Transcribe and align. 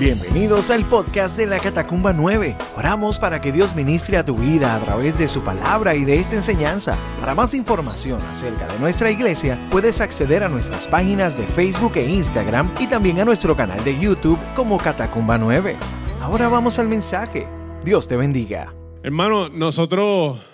Bienvenidos 0.00 0.70
al 0.70 0.84
podcast 0.84 1.36
de 1.36 1.46
la 1.46 1.60
Catacumba 1.60 2.12
9. 2.12 2.56
Oramos 2.76 3.20
para 3.20 3.40
que 3.40 3.52
Dios 3.52 3.76
ministre 3.76 4.16
a 4.16 4.24
tu 4.24 4.34
vida 4.34 4.74
a 4.74 4.80
través 4.80 5.16
de 5.16 5.28
su 5.28 5.44
palabra 5.44 5.94
y 5.94 6.04
de 6.04 6.18
esta 6.18 6.34
enseñanza. 6.34 6.98
Para 7.20 7.36
más 7.36 7.54
información 7.54 8.20
acerca 8.22 8.66
de 8.66 8.80
nuestra 8.80 9.12
iglesia, 9.12 9.56
puedes 9.70 10.00
acceder 10.00 10.42
a 10.42 10.48
nuestras 10.48 10.88
páginas 10.88 11.38
de 11.38 11.46
Facebook 11.46 11.92
e 11.94 12.10
Instagram 12.10 12.68
y 12.80 12.88
también 12.88 13.20
a 13.20 13.24
nuestro 13.24 13.54
canal 13.54 13.84
de 13.84 13.96
YouTube 13.96 14.38
como 14.56 14.78
Catacumba 14.78 15.38
9. 15.38 15.76
Ahora 16.20 16.48
vamos 16.48 16.80
al 16.80 16.88
mensaje. 16.88 17.46
Dios 17.84 18.08
te 18.08 18.16
bendiga. 18.16 18.74
Hermano, 19.04 19.48
nosotros 19.48 20.44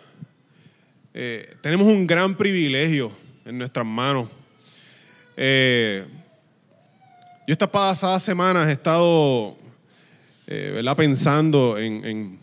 eh, 1.14 1.56
tenemos 1.62 1.86
un 1.86 2.06
gran 2.06 2.34
privilegio 2.34 3.10
en 3.46 3.56
nuestras 3.56 3.86
manos. 3.86 4.28
Eh, 5.34 6.04
yo 7.50 7.54
estas 7.54 7.70
pasadas 7.70 8.22
semanas 8.22 8.68
he 8.68 8.72
estado 8.74 9.56
eh, 10.46 10.80
pensando 10.96 11.76
en, 11.78 12.38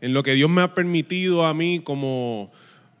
lo 0.00 0.24
que 0.24 0.34
Dios 0.34 0.50
me 0.50 0.62
ha 0.62 0.74
permitido 0.74 1.46
a 1.46 1.54
mí 1.54 1.78
como, 1.78 2.50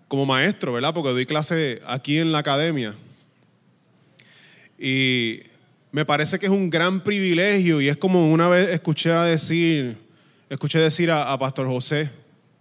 como 0.06 0.24
maestro, 0.24 0.72
¿verdad? 0.72 0.94
porque 0.94 1.10
doy 1.10 1.26
clase 1.26 1.82
aquí 1.84 2.18
en 2.18 2.30
la 2.30 2.38
academia. 2.38 2.94
Y 4.78 5.40
me 5.90 6.04
parece 6.04 6.38
que 6.38 6.46
es 6.46 6.52
un 6.52 6.70
gran 6.70 7.02
privilegio 7.02 7.80
y 7.80 7.88
es 7.88 7.96
como 7.96 8.30
una 8.30 8.48
vez 8.48 8.68
escuché 8.68 9.10
decir, 9.10 9.96
escuché 10.48 10.78
decir 10.78 11.10
a, 11.10 11.36
Pastor 11.40 11.66
José 11.66 12.08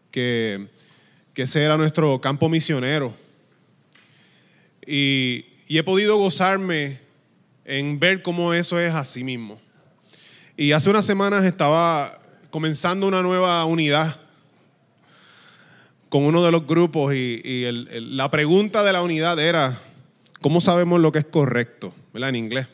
que, 0.10 0.70
que 1.36 1.44
ese 1.44 1.62
era 1.62 1.78
nuestro 1.78 2.20
campo 2.20 2.50
misionero. 2.50 3.14
Y, 4.88 5.46
y 5.68 5.78
he 5.78 5.84
podido 5.84 6.18
gozarme 6.18 7.09
en 7.70 8.00
ver 8.00 8.24
cómo 8.24 8.54
eso 8.54 8.80
es 8.80 8.94
así 8.94 9.24
mismo. 9.24 9.60
Y 10.58 10.72
hace 10.72 10.90
unas 10.90 11.06
semanas 11.06 11.46
estaba 11.46 12.20
comenzando 12.50 13.08
una 13.08 13.22
nueva 13.22 13.64
unidad 13.66 14.20
con 16.10 16.24
uno 16.24 16.44
de 16.44 16.52
los 16.52 16.66
grupos 16.66 17.14
y, 17.14 17.70
la 17.92 18.32
pregunta 18.32 18.84
de 18.84 18.92
la 18.92 19.04
unidad 19.04 19.38
era, 19.40 19.80
¿cómo 20.42 20.60
sabemos 20.60 21.00
lo 21.00 21.12
que 21.12 21.20
es 21.20 21.26
correcto? 21.26 21.94
¿Verdad? 22.12 22.30
En 22.30 22.36
inglés. 22.38 22.68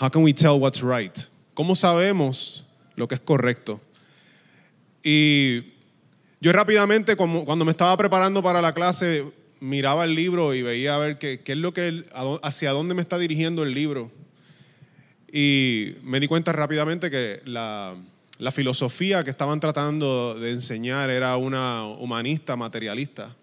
How 0.00 0.10
can 0.10 0.24
we 0.24 0.34
tell 0.34 0.58
what's 0.58 0.82
right? 0.82 1.16
¿Cómo 1.54 1.76
sabemos 1.76 2.64
lo 2.96 3.06
que 3.06 3.14
es 3.14 3.20
correcto? 3.20 3.80
Y 5.04 5.74
yo 6.40 6.52
rápidamente, 6.52 7.14
cuando 7.14 7.64
me 7.64 7.70
estaba 7.70 7.96
preparando 7.96 8.42
para 8.42 8.60
la 8.60 8.74
clase, 8.74 9.24
miraba 9.60 10.04
el 10.04 10.14
libro 10.14 10.54
y 10.54 10.62
veía 10.62 10.94
a 10.94 10.98
ver 10.98 11.18
qué, 11.18 11.40
qué 11.40 11.52
es 11.52 11.58
lo 11.58 11.72
que, 11.72 12.04
hacia 12.42 12.72
dónde 12.72 12.94
me 12.94 13.02
está 13.02 13.18
dirigiendo 13.18 13.62
el 13.62 13.74
libro. 13.74 14.10
Y 15.32 15.94
me 16.02 16.20
di 16.20 16.26
cuenta 16.26 16.52
rápidamente 16.52 17.10
que 17.10 17.42
la, 17.44 17.94
la 18.38 18.52
filosofía 18.52 19.24
que 19.24 19.30
estaban 19.30 19.60
tratando 19.60 20.38
de 20.38 20.52
enseñar 20.52 21.10
era 21.10 21.36
una 21.36 21.84
humanista 21.84 22.56
materialista, 22.56 23.34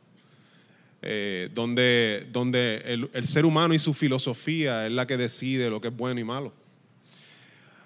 eh, 1.02 1.49
donde, 1.53 2.27
donde 2.31 2.81
el, 2.85 3.09
el, 3.13 3.27
ser 3.27 3.45
humano 3.45 3.73
y 3.73 3.79
su 3.79 3.94
filosofía 3.94 4.88
es 4.88 4.91
la 4.91 5.05
que 5.05 5.17
decide 5.17 5.69
lo 5.69 5.79
que 5.79 5.89
es 5.89 5.95
bueno 5.95 6.19
y 6.19 6.23
malo. 6.23 6.53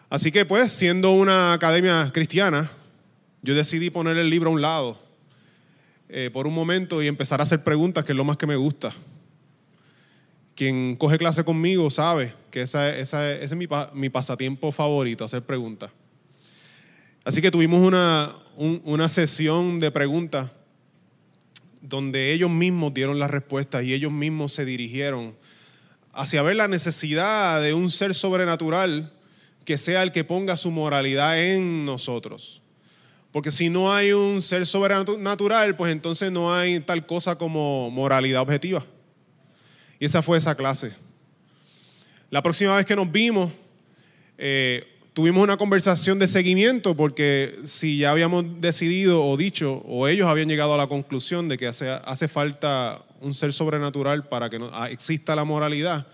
Así 0.10 0.32
que 0.32 0.46
pues, 0.46 0.72
siendo 0.72 1.12
una 1.12 1.54
academia 1.54 2.10
cristiana, 2.14 2.72
yo 3.42 3.54
decidí 3.56 3.90
poner 3.90 4.18
el 4.18 4.30
libro 4.30 4.50
a 4.50 4.54
un 4.54 4.62
lado 4.62 5.09
eh, 6.10 6.32
por 6.34 6.48
un 6.48 6.54
momento 6.56 7.04
y 7.04 7.08
empezar 7.08 7.40
a 7.40 7.44
hacer 7.44 7.64
preguntas, 7.64 8.04
que 8.04 8.14
es 8.14 8.18
lo 8.18 8.24
más 8.24 8.38
que 8.38 8.48
me 8.48 8.56
gusta. 8.56 8.92
Quien 10.56 10.96
coge 10.96 11.20
clase 11.20 11.44
conmigo 11.44 11.90
sabe 11.92 12.34
que 12.50 12.64
esa, 12.64 12.90
ese 12.98 13.44
es 13.44 13.56
mi, 13.56 13.68
mi, 13.94 14.10
pasatiempo 14.10 14.72
favorito, 14.72 15.24
hacer 15.24 15.44
preguntas. 15.44 15.92
Así 17.24 17.42
que 17.42 17.52
tuvimos 17.52 17.86
una, 17.86 18.36
una 18.58 19.08
sesión 19.08 19.78
de 19.78 19.92
preguntas 19.92 20.50
donde 21.82 22.34
ellos 22.34 22.50
mismos 22.50 22.94
dieron 22.94 23.20
las 23.20 23.30
respuestas 23.30 23.84
y 23.84 23.94
ellos 23.94 24.12
mismos 24.12 24.52
se 24.52 24.66
dirigieron 24.66 25.36
hacia 26.12 26.42
ver 26.42 26.56
la 26.56 26.68
necesidad 26.68 27.62
de 27.62 27.74
un 27.74 27.92
ser 27.92 28.16
sobrenatural 28.16 29.14
que 29.64 29.78
sea 29.78 30.02
el 30.02 30.12
que 30.12 30.24
ponga 30.24 30.58
su 30.58 30.72
moralidad 30.72 31.40
en 31.40 31.86
nosotros. 31.86 32.59
Porque 33.32 33.52
si 33.52 33.70
no 33.70 33.94
hay 33.94 34.12
un 34.12 34.42
ser 34.42 34.66
sobrenatural, 34.66 35.76
pues 35.76 35.92
entonces 35.92 36.32
no 36.32 36.54
hay 36.54 36.80
tal 36.80 37.06
cosa 37.06 37.38
como 37.38 37.92
moralidad 37.92 38.42
objetiva. 38.42 38.84
Y 40.00 40.06
esa 40.06 40.22
fue 40.22 40.38
esa 40.38 40.56
clase. 40.56 40.94
La 42.32 42.42
próxima 42.42 42.76
vez 42.76 42.86
que 42.86 42.96
nos 42.96 43.12
vimos, 43.12 43.52
eh, 44.38 44.88
tuvimos 45.14 45.44
una 45.44 45.58
conversación 45.58 46.18
de 46.18 46.28
seguimiento 46.28 46.96
porque 46.96 47.60
si 47.66 48.00
ya 48.00 48.12
habíamos 48.12 48.62
decidido 48.62 49.26
o 49.26 49.36
dicho, 49.36 49.84
o 49.86 50.08
ellos 50.08 50.28
habían 50.28 50.48
llegado 50.48 50.74
a 50.74 50.78
la 50.78 50.88
conclusión 50.88 51.50
de 51.50 51.58
que 51.58 51.68
hace, 51.68 51.90
hace 51.90 52.28
falta 52.28 53.04
un 53.20 53.34
ser 53.34 53.52
sobrenatural 53.52 54.28
para 54.28 54.50
que 54.50 54.58
no, 54.58 54.70
ah, 54.74 54.90
exista 54.90 55.36
la 55.36 55.44
moralidad, 55.44 56.08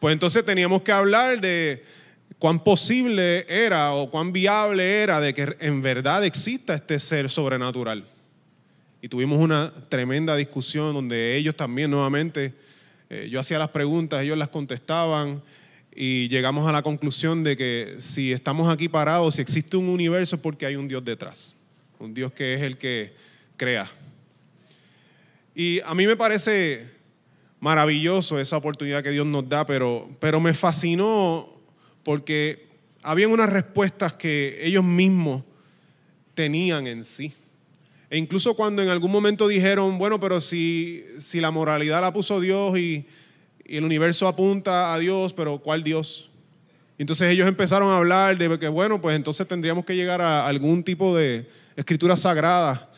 pues 0.00 0.12
entonces 0.12 0.44
teníamos 0.44 0.82
que 0.82 0.92
hablar 0.92 1.40
de 1.40 1.84
cuán 2.38 2.62
posible 2.62 3.46
era 3.48 3.92
o 3.92 4.10
cuán 4.10 4.32
viable 4.32 5.02
era 5.02 5.20
de 5.20 5.32
que 5.32 5.56
en 5.60 5.82
verdad 5.82 6.24
exista 6.24 6.74
este 6.74 7.00
ser 7.00 7.30
sobrenatural. 7.30 8.04
Y 9.00 9.08
tuvimos 9.08 9.38
una 9.38 9.72
tremenda 9.88 10.36
discusión 10.36 10.94
donde 10.94 11.36
ellos 11.36 11.54
también 11.54 11.90
nuevamente, 11.90 12.54
eh, 13.08 13.28
yo 13.30 13.40
hacía 13.40 13.58
las 13.58 13.68
preguntas, 13.68 14.22
ellos 14.22 14.36
las 14.36 14.48
contestaban 14.48 15.42
y 15.94 16.28
llegamos 16.28 16.68
a 16.68 16.72
la 16.72 16.82
conclusión 16.82 17.42
de 17.42 17.56
que 17.56 17.96
si 17.98 18.32
estamos 18.32 18.68
aquí 18.68 18.88
parados, 18.88 19.36
si 19.36 19.42
existe 19.42 19.76
un 19.76 19.88
universo 19.88 20.36
es 20.36 20.42
porque 20.42 20.66
hay 20.66 20.76
un 20.76 20.88
Dios 20.88 21.04
detrás, 21.04 21.54
un 21.98 22.12
Dios 22.12 22.32
que 22.32 22.54
es 22.54 22.62
el 22.62 22.76
que 22.76 23.14
crea. 23.56 23.90
Y 25.54 25.80
a 25.80 25.94
mí 25.94 26.06
me 26.06 26.16
parece 26.16 26.86
maravilloso 27.60 28.38
esa 28.38 28.58
oportunidad 28.58 29.02
que 29.02 29.10
Dios 29.10 29.24
nos 29.24 29.48
da, 29.48 29.66
pero, 29.66 30.08
pero 30.20 30.38
me 30.38 30.52
fascinó 30.52 31.55
porque 32.06 32.68
habían 33.02 33.32
unas 33.32 33.50
respuestas 33.50 34.12
que 34.12 34.60
ellos 34.62 34.84
mismos 34.84 35.42
tenían 36.36 36.86
en 36.86 37.04
sí. 37.04 37.34
E 38.08 38.16
incluso 38.16 38.54
cuando 38.54 38.80
en 38.80 38.90
algún 38.90 39.10
momento 39.10 39.48
dijeron, 39.48 39.98
bueno, 39.98 40.20
pero 40.20 40.40
si, 40.40 41.04
si 41.18 41.40
la 41.40 41.50
moralidad 41.50 42.00
la 42.00 42.12
puso 42.12 42.38
Dios 42.38 42.78
y, 42.78 43.06
el 43.64 43.82
universo 43.82 44.28
apunta 44.28 44.94
a 44.94 44.98
Dios, 45.00 45.32
pero 45.32 45.58
¿cuál 45.58 45.82
Dios? 45.82 46.30
entonces 46.96 47.28
ellos 47.28 47.48
empezaron 47.48 47.88
a 47.88 47.96
hablar 47.96 48.38
de 48.38 48.56
que, 48.56 48.68
bueno, 48.68 49.00
pues 49.00 49.16
entonces 49.16 49.48
tendríamos 49.48 49.84
que 49.84 49.96
llegar 49.96 50.20
a 50.20 50.46
algún 50.46 50.84
tipo 50.84 51.16
de 51.16 51.50
escritura 51.74 52.16
sagrada. 52.16 52.88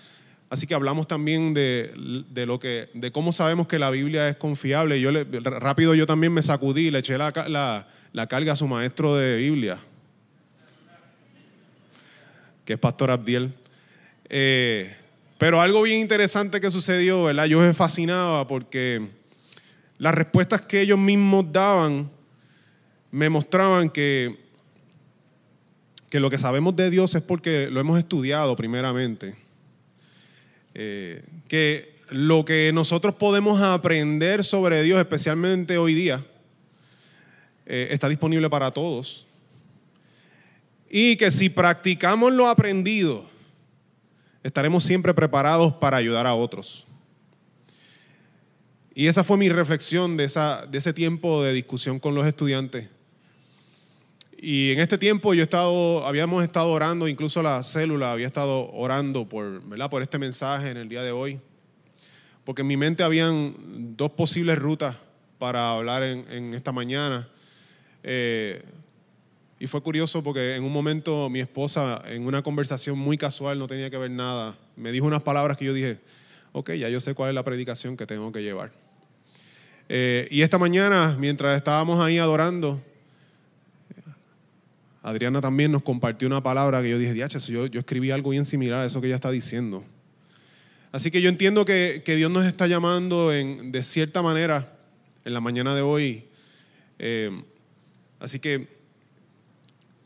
Así 0.51 0.67
que 0.67 0.75
hablamos 0.75 1.09
también 1.09 1.55
de, 1.55 1.93
lo 2.47 2.61
que, 2.61 2.91
de 2.93 3.11
cómo 3.11 3.33
sabemos 3.33 3.67
que 3.69 3.79
la 3.79 3.89
Biblia 3.89 4.29
es 4.29 4.37
confiable. 4.37 5.01
Yo 5.01 5.11
le, 5.11 5.25
rápido 5.25 5.95
yo 5.95 6.07
también 6.07 6.35
me 6.35 6.43
sacudí, 6.43 6.91
le 6.91 6.99
eché 6.99 7.17
la, 7.17 7.33
la, 7.49 7.89
la 8.13 8.27
carga 8.27 8.53
a 8.53 8.57
su 8.57 8.67
maestro 8.67 9.17
de 9.17 9.37
Biblia, 9.37 9.79
que 12.65 12.75
es 12.75 12.79
Pastor 12.79 13.11
Abdiel. 13.11 13.53
Eh, 14.29 14.95
pero 15.39 15.61
algo 15.61 15.83
bien 15.83 16.01
interesante 16.01 16.61
que 16.61 16.71
sucedió, 16.71 17.25
¿verdad? 17.25 17.47
Yo 17.47 17.61
me 17.61 17.73
fascinaba 17.73 18.47
porque 18.47 19.09
las 19.99 20.15
respuestas 20.15 20.63
que 20.67 20.81
ellos 20.81 20.99
mismos 20.99 21.53
daban 21.53 22.11
me 23.11 23.31
mostraban 23.31 23.89
que, 23.89 24.37
que 26.11 26.21
lo 26.21 26.29
que 26.31 26.39
sabemos 26.39 26.77
de 26.77 26.91
Dios 26.91 27.15
es 27.15 27.23
porque 27.23 27.69
lo 27.71 27.81
hemos 27.81 27.99
estudiado 27.99 28.57
primeramente. 28.57 29.35
Eh, 30.75 31.25
que 31.49 31.99
lo 32.11 32.45
que 32.45 32.71
nosotros 32.73 33.15
podemos 33.15 33.61
aprender 33.61 34.45
sobre 34.45 34.83
Dios, 34.83 34.99
especialmente 34.99 35.79
hoy 35.79 35.95
día, 35.95 36.25
eh, 37.69 37.89
está 37.91 38.09
disponible 38.09 38.49
para 38.49 38.71
todos. 38.71 39.27
Y 40.89 41.17
que 41.17 41.31
si 41.31 41.51
practicamos 41.51 42.33
lo 42.33 42.49
aprendido, 42.49 43.27
estaremos 44.43 44.83
siempre 44.85 45.13
preparados 45.13 45.75
para 45.75 45.99
ayudar 45.99 46.27
a 46.27 46.35
otros. 46.35 46.87
Y 48.95 49.07
esa 49.07 49.23
fue 49.23 49.37
mi 49.37 49.51
reflexión 49.51 50.17
de, 50.17 50.25
esa, 50.25 50.67
de 50.67 50.79
ese 50.79 50.95
tiempo 50.95 51.43
de 51.43 51.53
discusión 51.53 52.01
con 52.01 52.15
los 52.15 52.27
estudiantes. 52.27 52.89
Y 54.41 54.73
en 54.73 54.81
este 54.81 54.97
tiempo 54.97 55.35
yo 55.35 55.41
he 55.41 55.43
estado, 55.43 56.07
habíamos 56.07 56.43
estado 56.43 56.71
orando, 56.71 57.07
incluso 57.07 57.43
la 57.43 57.63
célula 57.63 58.13
había 58.13 58.27
estado 58.27 58.71
orando 58.73 59.29
por, 59.29 59.63
¿verdad? 59.69 59.91
por 59.91 60.01
este 60.01 60.19
mensaje 60.19 60.71
en 60.71 60.79
el 60.79 60.89
día 60.89 61.03
de 61.03 61.13
hoy. 61.13 61.39
Porque 62.45 62.63
en 62.63 62.69
mi 62.69 62.79
mente 62.79 63.03
habían 63.03 63.95
dos 63.95 64.13
posibles 64.13 64.59
rutas 64.59 64.97
para 65.39 65.73
hablar 65.73 66.03
en, 66.03 66.25
en 66.31 66.55
esta 66.55 66.73
mañana. 66.73 67.29
Eh, 68.03 68.63
y 69.61 69.67
fue 69.67 69.83
curioso 69.83 70.23
porque 70.23 70.55
en 70.55 70.63
un 70.63 70.73
momento 70.73 71.29
mi 71.29 71.41
esposa, 71.41 72.03
en 72.07 72.27
una 72.27 72.43
conversación 72.43 72.99
muy 72.99 73.19
casual, 73.19 73.59
no 73.59 73.67
tenía 73.67 73.91
que 73.91 73.99
ver 73.99 74.11
nada, 74.11 74.57
me 74.77 74.93
dijo 74.93 75.07
unas 75.07 75.23
palabras 75.23 75.57
que 75.57 75.65
yo 75.65 75.73
dije, 75.73 75.99
ok, 76.53 76.73
ya 76.73 76.89
yo 76.89 77.01
sé 77.01 77.15
cuál 77.15 77.31
es 77.31 77.35
la 77.35 77.45
predicación 77.45 77.97
que 77.97 78.07
tengo 78.07 78.31
que 78.31 78.43
llevar. 78.43 78.71
Eh, 79.89 80.29
y 80.31 80.43
esta 80.43 80.59
mañana, 80.59 81.17
mientras 81.19 81.57
estábamos 81.57 81.99
ahí 81.99 82.19
adorando, 82.19 82.81
Adriana 85.03 85.41
también 85.41 85.73
nos 85.73 85.83
compartió 85.83 86.29
una 86.29 86.43
palabra 86.43 86.83
que 86.83 86.91
yo 86.91 86.99
dije, 86.99 87.15
diache, 87.15 87.39
yo, 87.41 87.67
escribí 87.67 88.11
algo 88.11 88.31
bien 88.31 88.45
similar 88.45 88.83
a 88.83 88.87
eso 88.87 89.01
que 89.01 89.07
ella 89.07 89.17
está 89.17 89.31
diciendo. 89.31 89.83
Así 90.93 91.11
que 91.11 91.21
yo 91.21 91.29
entiendo 91.29 91.65
que, 91.65 92.03
Dios 92.05 92.31
nos 92.31 92.45
está 92.45 92.67
llamando 92.67 93.33
en, 93.33 93.73
de 93.73 93.83
cierta 93.83 94.23
manera 94.23 94.77
en 95.25 95.35
la 95.35 95.41
mañana 95.41 95.75
de 95.75 95.83
hoy. 95.83 96.25
Eh, 96.99 97.43
así 98.21 98.39
que 98.39 98.69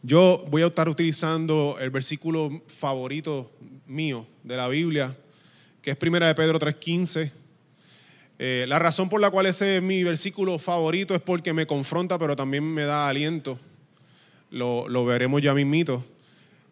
yo 0.02 0.44
voy 0.48 0.62
a 0.62 0.66
estar 0.66 0.88
utilizando 0.88 1.76
el 1.80 1.90
versículo 1.90 2.62
favorito 2.66 3.52
mío 3.86 4.26
de 4.42 4.56
la 4.56 4.68
Biblia, 4.68 5.16
que 5.80 5.92
es 5.92 5.96
Primera 5.96 6.26
de 6.26 6.34
Pedro 6.34 6.58
3.15. 6.58 7.30
Eh, 8.38 8.64
la 8.66 8.78
razón 8.80 9.08
por 9.08 9.20
la 9.20 9.30
cual 9.30 9.46
ese 9.46 9.76
es 9.76 9.82
mi 9.82 10.02
versículo 10.02 10.58
favorito 10.58 11.14
es 11.14 11.20
porque 11.20 11.52
me 11.52 11.66
confronta, 11.66 12.18
pero 12.18 12.34
también 12.34 12.64
me 12.64 12.82
da 12.82 13.08
aliento. 13.08 13.58
Lo, 14.50 15.04
veremos 15.04 15.40
ya 15.40 15.54
mismito. 15.54 16.04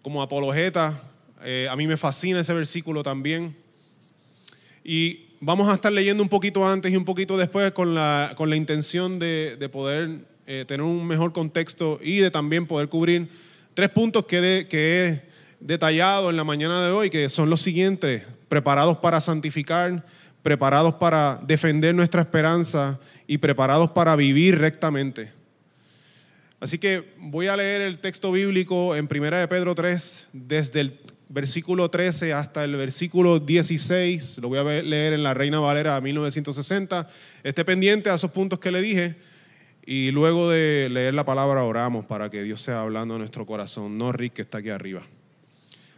Como 0.03 0.23
apologeta, 0.23 1.03
eh, 1.43 1.69
a 1.71 1.77
mí 1.77 1.87
me 1.87 1.97
fascina 1.97 2.41
ese 2.41 2.53
versículo 2.55 3.03
también. 3.03 3.57
Y 4.83 5.27
vamos 5.41 5.69
a 5.69 5.75
estar 5.75 5.93
leyendo 5.93 6.23
un 6.23 6.29
poquito 6.29 6.67
antes 6.67 6.93
y 6.93 6.97
un 6.97 7.05
poquito 7.05 7.37
después 7.37 7.73
con 7.73 7.95
la, 7.95 8.35
con 8.37 8.51
la 8.51 8.57
intención 8.57 9.19
de, 9.19 9.69
poder 9.73 10.27
eh, 10.53 10.65
tener 10.65 10.83
un 10.83 11.07
mejor 11.07 11.33
contexto 11.33 12.01
y 12.03 12.19
de 12.19 12.29
también 12.29 12.67
poder 12.67 12.89
cubrir 12.89 13.29
tres 13.73 13.89
puntos 13.91 14.25
que, 14.25 14.67
que 14.69 15.07
he 15.07 15.23
detallado 15.61 16.29
en 16.29 16.37
la 16.37 16.43
mañana 16.43 16.85
de 16.85 16.91
hoy, 16.91 17.09
que 17.09 17.29
son 17.29 17.49
los 17.49 17.61
siguientes, 17.63 18.25
preparados 18.49 18.99
para 18.99 19.21
santificar, 19.21 20.05
preparados 20.43 20.97
para 20.97 21.41
defender 21.47 21.95
nuestra 21.95 22.23
esperanza 22.23 22.99
y 23.29 23.39
preparados 23.39 23.93
para 23.93 24.17
vivir 24.17 24.59
rectamente. 24.59 25.31
Así 26.59 26.79
que 26.79 27.15
voy 27.17 27.47
a 27.47 27.57
leer 27.57 27.83
el 27.83 28.01
texto 28.01 28.33
bíblico 28.33 28.97
en 28.97 29.09
1 29.09 29.37
de 29.37 29.47
Pedro 29.47 29.77
3, 29.77 30.31
desde 30.33 30.81
el 30.81 30.99
versículo 31.29 31.89
13 31.91 32.33
hasta 32.33 32.65
el 32.65 32.75
versículo 32.75 33.39
16. 33.39 34.39
Lo 34.39 34.49
voy 34.49 34.59
a 34.59 34.65
leer 34.65 35.13
en 35.13 35.23
la 35.23 35.33
Reina 35.33 35.61
Valera 35.61 36.01
1960. 36.01 37.09
Esté 37.45 37.65
pendiente 37.65 38.11
a 38.11 38.15
esos 38.17 38.33
puntos 38.33 38.59
que 38.59 38.73
le 38.73 38.81
dije. 38.81 39.30
Y 39.85 40.11
luego 40.11 40.51
de 40.51 40.89
leer 40.91 41.15
la 41.15 41.25
palabra 41.25 41.65
oramos 41.65 42.05
para 42.05 42.31
que 42.31 42.43
Dios 42.43 42.61
sea 42.61 42.83
hablando 42.83 43.15
a 43.15 43.19
nuestro 43.19 43.47
corazón, 43.47 43.97
no 43.99 44.13
Rick 44.13 44.35
que 44.35 44.43
está 44.43 44.59
aquí 44.59 44.71
arriba. 44.71 45.03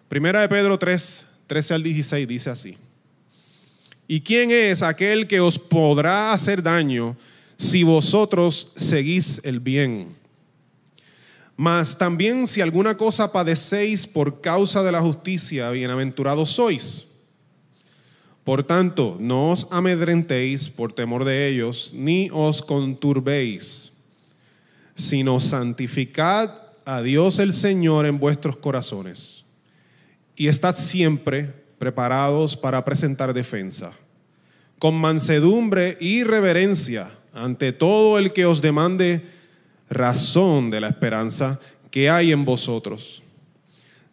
Primera 0.09 0.41
de 0.41 0.49
Pedro 0.49 0.79
3, 0.79 1.27
13 1.47 1.75
al 1.75 1.83
16 1.83 2.29
dice 2.29 2.51
así. 2.51 2.77
¿Y 4.07 4.21
quién 4.21 4.51
es 4.51 4.83
aquel 4.83 5.27
que 5.27 5.41
os 5.41 5.59
podrá 5.59 6.33
hacer 6.33 6.63
daño 6.63 7.17
si 7.57 7.83
vosotros 7.83 8.73
seguís 8.77 9.41
el 9.45 9.61
bien? 9.61 10.15
Mas 11.57 11.97
también 11.97 12.47
si 12.47 12.61
alguna 12.61 12.97
cosa 12.97 13.33
padecéis 13.33 14.07
por 14.07 14.41
causa 14.41 14.83
de 14.83 14.93
la 14.93 15.01
justicia, 15.01 15.71
bienaventurados 15.71 16.51
sois. 16.51 17.07
Por 18.45 18.65
tanto, 18.65 19.17
no 19.21 19.51
os 19.51 19.69
amedrentéis 19.71 20.69
por 20.69 20.93
temor 20.93 21.25
de 21.25 21.49
ellos, 21.49 21.93
ni 21.95 22.29
os 22.33 22.61
conturbéis, 22.61 23.93
sino 24.95 25.39
santificad 25.39 26.51
a 26.85 27.03
Dios 27.03 27.39
el 27.39 27.53
Señor 27.53 28.07
en 28.07 28.19
vuestros 28.19 28.57
corazones. 28.57 29.45
Y 30.35 30.49
estad 30.49 30.75
siempre 30.75 31.53
preparados 31.79 32.57
para 32.57 32.85
presentar 32.85 33.33
defensa, 33.33 33.93
con 34.79 34.95
mansedumbre 34.95 35.97
y 36.01 36.25
reverencia 36.25 37.13
ante 37.33 37.73
todo 37.73 38.19
el 38.19 38.33
que 38.33 38.47
os 38.47 38.61
demande 38.61 39.23
razón 39.89 40.71
de 40.71 40.81
la 40.81 40.89
esperanza 40.89 41.61
que 41.91 42.11
hay 42.11 42.33
en 42.33 42.45
vosotros, 42.45 43.22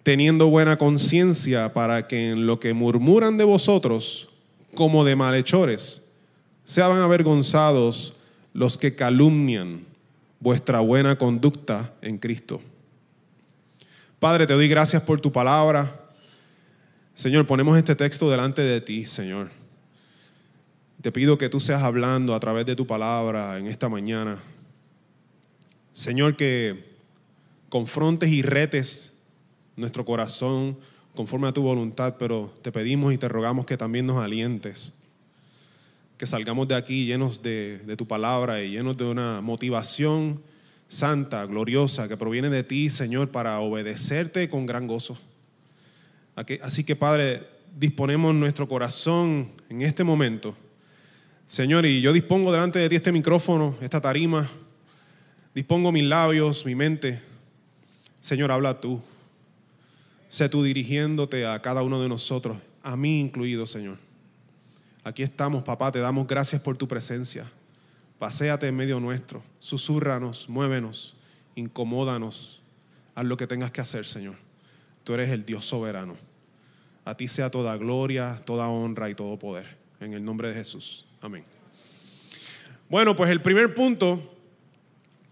teniendo 0.09 0.47
buena 0.47 0.75
conciencia 0.75 1.71
para 1.71 2.07
que 2.07 2.31
en 2.31 2.47
lo 2.47 2.59
que 2.59 2.73
murmuran 2.73 3.37
de 3.37 3.43
vosotros, 3.43 4.27
como 4.73 5.05
de 5.05 5.15
malhechores, 5.15 6.03
sean 6.63 6.97
avergonzados 6.97 8.15
los 8.51 8.79
que 8.79 8.95
calumnian 8.95 9.85
vuestra 10.39 10.79
buena 10.79 11.15
conducta 11.15 11.93
en 12.01 12.17
Cristo. 12.17 12.59
Padre, 14.17 14.47
te 14.47 14.53
doy 14.53 14.67
gracias 14.67 15.03
por 15.03 15.21
tu 15.21 15.31
palabra. 15.31 16.09
Señor, 17.13 17.45
ponemos 17.45 17.77
este 17.77 17.93
texto 17.93 18.31
delante 18.31 18.63
de 18.63 18.81
ti, 18.81 19.05
Señor. 19.05 19.51
Te 21.03 21.11
pido 21.11 21.37
que 21.37 21.49
tú 21.49 21.59
seas 21.59 21.83
hablando 21.83 22.33
a 22.33 22.39
través 22.39 22.65
de 22.65 22.75
tu 22.75 22.87
palabra 22.87 23.59
en 23.59 23.67
esta 23.67 23.89
mañana. 23.89 24.39
Señor, 25.93 26.35
que 26.35 26.97
confrontes 27.69 28.31
y 28.31 28.41
retes 28.41 29.08
nuestro 29.79 30.05
corazón 30.05 30.77
conforme 31.15 31.47
a 31.47 31.53
tu 31.53 31.61
voluntad, 31.61 32.15
pero 32.19 32.53
te 32.61 32.71
pedimos 32.71 33.13
y 33.13 33.17
te 33.17 33.27
rogamos 33.27 33.65
que 33.65 33.77
también 33.77 34.05
nos 34.05 34.23
alientes, 34.23 34.93
que 36.17 36.27
salgamos 36.27 36.67
de 36.67 36.75
aquí 36.75 37.05
llenos 37.05 37.41
de, 37.41 37.95
tu 37.97 38.07
palabra 38.07 38.61
y 38.61 38.71
llenos 38.71 38.97
de 38.97 39.05
una 39.05 39.41
motivación 39.41 40.41
santa, 40.87 41.45
gloriosa, 41.45 42.07
que 42.07 42.17
proviene 42.17 42.49
de 42.49 42.63
ti, 42.63 42.89
Señor, 42.89 43.29
para 43.29 43.59
obedecerte 43.59 44.49
con 44.49 44.65
gran 44.65 44.87
gozo. 44.87 45.17
Así 46.61 46.83
que, 46.83 46.95
Padre, 46.95 47.47
disponemos 47.77 48.33
nuestro 48.33 48.67
corazón 48.67 49.51
en 49.69 49.81
este 49.81 50.03
momento. 50.03 50.55
Señor, 51.47 51.85
y 51.85 52.01
yo 52.01 52.13
dispongo 52.13 52.51
delante 52.51 52.79
de 52.79 52.89
ti 52.89 52.95
este 52.95 53.11
micrófono, 53.11 53.75
esta 53.81 53.99
tarima, 53.99 54.49
Dispongo 55.53 55.91
mis 55.91 56.03
labios, 56.03 56.65
mi 56.65 56.75
mente. 56.75 57.19
Señor, 58.21 58.51
habla 58.51 58.79
tú. 58.79 59.01
Sé 60.29 60.47
tú 60.47 60.63
dirigiéndote 60.63 61.45
a 61.45 61.59
cada 61.61 61.81
uno 61.81 62.01
de 62.01 62.07
nosotros, 62.07 62.57
a 62.83 62.95
mí 62.95 63.19
incluido, 63.19 63.65
Señor. 63.65 63.97
Aquí 65.03 65.23
estamos, 65.23 65.63
papá, 65.63 65.91
te 65.91 65.99
damos 65.99 66.27
gracias 66.27 66.61
por 66.61 66.77
tu 66.77 66.87
presencia. 66.87 67.51
Paséate 68.19 68.67
en 68.67 68.75
medio 68.75 68.99
nuestro, 68.99 69.43
susúrranos, 69.59 70.47
muévenos, 70.47 71.15
incomódanos, 71.55 72.61
haz 73.15 73.25
lo 73.25 73.37
que 73.37 73.47
tengas 73.47 73.71
que 73.71 73.81
hacer, 73.81 74.05
Señor. 74.05 74.35
Tú 75.03 75.13
eres 75.13 75.29
el 75.29 75.45
Dios 75.45 75.65
soberano. 75.65 76.15
A 77.05 77.17
ti 77.17 77.27
sea 77.27 77.49
toda 77.49 77.75
gloria, 77.77 78.39
toda 78.45 78.67
honra 78.67 79.09
y 79.09 79.15
todo 79.15 79.39
poder. 79.39 79.77
En 79.99 80.13
el 80.13 80.23
nombre 80.23 80.49
de 80.49 80.53
Jesús. 80.53 81.05
Amén. 81.21 81.43
Bueno, 82.87 83.15
pues 83.15 83.31
el 83.31 83.41
primer 83.41 83.73
punto 83.73 84.37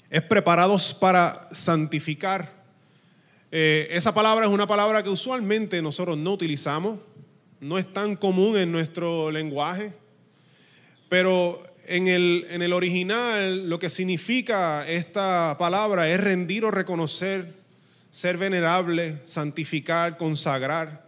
es 0.09 0.23
preparados 0.23 0.93
para 0.93 1.47
santificar. 1.51 2.56
Eh, 3.59 3.87
esa 3.97 4.13
palabra 4.13 4.45
es 4.45 4.51
una 4.51 4.67
palabra 4.67 5.01
que 5.01 5.09
usualmente 5.09 5.81
nosotros 5.81 6.15
no 6.15 6.33
utilizamos, 6.33 6.99
no 7.59 7.79
es 7.79 7.91
tan 7.91 8.15
común 8.15 8.55
en 8.55 8.71
nuestro 8.71 9.31
lenguaje, 9.31 9.95
pero 11.09 11.63
en 11.87 12.07
el, 12.07 12.45
en 12.51 12.61
el 12.61 12.71
original 12.71 13.67
lo 13.67 13.79
que 13.79 13.89
significa 13.89 14.87
esta 14.87 15.55
palabra 15.57 16.07
es 16.07 16.19
rendir 16.19 16.65
o 16.65 16.69
reconocer, 16.69 17.51
ser 18.11 18.37
venerable, 18.37 19.23
santificar, 19.25 20.17
consagrar. 20.17 21.07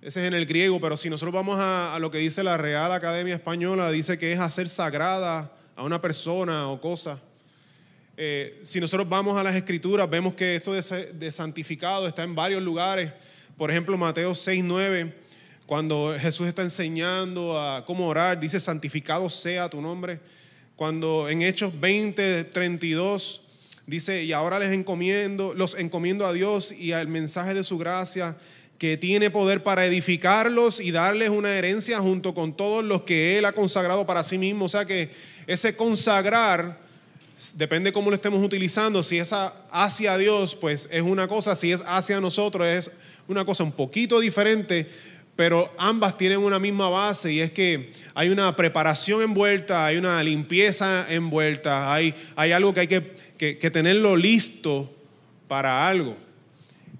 Ese 0.00 0.22
es 0.22 0.28
en 0.28 0.32
el 0.32 0.46
griego, 0.46 0.80
pero 0.80 0.96
si 0.96 1.10
nosotros 1.10 1.34
vamos 1.34 1.60
a, 1.60 1.94
a 1.94 1.98
lo 1.98 2.10
que 2.10 2.16
dice 2.16 2.42
la 2.42 2.56
Real 2.56 2.92
Academia 2.92 3.34
Española, 3.34 3.90
dice 3.90 4.16
que 4.16 4.32
es 4.32 4.40
hacer 4.40 4.70
sagrada 4.70 5.52
a 5.76 5.84
una 5.84 6.00
persona 6.00 6.70
o 6.70 6.80
cosa. 6.80 7.20
Eh, 8.16 8.60
si 8.62 8.80
nosotros 8.80 9.08
vamos 9.08 9.36
a 9.36 9.42
las 9.42 9.56
escrituras, 9.56 10.08
vemos 10.08 10.34
que 10.34 10.54
esto 10.54 10.72
de, 10.72 11.32
santificado 11.32 12.06
está 12.06 12.22
en 12.22 12.34
varios 12.34 12.62
lugares. 12.62 13.12
Por 13.56 13.70
ejemplo, 13.70 13.98
Mateo 13.98 14.34
6, 14.34 14.62
9, 14.64 15.12
cuando 15.66 16.14
Jesús 16.16 16.46
está 16.46 16.62
enseñando 16.62 17.60
a 17.60 17.84
cómo 17.84 18.06
orar, 18.06 18.38
dice, 18.38 18.60
santificado 18.60 19.28
sea 19.28 19.68
tu 19.68 19.80
nombre. 19.80 20.20
Cuando 20.76 21.28
en 21.28 21.42
Hechos 21.42 21.78
20, 21.80 22.44
32, 22.44 23.40
dice, 23.86 24.22
y 24.22 24.32
ahora 24.32 24.60
les 24.60 24.72
encomiendo, 24.72 25.52
los 25.52 25.74
encomiendo 25.76 26.24
a 26.24 26.32
Dios 26.32 26.70
y 26.70 26.92
al 26.92 27.08
mensaje 27.08 27.52
de 27.52 27.64
su 27.64 27.78
gracia, 27.78 28.36
que 28.78 28.96
tiene 28.96 29.30
poder 29.30 29.64
para 29.64 29.86
edificarlos 29.86 30.78
y 30.78 30.92
darles 30.92 31.30
una 31.30 31.56
herencia 31.56 31.98
junto 31.98 32.32
con 32.32 32.56
todos 32.56 32.84
los 32.84 33.02
que 33.02 33.38
Él 33.38 33.44
ha 33.44 33.52
consagrado 33.52 34.06
para 34.06 34.22
sí 34.22 34.38
mismo. 34.38 34.66
O 34.66 34.68
sea 34.68 34.84
que 34.84 35.10
ese 35.46 35.74
consagrar 35.74 36.83
Depende 37.54 37.92
cómo 37.92 38.10
lo 38.10 38.16
estemos 38.16 38.42
utilizando. 38.42 39.02
Si 39.02 39.18
es 39.18 39.34
hacia 39.70 40.16
Dios, 40.16 40.54
pues 40.54 40.88
es 40.90 41.02
una 41.02 41.26
cosa. 41.26 41.56
Si 41.56 41.72
es 41.72 41.82
hacia 41.86 42.20
nosotros, 42.20 42.66
es 42.66 42.90
una 43.26 43.44
cosa 43.44 43.64
un 43.64 43.72
poquito 43.72 44.20
diferente. 44.20 44.88
Pero 45.36 45.72
ambas 45.78 46.16
tienen 46.16 46.38
una 46.38 46.60
misma 46.60 46.88
base 46.88 47.32
y 47.32 47.40
es 47.40 47.50
que 47.50 47.90
hay 48.14 48.28
una 48.28 48.54
preparación 48.54 49.20
envuelta, 49.20 49.84
hay 49.84 49.96
una 49.96 50.22
limpieza 50.22 51.06
envuelta, 51.12 51.92
hay, 51.92 52.14
hay 52.36 52.52
algo 52.52 52.72
que 52.72 52.80
hay 52.80 52.86
que, 52.86 53.58
que 53.58 53.70
tenerlo 53.72 54.16
listo 54.16 54.94
para 55.48 55.88
algo. 55.88 56.16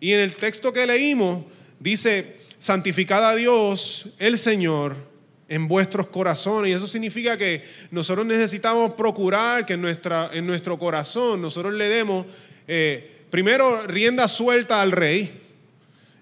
Y 0.00 0.12
en 0.12 0.20
el 0.20 0.34
texto 0.34 0.72
que 0.72 0.84
leímos 0.84 1.44
dice, 1.78 2.38
santificad 2.58 3.24
a 3.24 3.36
Dios 3.36 4.06
el 4.18 4.36
Señor 4.36 5.13
en 5.54 5.68
vuestros 5.68 6.08
corazones. 6.08 6.70
Y 6.70 6.73
eso 6.73 6.88
significa 6.88 7.37
que 7.37 7.62
nosotros 7.92 8.26
necesitamos 8.26 8.94
procurar 8.94 9.64
que 9.64 9.75
en, 9.75 9.82
nuestra, 9.82 10.30
en 10.32 10.49
nuestro 10.49 10.76
corazón 10.80 11.40
nosotros 11.40 11.73
le 11.75 11.88
demos 11.88 12.26
eh, 12.66 13.23
primero 13.30 13.87
rienda 13.87 14.26
suelta 14.26 14.82
al 14.82 14.90
rey 14.90 15.42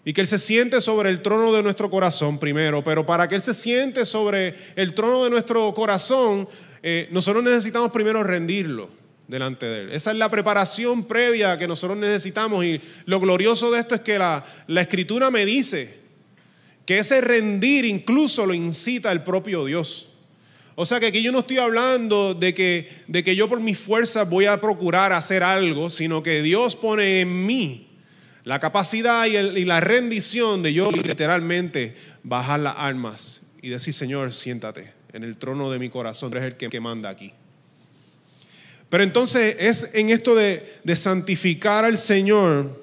y 0.05 0.13
que 0.13 0.21
Él 0.21 0.27
se 0.27 0.39
siente 0.39 0.83
sobre 0.83 1.09
el 1.09 1.23
trono 1.23 1.51
de 1.51 1.63
nuestro 1.63 1.89
corazón 1.89 2.39
primero, 2.39 2.85
pero 2.85 3.07
para 3.07 3.27
que 3.27 3.35
Él 3.35 3.41
se 3.41 3.55
siente 3.55 4.05
sobre 4.05 4.55
el 4.77 4.93
trono 4.93 5.25
de 5.25 5.31
nuestro 5.31 5.73
corazón, 5.73 6.47
eh, 6.83 7.09
nosotros 7.11 7.43
necesitamos 7.43 7.91
primero 7.91 8.23
rendirlo 8.23 8.91
delante 9.29 9.65
de 9.65 9.81
Él. 9.81 9.93
Esa 9.93 10.11
es 10.11 10.19
la 10.19 10.29
preparación 10.29 11.05
previa 11.05 11.57
que 11.57 11.67
nosotros 11.67 11.97
necesitamos 11.97 12.67
y 12.67 12.83
lo 13.07 13.19
glorioso 13.19 13.71
de 13.71 13.81
esto 13.81 13.95
es 13.95 14.03
que 14.03 14.19
la, 14.19 14.45
la 14.67 14.83
escritura 14.83 15.31
me 15.31 15.47
dice 15.47 16.02
que 16.87 16.99
ese 16.99 17.21
rendir 17.21 17.85
incluso 17.85 18.47
lo 18.47 18.55
incita 18.55 19.13
el 19.13 19.23
propio 19.23 19.65
Dios. 19.65 20.09
O 20.75 20.87
sea 20.87 21.01
que 21.01 21.07
aquí 21.07 21.23
yo 21.23 21.33
no 21.33 21.41
estoy 21.41 21.59
hablando 21.59 22.35
de 22.35 22.55
que, 22.55 22.89
de 23.07 23.23
que 23.23 23.37
yo 23.37 23.49
por 23.49 23.61
mis 23.61 23.79
fuerzas 23.79 24.29
voy 24.29 24.47
a 24.47 24.61
procurar 24.61 25.13
hacer 25.13 25.43
algo, 25.43 25.91
sino 25.91 26.23
que 26.23 26.43
Dios 26.43 26.77
pone 26.77 27.21
en 27.21 27.47
mí 27.47 27.89
la 28.45 28.59
capacidad 28.59 29.27
y, 29.27 29.65
la 29.65 29.81
rendición 29.81 30.63
de 30.63 30.73
yo 30.73 30.91
literalmente 30.91 31.95
bajar 32.23 32.61
las 32.61 32.75
armas 32.77 33.43
y 33.61 33.69
decir, 33.69 33.95
Señor, 33.95 34.33
siéntate 34.33 34.93
en 35.13 35.23
el 35.25 35.37
trono 35.37 35.71
de 35.71 35.79
mi 35.79 35.89
corazón, 35.91 36.33
eres 36.33 36.45
el 36.45 36.57
que, 36.57 36.69
que 36.69 36.81
manda 36.81 37.11
aquí. 37.11 37.33
Pero 38.89 39.05
entonces 39.05 39.57
es 39.59 39.91
en 39.95 40.11
esto 40.11 40.35
de, 40.35 40.81
de 40.83 40.97
santificar 40.97 41.85
al 41.85 41.97
Señor 41.97 42.83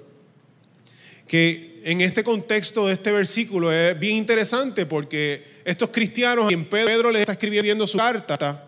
que 1.27 1.68
en 1.83 2.01
este 2.01 2.23
contexto 2.23 2.87
de 2.87 2.93
este 2.93 3.11
versículo 3.11 3.71
es 3.71 3.97
bien 3.99 4.17
interesante 4.17 4.85
porque 4.85 5.59
estos 5.65 5.89
cristianos, 5.89 6.45
a 6.45 6.47
quien 6.47 6.65
Pedro 6.65 7.11
le 7.11 7.21
está 7.21 7.33
escribiendo 7.33 7.85
su 7.87 7.97
carta, 7.97 8.65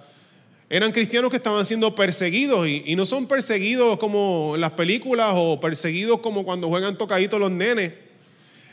eran 0.70 0.92
cristianos 0.92 1.30
que 1.30 1.36
estaban 1.36 1.66
siendo 1.66 1.94
perseguidos 1.96 2.68
y, 2.68 2.96
no 2.96 3.06
son 3.06 3.28
perseguidos 3.28 3.98
como 3.98 4.54
en 4.56 4.62
las 4.62 4.72
películas 4.72 5.34
o 5.36 5.60
perseguidos 5.60 6.22
como 6.22 6.46
cuando 6.46 6.70
juegan 6.70 6.98
tocaditos 6.98 7.40
los 7.40 7.52
nenes. 7.52 7.92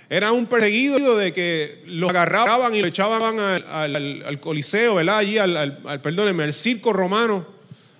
Era 0.08 0.32
un 0.32 0.46
perseguido 0.46 1.16
de 1.16 1.32
que 1.32 1.82
los 1.86 2.10
agarraban 2.10 2.74
y 2.74 2.80
lo 2.80 2.86
echaban 2.86 3.38
al, 3.40 4.40
coliseo, 4.40 4.94
¿verdad? 4.94 5.18
Allí, 5.18 5.38
al, 5.38 5.56
al, 5.56 6.00
perdónenme, 6.00 6.44
al 6.44 6.52
circo 6.52 6.92
romano, 6.92 7.44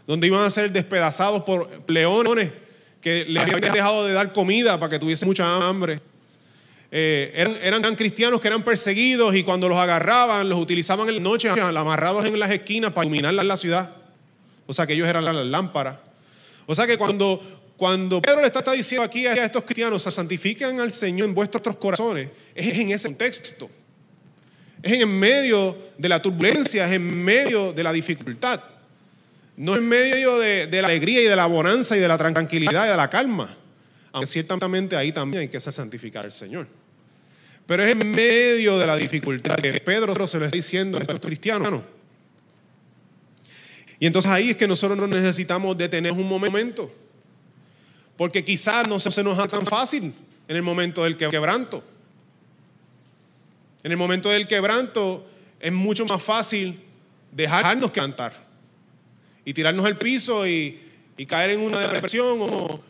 donde 0.07 0.29
iban 0.29 0.45
a 0.45 0.51
ser 0.51 0.71
despedazados 0.71 1.43
por 1.43 1.69
leones 1.89 2.51
que 3.01 3.25
les 3.27 3.43
habían 3.43 3.73
dejado 3.73 4.07
de 4.07 4.13
dar 4.13 4.33
comida 4.33 4.79
para 4.79 4.91
que 4.91 4.99
tuviesen 4.99 5.29
mucha 5.29 5.69
hambre. 5.69 6.01
Eh, 6.91 7.33
eran, 7.35 7.85
eran, 7.85 7.95
cristianos 7.97 8.41
que 8.41 8.49
eran 8.49 8.63
perseguidos 8.63 9.35
y 9.35 9.43
cuando 9.43 9.69
los 9.69 9.77
agarraban 9.77 10.49
los 10.49 10.59
utilizaban 10.59 11.07
en 11.09 11.17
la 11.17 11.21
noche 11.21 11.51
amarrados 11.51 12.25
en 12.25 12.39
las 12.39 12.51
esquinas 12.51 12.93
para 12.93 13.07
iluminar 13.07 13.35
la 13.35 13.57
ciudad. 13.57 13.91
O 14.67 14.73
sea 14.73 14.87
que 14.87 14.95
ellos 14.95 15.07
eran 15.07 15.25
las 15.25 15.35
lámparas. 15.35 15.99
O 16.67 16.75
sea 16.75 16.87
que 16.87 16.97
cuando, 16.97 17.41
cuando 17.77 18.23
Pedro 18.23 18.41
le 18.41 18.47
está, 18.47 18.73
diciendo 18.73 19.03
aquí 19.03 19.27
a 19.27 19.45
estos 19.45 19.63
cristianos, 19.65 20.03
se 20.03 20.11
santifican 20.11 20.81
al 20.81 20.91
Señor 20.91 21.29
en 21.29 21.35
vuestros 21.35 21.77
corazones, 21.77 22.31
es 22.55 22.79
en 22.79 22.91
ese 22.91 23.09
contexto. 23.09 23.71
Es 24.83 24.93
en 24.93 25.09
medio 25.09 25.77
de 25.99 26.09
la 26.09 26.23
turbulencia, 26.23 26.87
es 26.87 26.93
en 26.93 27.25
medio 27.25 27.73
de 27.73 27.83
la 27.83 27.93
dificultad. 27.93 28.61
No 29.57 29.75
en 29.75 29.89
medio 29.89 30.39
de, 30.39 30.69
de 30.69 30.83
la 30.83 30.89
alegría 30.89 31.21
y 31.21 31.25
de 31.25 31.35
la 31.35 31.47
bonanza 31.47 31.97
y 31.97 32.01
de 32.01 32.09
la 32.09 32.17
tranquilidad 32.17 32.87
y 32.87 32.91
de 32.91 32.97
la 32.97 33.11
calma. 33.11 33.57
Aunque 34.13 34.27
ciertamente 34.27 34.97
ahí 34.97 35.13
también 35.13 35.43
hay 35.43 35.49
que 35.49 35.61
santificar 35.61 36.25
al 36.25 36.33
Señor. 36.33 36.67
Pero 37.67 37.85
es 37.85 37.93
en 37.93 38.11
medio 38.11 38.79
de 38.79 38.87
la 38.87 38.97
dificultad 38.97 39.57
que 39.57 39.75
Pedro 39.75 40.27
se 40.27 40.39
lo 40.39 40.47
está 40.47 40.57
diciendo 40.57 40.97
a 40.97 41.03
estos 41.03 41.21
cristianos. 41.21 41.83
Y 44.01 44.07
entonces 44.07 44.31
ahí 44.31 44.51
es 44.51 44.57
que 44.57 44.67
nosotros 44.67 45.09
necesitamos 45.09 45.77
detener 45.77 46.13
un 46.13 46.27
momento. 46.27 46.91
Porque 48.17 48.45
quizás 48.45 48.89
no 48.89 48.99
se 48.99 49.23
nos 49.23 49.39
hace 49.39 49.57
tan 49.57 49.67
fácil 49.67 50.15
en 50.49 50.57
el 50.57 50.63
momento 50.63 51.05
del 51.05 51.17
quebranto. 51.17 51.85
En 53.83 53.93
el 53.93 53.99
momento 53.99 54.31
del 54.31 54.49
quebranto 54.49 55.29
es 55.61 55.73
mucho 55.73 56.07
más 56.07 56.23
fácil 56.23 56.81
dejarnos 57.31 57.91
quebrantar 57.91 58.33
y 59.45 59.53
tirarnos 59.53 59.85
al 59.85 59.99
piso 59.99 60.47
y, 60.47 60.81
y 61.17 61.27
caer 61.27 61.51
en 61.51 61.61
una 61.61 61.81
depresión 61.81 62.39
o, 62.41 62.81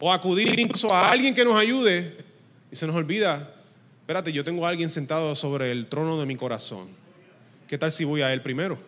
o 0.00 0.12
acudir 0.12 0.58
incluso 0.58 0.92
a 0.92 1.10
alguien 1.10 1.34
que 1.34 1.44
nos 1.44 1.58
ayude 1.58 2.16
y 2.70 2.76
se 2.76 2.86
nos 2.86 2.96
olvida, 2.96 3.54
espérate, 4.00 4.32
yo 4.32 4.44
tengo 4.44 4.66
a 4.66 4.68
alguien 4.68 4.90
sentado 4.90 5.34
sobre 5.34 5.70
el 5.70 5.86
trono 5.86 6.18
de 6.18 6.26
mi 6.26 6.36
corazón. 6.36 6.88
¿Qué 7.66 7.78
tal 7.78 7.92
si 7.92 8.04
voy 8.04 8.22
a 8.22 8.32
él 8.32 8.42
primero? 8.42 8.78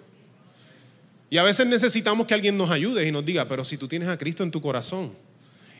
Y 1.28 1.38
a 1.38 1.42
veces 1.42 1.66
necesitamos 1.66 2.26
que 2.26 2.34
alguien 2.34 2.56
nos 2.56 2.70
ayude 2.70 3.06
y 3.06 3.12
nos 3.12 3.24
diga, 3.24 3.46
pero 3.48 3.64
si 3.64 3.76
tú 3.76 3.86
tienes 3.86 4.08
a 4.08 4.18
Cristo 4.18 4.42
en 4.42 4.50
tu 4.50 4.60
corazón 4.60 5.12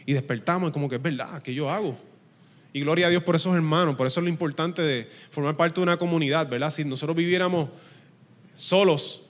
y 0.06 0.12
despertamos 0.12 0.70
como 0.70 0.88
que 0.88 0.96
es 0.96 1.02
verdad, 1.02 1.42
que 1.42 1.54
yo 1.54 1.68
hago? 1.70 1.98
Y 2.72 2.80
gloria 2.80 3.08
a 3.08 3.10
Dios 3.10 3.24
por 3.24 3.34
esos 3.34 3.54
hermanos, 3.56 3.96
por 3.96 4.06
eso 4.06 4.20
es 4.20 4.24
lo 4.24 4.30
importante 4.30 4.80
de 4.82 5.10
formar 5.30 5.56
parte 5.56 5.80
de 5.80 5.82
una 5.82 5.96
comunidad, 5.96 6.48
¿verdad? 6.48 6.70
Si 6.70 6.84
nosotros 6.84 7.16
viviéramos 7.16 7.68
solos, 8.54 9.22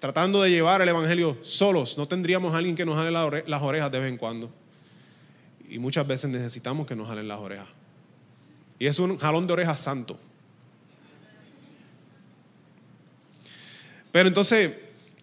tratando 0.00 0.42
de 0.42 0.50
llevar 0.50 0.82
el 0.82 0.88
Evangelio 0.88 1.38
solos, 1.42 1.96
no 1.96 2.06
tendríamos 2.06 2.54
a 2.54 2.58
alguien 2.58 2.76
que 2.76 2.84
nos 2.84 2.96
jale 2.96 3.10
las 3.10 3.62
orejas 3.62 3.90
de 3.90 4.00
vez 4.00 4.10
en 4.10 4.18
cuando. 4.18 4.52
Y 5.68 5.78
muchas 5.78 6.06
veces 6.06 6.30
necesitamos 6.30 6.86
que 6.86 6.94
nos 6.94 7.08
jalen 7.08 7.28
las 7.28 7.38
orejas. 7.38 7.68
Y 8.78 8.86
es 8.86 8.98
un 8.98 9.16
jalón 9.18 9.46
de 9.46 9.52
orejas 9.52 9.80
santo. 9.80 10.18
Pero 14.12 14.28
entonces, 14.28 14.70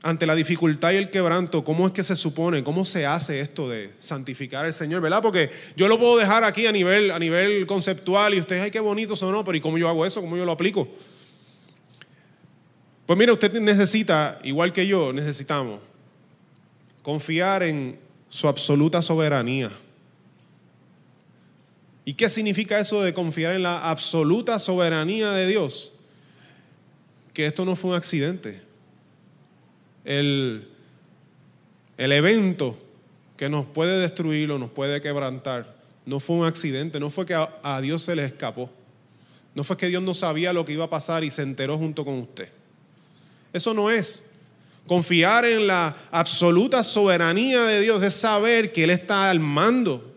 ante 0.04 0.26
la 0.26 0.36
dificultad 0.36 0.92
y 0.92 0.98
el 0.98 1.10
quebranto, 1.10 1.64
¿cómo 1.64 1.86
es 1.86 1.94
que 1.94 2.04
se 2.04 2.16
supone, 2.16 2.64
cómo 2.64 2.86
se 2.86 3.06
hace 3.06 3.40
esto 3.40 3.70
de 3.70 3.94
santificar 4.00 4.66
al 4.66 4.74
Señor? 4.74 5.02
¿Verdad? 5.02 5.22
Porque 5.22 5.52
yo 5.78 5.88
lo 5.88 6.00
puedo 6.00 6.18
dejar 6.18 6.44
aquí 6.44 6.66
a 6.66 6.72
nivel, 6.72 7.12
a 7.12 7.20
nivel 7.20 7.66
conceptual 7.68 8.34
y 8.34 8.40
ustedes, 8.40 8.64
ay, 8.64 8.72
qué 8.72 8.80
bonito 8.80 9.14
no, 9.32 9.44
pero 9.44 9.58
¿y 9.58 9.62
cómo 9.62 9.78
yo 9.78 9.88
hago 9.88 10.06
eso? 10.06 10.22
¿Cómo 10.22 10.36
yo 10.36 10.46
lo 10.46 10.52
aplico? 10.52 10.88
Pues 13.06 13.18
mire, 13.18 13.32
usted 13.32 13.54
necesita, 13.62 14.40
igual 14.44 14.74
que 14.74 14.88
yo, 14.88 15.14
necesitamos 15.14 15.80
confiar 17.04 17.64
en 17.64 18.00
su 18.30 18.48
absoluta 18.48 19.02
soberanía. 19.02 19.72
¿Y 22.04 22.14
qué 22.16 22.30
significa 22.30 22.80
eso 22.80 23.02
de 23.02 23.14
confiar 23.14 23.54
en 23.54 23.64
la 23.64 23.90
absoluta 23.90 24.58
soberanía 24.60 25.32
de 25.32 25.48
Dios? 25.48 25.94
Que 27.34 27.46
esto 27.46 27.64
no 27.64 27.76
fue 27.76 27.92
un 27.92 27.98
accidente. 27.98 28.62
El, 30.04 30.68
el 31.98 32.12
evento 32.12 32.78
que 33.38 33.50
nos 33.50 33.66
puede 33.66 34.00
destruir 34.00 34.52
o 34.52 34.58
nos 34.58 34.72
puede 34.72 35.02
quebrantar 35.02 35.76
no 36.06 36.20
fue 36.20 36.38
un 36.38 36.46
accidente, 36.46 37.00
no 37.00 37.12
fue 37.12 37.26
que 37.26 37.36
a, 37.36 37.54
a 37.62 37.80
Dios 37.82 38.02
se 38.02 38.16
le 38.16 38.26
escapó. 38.26 38.70
No 39.54 39.64
fue 39.64 39.78
que 39.78 39.88
Dios 39.88 40.02
no 40.02 40.14
sabía 40.14 40.54
lo 40.54 40.66
que 40.66 40.74
iba 40.74 40.86
a 40.86 40.90
pasar 40.90 41.24
y 41.24 41.30
se 41.30 41.44
enteró 41.44 41.78
junto 41.78 42.04
con 42.04 42.16
usted. 42.16 42.50
Eso 43.54 43.74
no 43.74 43.92
es. 43.92 44.24
Confiar 44.88 45.46
en 45.46 45.68
la 45.68 45.96
absoluta 46.10 46.84
soberanía 46.84 47.64
de 47.64 47.82
Dios 47.82 48.02
es 48.02 48.16
saber 48.16 48.72
que 48.72 48.86
Él 48.86 48.90
está 48.90 49.30
al 49.30 49.40
mando 49.40 50.11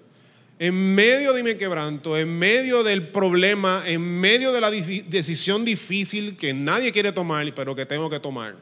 en 0.59 0.95
medio 0.95 1.33
de 1.33 1.43
mi 1.43 1.57
quebranto, 1.57 2.17
en 2.17 2.39
medio 2.39 2.83
del 2.83 3.09
problema, 3.09 3.83
en 3.87 4.01
medio 4.01 4.53
de 4.53 4.61
la 4.61 4.71
decisión 4.71 5.65
difícil 5.65 6.37
que 6.37 6.55
nadie 6.55 6.93
quiere 6.93 7.13
tomar, 7.13 7.53
pero 7.55 7.75
que 7.75 7.85
tengo 7.85 8.09
que 8.09 8.21
tomar. 8.21 8.57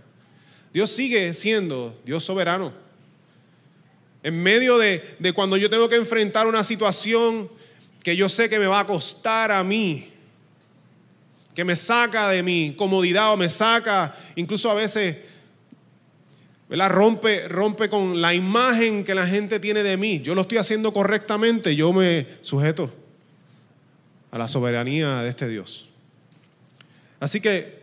Dios 0.73 0.91
sigue 0.91 1.35
siendo 1.35 1.99
Dios 2.05 2.25
soberano. 2.25 2.73
En 4.23 4.43
medio 4.43 4.79
de, 4.79 5.17
de 5.19 5.33
cuando 5.33 5.57
yo 5.57 5.69
tengo 5.69 5.89
que 5.89 5.97
enfrentar 5.97 6.47
una 6.47 6.65
situación 6.65 7.51
que 8.03 8.17
yo 8.17 8.29
sé 8.29 8.49
que 8.49 8.59
me 8.59 8.67
va 8.67 8.81
a 8.81 8.87
costar 8.87 9.53
a 9.53 9.63
mí, 9.63 10.09
que 11.55 11.65
me 11.65 11.77
saca 11.77 12.31
de 12.31 12.43
mi 12.43 12.75
comodidad 12.77 13.33
o 13.33 13.37
me 13.37 13.51
saca 13.51 14.17
incluso 14.35 14.71
a 14.71 14.75
veces 14.75 15.17
Rompe, 16.89 17.49
rompe 17.49 17.89
con 17.89 18.21
la 18.21 18.33
imagen 18.33 19.05
que 19.05 19.15
la 19.15 19.27
gente 19.27 19.61
tiene 19.61 19.83
de 19.83 19.97
mí. 19.97 20.21
Yo 20.21 20.35
lo 20.35 20.43
estoy 20.43 20.59
haciendo 20.59 20.93
correctamente, 20.93 21.77
yo 21.77 21.93
me 21.93 22.27
sujeto 22.41 22.91
a 24.31 24.39
la 24.39 24.49
soberanía 24.49 25.21
de 25.21 25.29
este 25.29 25.49
Dios. 25.49 25.89
Así 27.21 27.41
que 27.41 27.83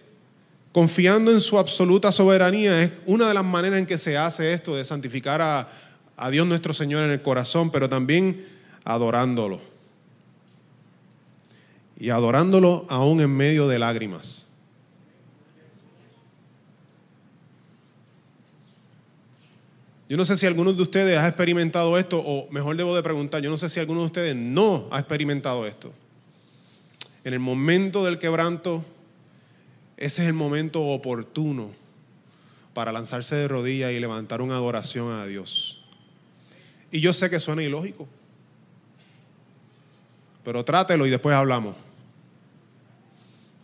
confiando 0.71 1.31
en 1.31 1.39
su 1.39 1.59
absoluta 1.59 2.11
soberanía 2.11 2.81
es 2.81 2.91
una 3.05 3.27
de 3.27 3.33
las 3.35 3.45
maneras 3.45 3.79
en 3.79 3.85
que 3.85 3.97
se 3.97 4.17
hace 4.17 4.53
esto 4.53 4.75
de 4.75 4.83
santificar 4.83 5.41
a 5.41 6.29
Dios 6.29 6.47
nuestro 6.47 6.73
Señor 6.73 7.03
en 7.03 7.11
el 7.11 7.21
corazón, 7.21 7.69
pero 7.71 7.87
también 7.87 8.45
adorándolo. 8.83 9.61
Y 11.99 12.09
adorándolo 12.09 12.85
aún 12.89 13.21
en 13.21 13.29
medio 13.29 13.67
de 13.67 13.77
lágrimas. 13.77 14.45
Yo 20.09 20.17
no 20.17 20.25
sé 20.25 20.35
si 20.37 20.47
alguno 20.47 20.73
de 20.73 20.81
ustedes 20.81 21.19
ha 21.19 21.27
experimentado 21.27 21.95
esto, 21.95 22.19
o 22.19 22.49
mejor 22.49 22.75
debo 22.75 22.95
de 22.95 23.03
preguntar, 23.03 23.43
yo 23.43 23.51
no 23.51 23.59
sé 23.59 23.69
si 23.69 23.79
alguno 23.79 23.99
de 23.99 24.07
ustedes 24.07 24.35
no 24.35 24.87
ha 24.91 24.97
experimentado 24.97 25.67
esto. 25.67 25.93
En 27.23 27.33
el 27.33 27.39
momento 27.39 28.03
del 28.03 28.17
quebranto, 28.17 28.83
ese 29.97 30.23
es 30.23 30.27
el 30.27 30.33
momento 30.33 30.83
oportuno 30.83 31.69
para 32.73 32.91
lanzarse 32.91 33.35
de 33.35 33.47
rodillas 33.47 33.91
y 33.91 33.99
levantar 33.99 34.41
una 34.41 34.55
adoración 34.55 35.11
a 35.11 35.27
Dios. 35.27 35.83
Y 36.91 37.01
yo 37.01 37.13
sé 37.13 37.29
que 37.29 37.39
suena 37.39 37.61
ilógico. 37.61 38.07
pero 40.43 40.65
trátelo 40.65 41.05
y 41.05 41.11
después 41.11 41.35
hablamos. 41.35 41.75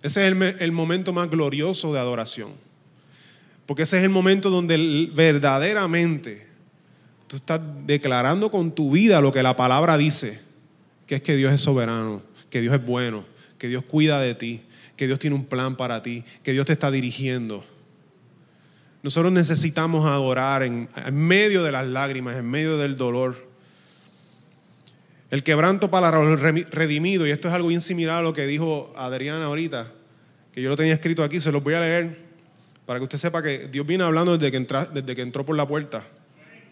Ese 0.04 0.28
es 0.28 0.32
el, 0.32 0.44
el 0.44 0.72
momento 0.72 1.12
más 1.12 1.28
glorioso 1.28 1.92
de 1.92 2.00
adoración. 2.00 2.65
Porque 3.66 3.84
ese 3.84 3.98
es 3.98 4.04
el 4.04 4.10
momento 4.10 4.50
donde 4.50 5.10
verdaderamente 5.14 6.46
tú 7.28 7.38
estás 7.38 7.60
declarando 7.86 8.52
con 8.52 8.74
tu 8.74 8.92
vida 8.92 9.22
lo 9.22 9.32
que 9.32 9.42
la 9.42 9.56
palabra 9.56 9.98
dice, 9.98 10.40
que 11.08 11.16
es 11.16 11.22
que 11.22 11.36
Dios 11.36 11.52
es 11.54 11.62
soberano, 11.62 12.22
que 12.50 12.62
Dios 12.62 12.74
es 12.76 12.86
bueno, 12.86 13.26
que 13.58 13.68
Dios 13.68 13.84
cuida 13.84 14.20
de 14.20 14.36
ti, 14.36 14.62
que 14.96 15.08
Dios 15.08 15.20
tiene 15.20 15.36
un 15.36 15.46
plan 15.46 15.76
para 15.76 16.02
ti, 16.02 16.24
que 16.44 16.52
Dios 16.52 16.66
te 16.68 16.74
está 16.74 16.92
dirigiendo. 16.92 17.66
Nosotros 19.02 19.32
necesitamos 19.32 20.06
adorar 20.06 20.64
en, 20.64 20.90
medio 21.12 21.64
de 21.64 21.72
las 21.72 21.86
lágrimas, 21.86 22.38
en 22.38 22.50
medio 22.50 22.78
del 22.78 22.96
dolor. 22.96 23.48
El 25.32 25.44
quebranto 25.44 25.90
para 25.90 26.12
los 26.12 26.40
redimidos, 26.40 27.28
y 27.28 27.32
esto 27.32 27.48
es 27.48 27.54
algo 27.54 27.68
bien 27.68 27.82
similar 27.82 28.20
a 28.20 28.22
lo 28.22 28.34
que 28.34 28.46
dijo 28.46 28.94
Adriana 28.96 29.46
ahorita, 29.46 29.92
que 30.54 30.62
yo 30.62 30.70
lo 30.70 30.76
tenía 30.76 30.94
escrito 30.94 31.24
aquí, 31.24 31.40
se 31.40 31.52
los 31.52 31.64
voy 31.64 31.74
a 31.74 31.82
leer 31.82 32.25
para 32.86 33.00
que 33.00 33.04
usted 33.04 33.18
sepa 33.18 33.42
que 33.42 33.68
Dios 33.68 33.86
viene 33.86 34.04
hablando 34.04 34.38
desde 34.38 34.52
que, 34.52 34.60
desde 34.94 35.16
que 35.16 35.22
entró 35.22 35.46
por 35.46 35.56
la 35.56 35.68
puerta. 35.68 36.06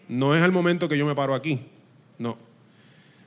No 0.08 0.34
es 0.34 0.42
el 0.42 0.52
momento 0.52 0.88
que 0.88 0.98
yo 0.98 1.06
me 1.06 1.14
paro 1.14 1.34
aquí, 1.34 1.60
no. 2.18 2.38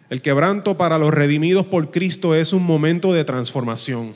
El 0.10 0.22
quebranto 0.22 0.78
para 0.78 0.98
los 0.98 1.14
redimidos 1.14 1.66
por 1.66 1.92
Cristo 1.92 2.34
es 2.34 2.54
un 2.54 2.64
momento 2.64 3.12
de 3.14 3.26
transformación. 3.26 4.16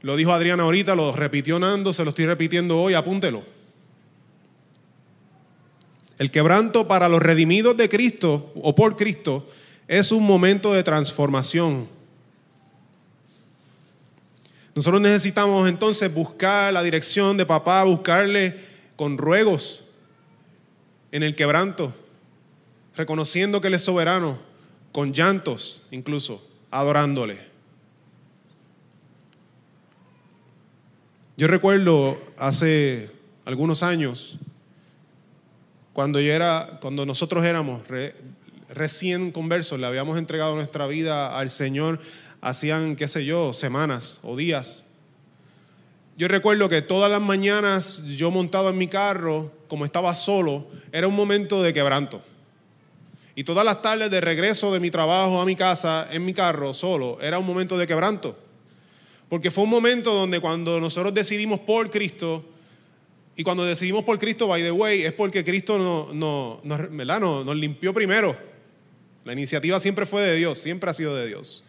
Lo 0.00 0.16
dijo 0.16 0.32
Adriana 0.32 0.64
ahorita, 0.64 0.96
lo 0.96 1.12
repitió 1.12 1.60
Nando, 1.60 1.92
se 1.92 2.02
lo 2.02 2.10
estoy 2.10 2.26
repitiendo 2.26 2.80
hoy, 2.80 2.94
apúntelo. 2.94 3.44
El 6.18 6.32
quebranto 6.32 6.88
para 6.88 7.08
los 7.08 7.20
redimidos 7.20 7.76
de 7.76 7.88
Cristo 7.88 8.52
o 8.56 8.74
por 8.74 8.96
Cristo 8.96 9.48
es 9.86 10.10
un 10.10 10.24
momento 10.24 10.72
de 10.72 10.82
transformación. 10.82 11.86
Nosotros 14.74 15.00
necesitamos 15.00 15.68
entonces 15.68 16.12
buscar 16.12 16.72
la 16.72 16.82
dirección 16.82 17.36
de 17.36 17.44
papá, 17.44 17.84
buscarle 17.84 18.58
con 18.96 19.18
ruegos 19.18 19.84
en 21.10 21.22
el 21.22 21.36
quebranto, 21.36 21.94
reconociendo 22.96 23.60
que 23.60 23.68
Él 23.68 23.74
es 23.74 23.82
soberano, 23.82 24.38
con 24.92 25.12
llantos 25.12 25.82
incluso, 25.90 26.46
adorándole. 26.70 27.38
Yo 31.36 31.48
recuerdo 31.48 32.20
hace 32.36 33.10
algunos 33.44 33.82
años, 33.82 34.38
cuando, 35.92 36.20
yo 36.20 36.32
era, 36.32 36.78
cuando 36.80 37.04
nosotros 37.04 37.44
éramos 37.44 37.82
recién 38.68 39.32
conversos, 39.32 39.78
le 39.78 39.86
habíamos 39.86 40.18
entregado 40.18 40.54
nuestra 40.54 40.86
vida 40.86 41.36
al 41.38 41.50
Señor, 41.50 42.00
hacían, 42.42 42.96
qué 42.96 43.08
sé 43.08 43.24
yo, 43.24 43.54
semanas 43.54 44.18
o 44.22 44.36
días. 44.36 44.84
Yo 46.18 46.28
recuerdo 46.28 46.68
que 46.68 46.82
todas 46.82 47.10
las 47.10 47.22
mañanas 47.22 48.02
yo 48.04 48.30
montado 48.30 48.68
en 48.68 48.76
mi 48.76 48.88
carro, 48.88 49.50
como 49.68 49.86
estaba 49.86 50.14
solo, 50.14 50.66
era 50.92 51.08
un 51.08 51.14
momento 51.14 51.62
de 51.62 51.72
quebranto. 51.72 52.20
Y 53.34 53.44
todas 53.44 53.64
las 53.64 53.80
tardes 53.80 54.10
de 54.10 54.20
regreso 54.20 54.72
de 54.74 54.80
mi 54.80 54.90
trabajo 54.90 55.40
a 55.40 55.46
mi 55.46 55.56
casa, 55.56 56.06
en 56.10 56.24
mi 56.26 56.34
carro, 56.34 56.74
solo, 56.74 57.18
era 57.22 57.38
un 57.38 57.46
momento 57.46 57.78
de 57.78 57.86
quebranto. 57.86 58.36
Porque 59.30 59.50
fue 59.50 59.64
un 59.64 59.70
momento 59.70 60.12
donde 60.12 60.40
cuando 60.40 60.78
nosotros 60.78 61.14
decidimos 61.14 61.60
por 61.60 61.90
Cristo, 61.90 62.44
y 63.34 63.44
cuando 63.44 63.64
decidimos 63.64 64.04
por 64.04 64.18
Cristo, 64.18 64.46
by 64.48 64.62
the 64.62 64.70
way, 64.70 65.04
es 65.04 65.12
porque 65.14 65.42
Cristo 65.42 65.78
no, 65.78 66.12
no, 66.12 66.60
no, 66.62 67.44
nos 67.44 67.56
limpió 67.56 67.94
primero. 67.94 68.36
La 69.24 69.32
iniciativa 69.32 69.80
siempre 69.80 70.04
fue 70.04 70.20
de 70.20 70.36
Dios, 70.36 70.58
siempre 70.58 70.90
ha 70.90 70.94
sido 70.94 71.16
de 71.16 71.28
Dios. 71.28 71.64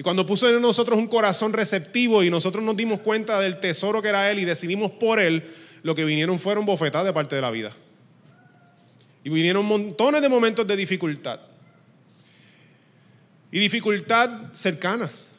Y 0.00 0.02
cuando 0.02 0.24
puso 0.24 0.48
en 0.48 0.62
nosotros 0.62 0.98
un 0.98 1.08
corazón 1.08 1.52
receptivo 1.52 2.22
y 2.22 2.30
nosotros 2.30 2.64
nos 2.64 2.74
dimos 2.74 3.00
cuenta 3.00 3.38
del 3.38 3.60
tesoro 3.60 4.00
que 4.00 4.08
era 4.08 4.30
Él 4.30 4.38
y 4.38 4.46
decidimos 4.46 4.92
por 4.92 5.20
Él, 5.20 5.44
lo 5.82 5.94
que 5.94 6.06
vinieron 6.06 6.38
fueron 6.38 6.64
bofetadas 6.64 7.06
de 7.06 7.12
parte 7.12 7.36
de 7.36 7.42
la 7.42 7.50
vida. 7.50 7.70
Y 9.22 9.28
vinieron 9.28 9.66
montones 9.66 10.22
de 10.22 10.30
momentos 10.30 10.66
de 10.66 10.74
dificultad. 10.74 11.40
Y 13.52 13.58
dificultad 13.60 14.54
cercanas. 14.54 15.32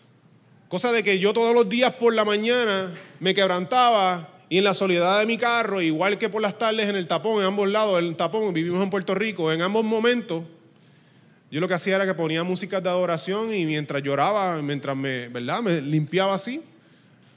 Cosa 0.68 0.92
de 0.92 1.02
que 1.04 1.18
yo 1.18 1.34
todos 1.34 1.56
los 1.56 1.68
días 1.68 1.94
por 1.94 2.14
la 2.14 2.24
mañana 2.24 2.94
me 3.20 3.34
quebrantaba 3.34 4.30
y 4.48 4.60
en 4.60 4.64
la 4.64 4.76
soledad 4.76 5.22
de 5.22 5.26
mi 5.26 5.40
carro, 5.40 5.82
igual 5.82 6.20
que 6.20 6.30
por 6.30 6.44
las 6.44 6.60
tardes 6.60 6.88
en 6.88 6.98
el 6.98 7.08
tapón, 7.08 7.40
en 7.40 7.48
ambos 7.48 7.68
lados 7.68 7.96
del 7.96 8.16
tapón, 8.16 8.54
vivimos 8.54 8.84
en 8.84 8.92
Puerto 8.92 9.16
Rico, 9.16 9.52
en 9.52 9.64
ambos 9.64 9.84
momentos, 9.84 10.44
yo 11.52 11.60
lo 11.60 11.68
que 11.68 11.74
hacía 11.74 11.98
era 11.98 12.06
que 12.06 12.14
ponía 12.14 12.46
música 12.46 12.80
de 12.80 12.90
adoración 12.90 13.54
y 13.54 13.66
mientras 13.66 14.02
lloraba, 14.02 14.62
mientras 14.62 14.96
me, 14.96 15.28
¿verdad? 15.28 15.62
me 15.62 15.82
limpiaba 15.82 16.34
así, 16.34 16.64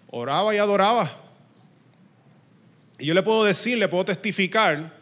oraba 0.08 0.54
y 0.54 0.58
adoraba. 0.58 1.10
Y 3.00 3.06
yo 3.06 3.14
le 3.14 3.24
puedo 3.24 3.42
decir, 3.42 3.76
le 3.76 3.88
puedo 3.88 4.04
testificar 4.04 4.94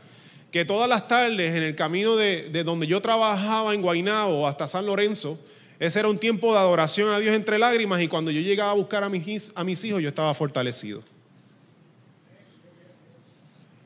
que 0.50 0.64
todas 0.64 0.88
las 0.88 1.06
tardes 1.08 1.54
en 1.54 1.62
el 1.62 1.76
camino 1.76 2.16
de, 2.16 2.48
de 2.50 2.64
donde 2.64 2.86
yo 2.86 3.02
trabajaba 3.02 3.74
en 3.74 3.82
Guaynabo 3.82 4.48
hasta 4.48 4.66
San 4.66 4.86
Lorenzo, 4.86 5.38
ese 5.78 5.98
era 5.98 6.08
un 6.08 6.18
tiempo 6.18 6.52
de 6.52 6.58
adoración 6.58 7.10
a 7.10 7.18
Dios 7.18 7.34
entre 7.34 7.58
lágrimas 7.58 8.00
y 8.00 8.08
cuando 8.08 8.30
yo 8.30 8.40
llegaba 8.40 8.70
a 8.70 8.74
buscar 8.74 9.04
a 9.04 9.10
mis, 9.10 9.52
a 9.54 9.62
mis 9.62 9.84
hijos 9.84 10.00
yo 10.00 10.08
estaba 10.08 10.32
fortalecido. 10.32 11.02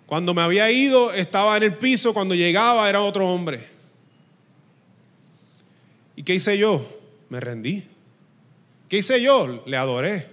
Cuando 0.07 0.35
me 0.35 0.43
había 0.43 0.71
ido 0.71 1.13
estaba 1.13 1.57
en 1.57 1.65
el 1.65 1.75
piso, 1.75 2.15
cuando 2.15 2.37
llegaba 2.37 2.89
era 2.89 3.01
otro 3.01 3.29
hombre. 3.29 3.76
¿Y 6.17 6.23
qué 6.23 6.35
hice 6.35 6.59
yo? 6.59 6.85
Me 7.29 7.39
rendí. 7.39 7.87
¿Qué 8.89 8.99
hice 8.99 9.21
yo? 9.21 9.63
Le 9.67 9.77
adoré. 9.77 10.27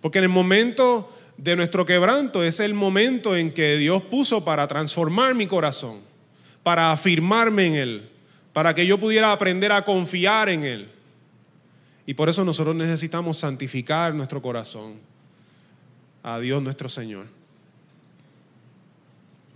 Porque 0.00 0.18
en 0.18 0.24
el 0.24 0.30
momento 0.30 1.10
de 1.36 1.56
nuestro 1.56 1.86
quebranto 1.86 2.42
es 2.42 2.60
el 2.60 2.74
momento 2.74 3.36
en 3.36 3.52
que 3.52 3.76
Dios 3.76 4.02
puso 4.02 4.44
para 4.44 4.66
transformar 4.66 5.34
mi 5.34 5.46
corazón, 5.46 6.00
para 6.62 6.92
afirmarme 6.92 7.66
en 7.66 7.74
Él, 7.74 8.10
para 8.52 8.74
que 8.74 8.86
yo 8.86 8.98
pudiera 8.98 9.32
aprender 9.32 9.72
a 9.72 9.84
confiar 9.84 10.48
en 10.48 10.64
Él. 10.64 10.88
Y 12.04 12.14
por 12.14 12.28
eso 12.28 12.44
nosotros 12.44 12.74
necesitamos 12.74 13.38
santificar 13.38 14.14
nuestro 14.14 14.42
corazón 14.42 14.94
a 16.22 16.38
Dios 16.40 16.62
nuestro 16.62 16.88
Señor. 16.88 17.26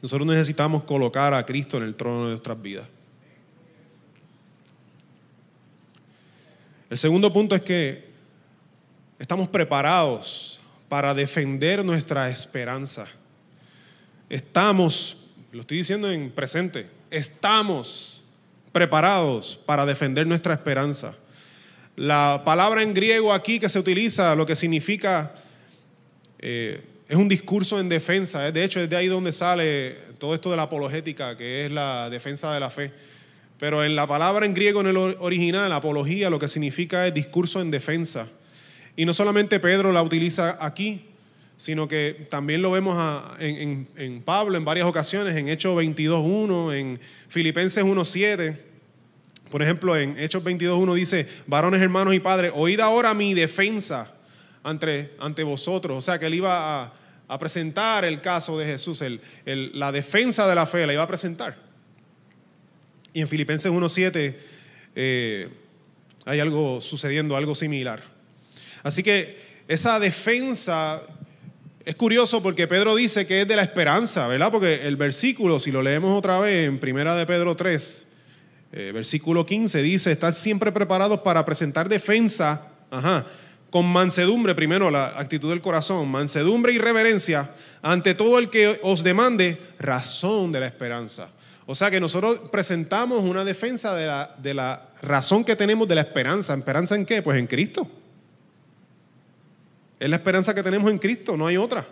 Nosotros 0.01 0.27
necesitamos 0.27 0.85
colocar 0.85 1.35
a 1.35 1.45
Cristo 1.45 1.79
en 1.79 1.83
el 1.83 1.97
trono 1.97 2.25
de 2.25 2.31
nuestras 2.31 2.61
vidas. 2.61 2.87
El 6.89 6.99
segundo 6.99 7.33
punto 7.33 7.57
es 7.57 7.63
que 7.63 8.05
estamos 9.19 9.49
preparados 9.49 10.61
para 10.89 11.15
defender 11.15 11.85
nuestra 11.85 12.31
esperanza. 12.31 13.09
Estamos, 14.31 15.17
lo 15.51 15.63
estoy 15.63 15.79
diciendo 15.79 16.11
en 16.11 16.31
presente, 16.31 16.87
estamos 17.11 18.23
preparados 18.71 19.59
para 19.67 19.85
defender 19.85 20.29
nuestra 20.29 20.55
esperanza. 20.55 21.17
La 21.97 22.43
palabra 22.45 22.83
en 22.83 22.95
griego 22.95 23.33
aquí 23.33 23.59
que 23.59 23.69
se 23.69 23.81
utiliza, 23.81 24.37
lo 24.37 24.47
que 24.47 24.55
significa, 24.55 25.35
eh, 26.39 26.85
es 27.09 27.17
un 27.17 27.29
discurso 27.29 27.81
en 27.81 27.89
defensa. 27.89 28.53
De 28.53 28.63
hecho, 28.63 28.79
es 28.79 28.89
de 28.89 28.97
ahí 28.97 29.09
donde 29.09 29.33
sale 29.33 29.97
todo 30.19 30.35
esto 30.35 30.53
de 30.53 30.57
la 30.57 30.65
apologética, 30.65 31.37
que 31.37 31.67
es 31.67 31.73
la 31.73 32.11
defensa 32.11 32.53
de 32.55 32.61
la 32.61 32.71
fe. 32.71 32.93
Pero 33.59 33.85
en 33.85 33.97
la 33.97 34.07
palabra 34.07 34.45
en 34.45 34.55
griego, 34.55 34.81
en 34.81 34.89
el 34.89 34.97
original, 34.97 35.73
apología, 35.73 36.29
lo 36.29 36.39
que 36.39 36.49
significa 36.49 37.07
es 37.07 37.15
discurso 37.15 37.61
en 37.61 37.71
defensa. 37.71 38.29
Y 38.97 39.05
no 39.05 39.15
solamente 39.15 39.61
Pedro 39.61 39.93
la 39.93 40.03
utiliza 40.03 40.59
aquí, 40.61 41.07
sino 41.57 41.89
que 41.89 42.27
también 42.31 42.61
lo 42.61 42.71
vemos 42.71 42.97
en, 43.39 43.89
en, 43.97 44.23
Pablo 44.23 44.59
en 44.59 44.65
varias 44.65 44.87
ocasiones, 44.87 45.35
en 45.37 45.49
Hechos 45.49 45.77
22.1, 45.77 46.75
en 46.75 47.01
Filipenses 47.29 47.83
1.7. 47.83 48.59
Por 49.51 49.63
ejemplo, 49.63 49.97
en 49.97 50.19
Hechos 50.19 50.45
22.1 50.45 50.95
dice, 50.95 51.27
varones 51.47 51.81
hermanos 51.81 52.15
y 52.15 52.21
padres, 52.21 52.53
oíd 52.55 52.81
ahora 52.81 53.15
mi 53.15 53.33
defensa 53.33 54.13
ante, 54.65 55.15
ante 55.19 55.45
vosotros. 55.45 55.97
O 55.97 56.03
sea, 56.03 56.19
que 56.19 56.27
él 56.27 56.35
iba 56.35 56.93
a, 57.29 57.39
presentar 57.39 58.05
el 58.05 58.21
caso 58.21 58.59
de 58.59 58.67
Jesús, 58.67 59.03
el, 59.03 59.21
la 59.75 59.93
defensa 59.93 60.47
de 60.47 60.55
la 60.55 60.67
fe, 60.67 60.87
la 60.87 60.93
iba 60.93 61.03
a 61.03 61.09
presentar. 61.09 61.66
Y 63.17 63.23
en 63.23 63.29
Filipenses 63.29 63.73
1.7 63.73 64.35
eh, 64.95 65.49
hay 66.27 66.39
algo 66.39 66.83
sucediendo, 66.83 67.35
algo 67.35 67.55
similar. 67.55 68.03
Así 68.83 69.03
que 69.03 69.39
esa 69.69 69.99
defensa 69.99 71.01
es 71.83 71.95
curioso 71.95 72.43
porque 72.43 72.67
Pedro 72.67 72.95
dice 72.95 73.27
que 73.27 73.41
es 73.41 73.49
de 73.49 73.57
la 73.57 73.63
esperanza, 73.63 74.29
¿verdad? 74.29 74.53
Porque 74.53 74.87
el 74.87 74.97
versículo, 74.97 75.59
si 75.59 75.71
lo 75.71 75.81
leemos 75.81 76.13
otra 76.13 76.39
vez 76.41 76.69
en 76.69 76.79
Primera 76.79 77.17
de 77.17 77.25
Pedro 77.25 77.57
3, 77.57 78.09
eh, 78.73 78.91
versículo 78.93 79.47
15 79.47 79.81
dice, 79.81 80.13
estad 80.13 80.35
siempre 80.35 80.71
preparados 80.71 81.21
para 81.21 81.43
presentar 81.47 81.89
defensa, 81.89 82.69
con 83.71 83.87
mansedumbre, 83.87 84.55
primero 84.55 84.91
la 84.91 85.19
actitud 85.19 85.49
del 85.49 85.63
corazón, 85.63 86.07
mansedumbre 86.11 86.75
y 86.75 86.79
reverencia 86.79 87.51
ante 87.81 88.15
todo 88.15 88.39
el 88.39 88.51
que 88.51 88.79
os 88.83 89.03
demande 89.03 89.59
razón 89.79 90.53
de 90.53 90.61
la 90.61 90.67
esperanza. 90.67 91.31
O 91.67 91.75
sea 91.75 91.91
que 91.91 92.01
nosotros 92.01 92.49
presentamos 92.51 93.23
una 93.23 93.45
defensa 93.45 93.95
de 93.97 94.07
la, 94.07 94.35
de 94.39 94.55
la 94.55 94.89
razón 95.03 95.45
que 95.45 95.57
tenemos 95.57 95.89
de 95.89 95.97
la 95.97 96.03
esperanza. 96.03 96.55
¿Esperanza 96.55 96.95
en 96.95 97.05
qué? 97.05 97.23
Pues 97.23 97.39
en 97.39 97.49
Cristo. 97.49 97.89
Es 99.99 100.09
la 100.09 100.17
esperanza 100.17 100.55
que 100.55 100.63
tenemos 100.63 100.91
en 100.91 100.99
Cristo, 100.99 101.37
no 101.37 101.47
hay 101.47 101.57
otra. 101.57 101.87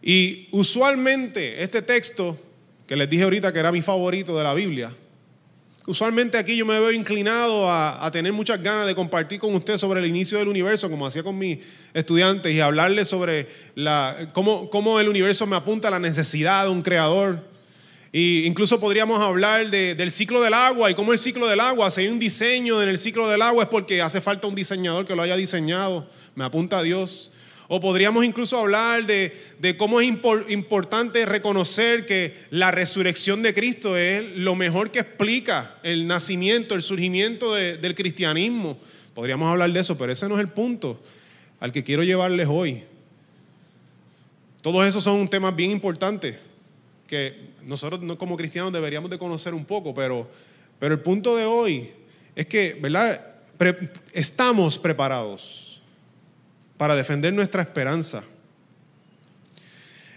Y 0.00 0.48
usualmente 0.52 1.62
este 1.62 1.82
texto, 1.82 2.38
que 2.86 2.94
les 2.94 3.10
dije 3.10 3.24
ahorita 3.24 3.52
que 3.52 3.58
era 3.58 3.72
mi 3.72 3.82
favorito 3.82 4.38
de 4.38 4.44
la 4.44 4.54
Biblia, 4.54 4.94
usualmente 5.86 6.36
aquí 6.36 6.56
yo 6.56 6.66
me 6.66 6.78
veo 6.78 6.92
inclinado 6.92 7.70
a, 7.70 8.10
tener 8.12 8.32
muchas 8.32 8.62
ganas 8.62 8.86
de 8.86 8.94
compartir 8.94 9.38
con 9.38 9.54
ustedes 9.54 9.80
sobre 9.80 10.00
el 10.00 10.06
inicio 10.06 10.38
del 10.38 10.48
universo, 10.48 10.90
como 10.90 11.06
hacía 11.06 11.22
con 11.22 11.38
mis 11.38 11.58
estudiantes, 11.94 12.52
y 12.52 12.60
hablarles 12.60 13.08
sobre 13.08 13.48
cómo, 14.32 14.68
cómo 14.70 15.00
el 15.00 15.08
universo 15.08 15.46
me 15.46 15.56
apunta 15.56 15.88
a 15.88 15.90
la 15.90 15.98
necesidad 15.98 16.64
de 16.64 16.70
un 16.70 16.82
creador. 16.82 17.56
Y 18.12 18.44
incluso 18.46 18.80
podríamos 18.80 19.20
hablar 19.22 19.68
del 19.68 20.10
ciclo 20.10 20.40
del 20.40 20.54
agua 20.54 20.90
y 20.90 20.94
cómo 20.94 21.12
el 21.12 21.18
ciclo 21.18 21.46
del 21.46 21.60
agua, 21.60 21.90
si 21.90 22.02
hay 22.02 22.08
un 22.08 22.18
diseño 22.18 22.82
en 22.82 22.88
el 22.88 22.98
ciclo 22.98 23.28
del 23.28 23.42
agua 23.42 23.64
es 23.64 23.68
porque 23.68 24.00
hace 24.00 24.20
falta 24.20 24.46
un 24.46 24.54
diseñador 24.54 25.04
que 25.04 25.14
lo 25.14 25.22
haya 25.22 25.36
diseñado, 25.36 26.08
me 26.34 26.44
apunta 26.44 26.78
a 26.78 26.82
Dios. 26.82 27.32
O 27.68 27.80
podríamos 27.80 28.24
incluso 28.24 28.58
hablar 28.58 29.06
de, 29.06 29.32
cómo 29.76 30.00
es 30.00 30.08
importante 30.48 31.26
reconocer 31.26 32.06
que 32.06 32.36
la 32.50 32.70
resurrección 32.70 33.42
de 33.42 33.54
Cristo 33.54 33.96
es 33.96 34.24
lo 34.36 34.54
mejor 34.54 34.90
que 34.90 35.00
explica 35.00 35.76
el 35.82 36.06
nacimiento, 36.06 36.74
el 36.74 36.82
surgimiento 36.82 37.54
del 37.54 37.94
cristianismo. 37.94 38.78
Podríamos 39.14 39.48
hablar 39.48 39.72
de 39.72 39.80
eso, 39.80 39.98
pero 39.98 40.12
ese 40.12 40.28
no 40.28 40.36
es 40.36 40.40
el 40.40 40.48
punto 40.48 41.02
al 41.58 41.72
que 41.72 41.82
quiero 41.82 42.04
llevarles 42.04 42.46
hoy. 42.48 42.84
Todos 44.62 44.86
esos 44.86 45.02
son 45.02 45.26
temas 45.28 45.54
bien 45.56 45.72
importantes 45.72 46.36
que 47.08 47.34
nosotros 47.64 48.00
como 48.16 48.36
cristianos 48.36 48.72
deberíamos 48.72 49.10
de 49.10 49.18
conocer 49.18 49.54
un 49.54 49.64
poco, 49.64 49.92
pero, 49.92 50.28
pero 50.78 50.94
el 50.94 51.00
punto 51.00 51.36
de 51.36 51.44
hoy 51.44 51.90
es 52.36 52.46
que, 52.46 52.76
¿verdad? 52.80 53.34
estamos 54.12 54.78
preparados 54.78 55.65
para 56.76 56.94
defender 56.94 57.32
nuestra 57.32 57.62
esperanza. 57.62 58.24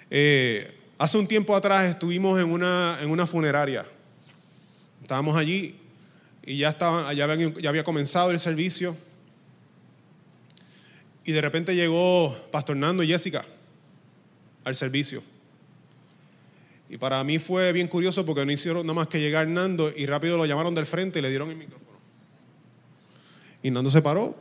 Eh, 0.10 0.76
hace 0.98 1.18
un 1.18 1.28
tiempo 1.28 1.56
atrás 1.56 1.86
estuvimos 1.86 2.40
en 2.40 2.50
una, 2.50 2.98
en 3.02 3.10
una 3.10 3.28
funeraria. 3.28 3.86
Estábamos 5.02 5.38
allí 5.38 5.76
y 6.44 6.58
ya, 6.58 6.78
ya, 7.14 7.36
ya 7.36 7.70
había 7.70 7.84
comenzado 7.84 8.32
el 8.32 8.40
servicio. 8.40 8.98
Y 11.24 11.32
de 11.32 11.42
repente 11.42 11.76
llegó 11.76 12.36
Pastor 12.52 12.76
Nando 12.76 13.04
y 13.04 13.08
Jessica 13.08 13.46
al 14.64 14.76
servicio. 14.76 15.22
Y 16.90 16.98
para 16.98 17.24
mí 17.24 17.38
fue 17.38 17.72
bien 17.72 17.88
curioso 17.88 18.26
porque 18.26 18.46
no 18.46 18.52
hicieron 18.52 18.86
nada 18.86 18.96
más 18.96 19.08
que 19.08 19.20
llegar 19.20 19.48
Nando 19.48 19.94
y 19.96 20.08
rápido 20.08 20.38
lo 20.38 20.46
llamaron 20.46 20.74
del 20.74 20.88
frente 20.88 21.20
y 21.20 21.22
le 21.22 21.30
dieron 21.30 21.52
el 21.52 21.56
micrófono. 21.56 22.00
Y 23.62 23.70
Nando 23.70 23.92
se 23.92 24.02
paró, 24.02 24.36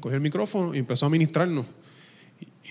cogió 0.00 0.16
el 0.16 0.22
micrófono 0.22 0.74
y 0.74 0.78
empezó 0.78 1.06
a 1.06 1.10
ministrarnos. 1.10 1.66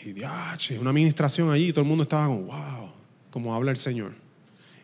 Y, 0.05 0.09
y 0.09 0.77
una 0.77 0.89
administración 0.89 1.51
allí 1.51 1.69
y 1.69 1.71
todo 1.71 1.81
el 1.81 1.87
mundo 1.87 2.03
estaba 2.03 2.27
como, 2.27 2.41
wow, 2.43 2.91
como 3.29 3.55
habla 3.55 3.71
el 3.71 3.77
Señor. 3.77 4.13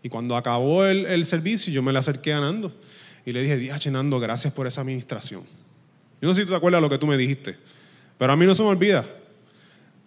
Y 0.03 0.09
cuando 0.09 0.35
acabó 0.37 0.85
el, 0.85 1.25
servicio, 1.25 1.73
yo 1.73 1.81
me 1.83 1.91
le 1.91 1.99
acerqué 1.99 2.33
a 2.33 2.39
Nando 2.39 2.73
y 3.25 3.33
le 3.33 3.41
dije, 3.41 3.57
diache, 3.57 3.91
Nando, 3.91 4.19
gracias 4.19 4.53
por 4.53 4.67
esa 4.67 4.81
administración. 4.81 5.43
Yo 6.21 6.27
no 6.27 6.33
sé 6.33 6.41
si 6.41 6.45
tú 6.45 6.51
te 6.51 6.57
acuerdas 6.57 6.81
de 6.81 6.87
lo 6.87 6.89
que 6.89 6.97
tú 6.97 7.07
me 7.07 7.17
dijiste, 7.17 7.57
pero 8.17 8.31
a 8.31 8.37
mí 8.37 8.45
no 8.45 8.55
se 8.55 8.63
me 8.63 8.69
olvida. 8.69 9.05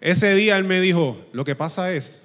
Ese 0.00 0.34
día 0.34 0.56
él 0.56 0.64
me 0.64 0.80
dijo, 0.80 1.20
lo 1.32 1.44
que 1.44 1.54
pasa 1.54 1.92
es, 1.92 2.22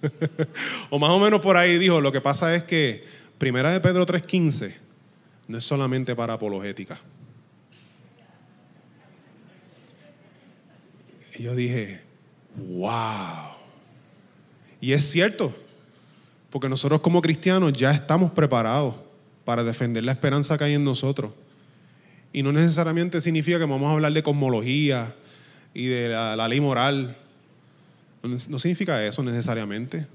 o 0.90 0.98
más 0.98 1.10
o 1.10 1.18
menos 1.18 1.40
por 1.40 1.56
ahí 1.56 1.78
dijo, 1.78 2.00
lo 2.00 2.12
que 2.12 2.20
pasa 2.20 2.54
es 2.54 2.64
que 2.64 3.04
Primera 3.38 3.72
de 3.72 3.80
Pedro 3.80 4.06
3.15 4.06 4.74
no 5.48 5.58
es 5.58 5.64
solamente 5.64 6.14
para 6.14 6.34
apologética. 6.34 7.00
Yo 11.42 11.56
dije, 11.56 12.00
wow. 12.54 13.56
Y 14.80 14.92
es 14.92 15.10
cierto, 15.10 15.52
porque 16.50 16.68
nosotros 16.68 17.00
como 17.00 17.20
cristianos 17.20 17.72
ya 17.72 17.90
estamos 17.90 18.30
preparados 18.30 18.94
para 19.44 19.64
defender 19.64 20.04
la 20.04 20.12
esperanza 20.12 20.56
que 20.56 20.62
hay 20.62 20.74
en 20.74 20.84
nosotros. 20.84 21.32
Y 22.32 22.44
no 22.44 22.52
necesariamente 22.52 23.20
significa 23.20 23.58
que 23.58 23.64
vamos 23.64 23.90
a 23.90 23.94
hablar 23.94 24.12
de 24.12 24.22
cosmología 24.22 25.16
y 25.74 25.86
de 25.86 26.10
la, 26.10 26.46
ley 26.46 26.60
moral. 26.60 27.16
No 28.22 28.58
significa 28.60 29.04
eso 29.04 29.24
necesariamente. 29.24 30.06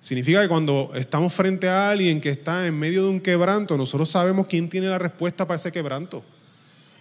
Significa 0.00 0.42
que 0.42 0.48
cuando 0.48 0.90
estamos 0.96 1.32
frente 1.32 1.68
a 1.68 1.90
alguien 1.90 2.20
que 2.20 2.30
está 2.30 2.66
en 2.66 2.76
medio 2.76 3.04
de 3.04 3.10
un 3.10 3.20
quebranto, 3.20 3.76
nosotros 3.76 4.10
sabemos 4.10 4.48
quién 4.48 4.68
tiene 4.68 4.88
la 4.88 4.98
respuesta 4.98 5.46
para 5.46 5.58
ese 5.58 5.70
quebranto. 5.70 6.24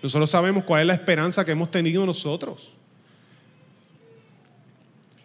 Nosotros 0.04 0.30
sabemos 0.30 0.66
cuál 0.66 0.82
es 0.82 0.88
la 0.88 0.94
esperanza 0.94 1.44
que 1.44 1.54
hemos 1.54 1.72
tenido 1.72 2.06
nosotros. 2.06 2.74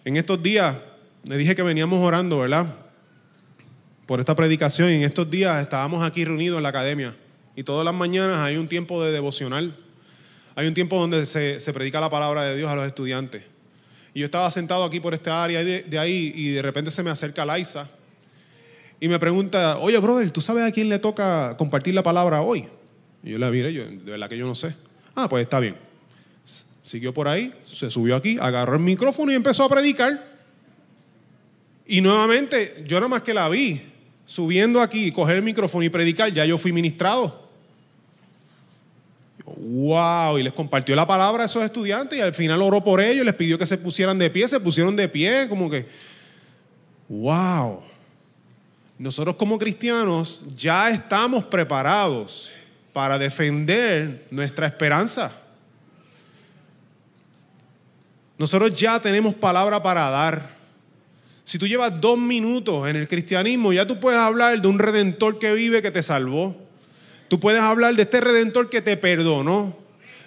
En 0.06 0.16
estos 0.16 0.40
días, 0.40 0.76
le 1.24 1.36
dije 1.36 1.56
que 1.56 1.64
veníamos 1.64 1.98
orando, 1.98 2.38
¿verdad? 2.38 2.64
Por 4.06 4.20
esta 4.20 4.36
predicación. 4.36 4.88
Y 4.90 4.94
en 4.94 5.02
estos 5.02 5.28
días 5.28 5.60
estábamos 5.60 6.06
aquí 6.06 6.24
reunidos 6.24 6.58
en 6.58 6.62
la 6.62 6.68
academia. 6.68 7.16
Y 7.56 7.64
todas 7.64 7.84
las 7.84 7.92
mañanas 7.92 8.38
hay 8.38 8.56
un 8.56 8.68
tiempo 8.68 9.02
de 9.02 9.10
devocional. 9.10 9.76
Hay 10.54 10.68
un 10.68 10.74
tiempo 10.74 10.96
donde 10.96 11.26
se, 11.26 11.72
predica 11.72 12.00
la 12.00 12.08
palabra 12.08 12.44
de 12.44 12.56
Dios 12.56 12.70
a 12.70 12.76
los 12.76 12.86
estudiantes. 12.86 13.42
Y 14.14 14.20
yo 14.20 14.26
estaba 14.26 14.48
sentado 14.52 14.84
aquí 14.84 15.00
por 15.00 15.12
esta 15.12 15.42
área 15.42 15.64
de, 15.64 15.98
ahí 15.98 16.32
y 16.36 16.50
de 16.50 16.62
repente 16.62 16.92
se 16.92 17.02
me 17.02 17.10
acerca 17.10 17.44
Laisa 17.44 17.90
y 19.00 19.08
me 19.08 19.18
pregunta, 19.18 19.78
oye, 19.78 19.98
brother, 19.98 20.30
¿tú 20.30 20.40
sabes 20.40 20.62
a 20.62 20.70
quién 20.70 20.88
le 20.88 21.00
toca 21.00 21.56
compartir 21.58 21.94
la 21.94 22.04
palabra 22.04 22.42
hoy? 22.42 22.68
Y 23.24 23.32
yo 23.32 23.38
le 23.40 23.50
diré, 23.50 23.72
yo, 23.72 23.82
de 23.82 24.12
verdad 24.12 24.28
que 24.28 24.38
yo 24.38 24.46
no 24.46 24.54
sé. 24.54 24.72
Ah, 25.16 25.28
pues 25.28 25.42
está 25.42 25.58
bien. 25.58 25.85
Siguió 26.86 27.12
por 27.12 27.26
ahí, 27.26 27.50
se 27.68 27.90
subió 27.90 28.14
aquí, 28.14 28.38
agarró 28.40 28.74
el 28.74 28.80
micrófono 28.80 29.32
y 29.32 29.34
empezó 29.34 29.64
a 29.64 29.68
predicar. 29.68 30.24
Y 31.84 32.00
nuevamente, 32.00 32.84
yo 32.86 32.98
nada 32.98 33.08
más 33.08 33.22
que 33.22 33.34
la 33.34 33.48
vi 33.48 33.82
subiendo 34.24 34.80
aquí, 34.80 35.10
coger 35.10 35.34
el 35.34 35.42
micrófono 35.42 35.82
y 35.82 35.88
predicar, 35.88 36.32
ya 36.32 36.44
yo 36.44 36.56
fui 36.56 36.72
ministrado. 36.72 37.50
¡Wow! 39.44 40.38
Y 40.38 40.44
les 40.44 40.52
compartió 40.52 40.94
la 40.94 41.08
palabra 41.08 41.42
a 41.42 41.46
esos 41.46 41.64
estudiantes 41.64 42.16
y 42.16 42.22
al 42.22 42.34
final 42.34 42.62
oró 42.62 42.84
por 42.84 43.00
ellos, 43.00 43.24
les 43.24 43.34
pidió 43.34 43.58
que 43.58 43.66
se 43.66 43.78
pusieran 43.78 44.16
de 44.16 44.30
pie, 44.30 44.46
se 44.46 44.60
pusieron 44.60 44.94
de 44.94 45.08
pie, 45.08 45.48
como 45.48 45.68
que, 45.68 45.88
¡wow! 47.08 47.82
Nosotros 48.96 49.34
como 49.34 49.58
cristianos 49.58 50.44
ya 50.54 50.88
estamos 50.88 51.44
preparados 51.46 52.52
para 52.92 53.18
defender 53.18 54.28
nuestra 54.30 54.68
esperanza. 54.68 55.42
Nosotros 58.38 58.74
ya 58.74 59.00
tenemos 59.00 59.34
palabra 59.34 59.82
para 59.82 60.10
dar. 60.10 60.56
Si 61.44 61.58
tú 61.58 61.66
llevas 61.66 62.00
dos 62.00 62.18
minutos 62.18 62.88
en 62.88 62.96
el 62.96 63.08
cristianismo, 63.08 63.72
ya 63.72 63.86
tú 63.86 64.00
puedes 64.00 64.18
hablar 64.20 64.60
de 64.60 64.68
un 64.68 64.78
redentor 64.78 65.38
que 65.38 65.52
vive, 65.52 65.80
que 65.80 65.90
te 65.90 66.02
salvó. 66.02 66.56
Tú 67.28 67.40
puedes 67.40 67.62
hablar 67.62 67.94
de 67.94 68.02
este 68.02 68.20
redentor 68.20 68.68
que 68.68 68.82
te 68.82 68.96
perdonó. 68.96 69.76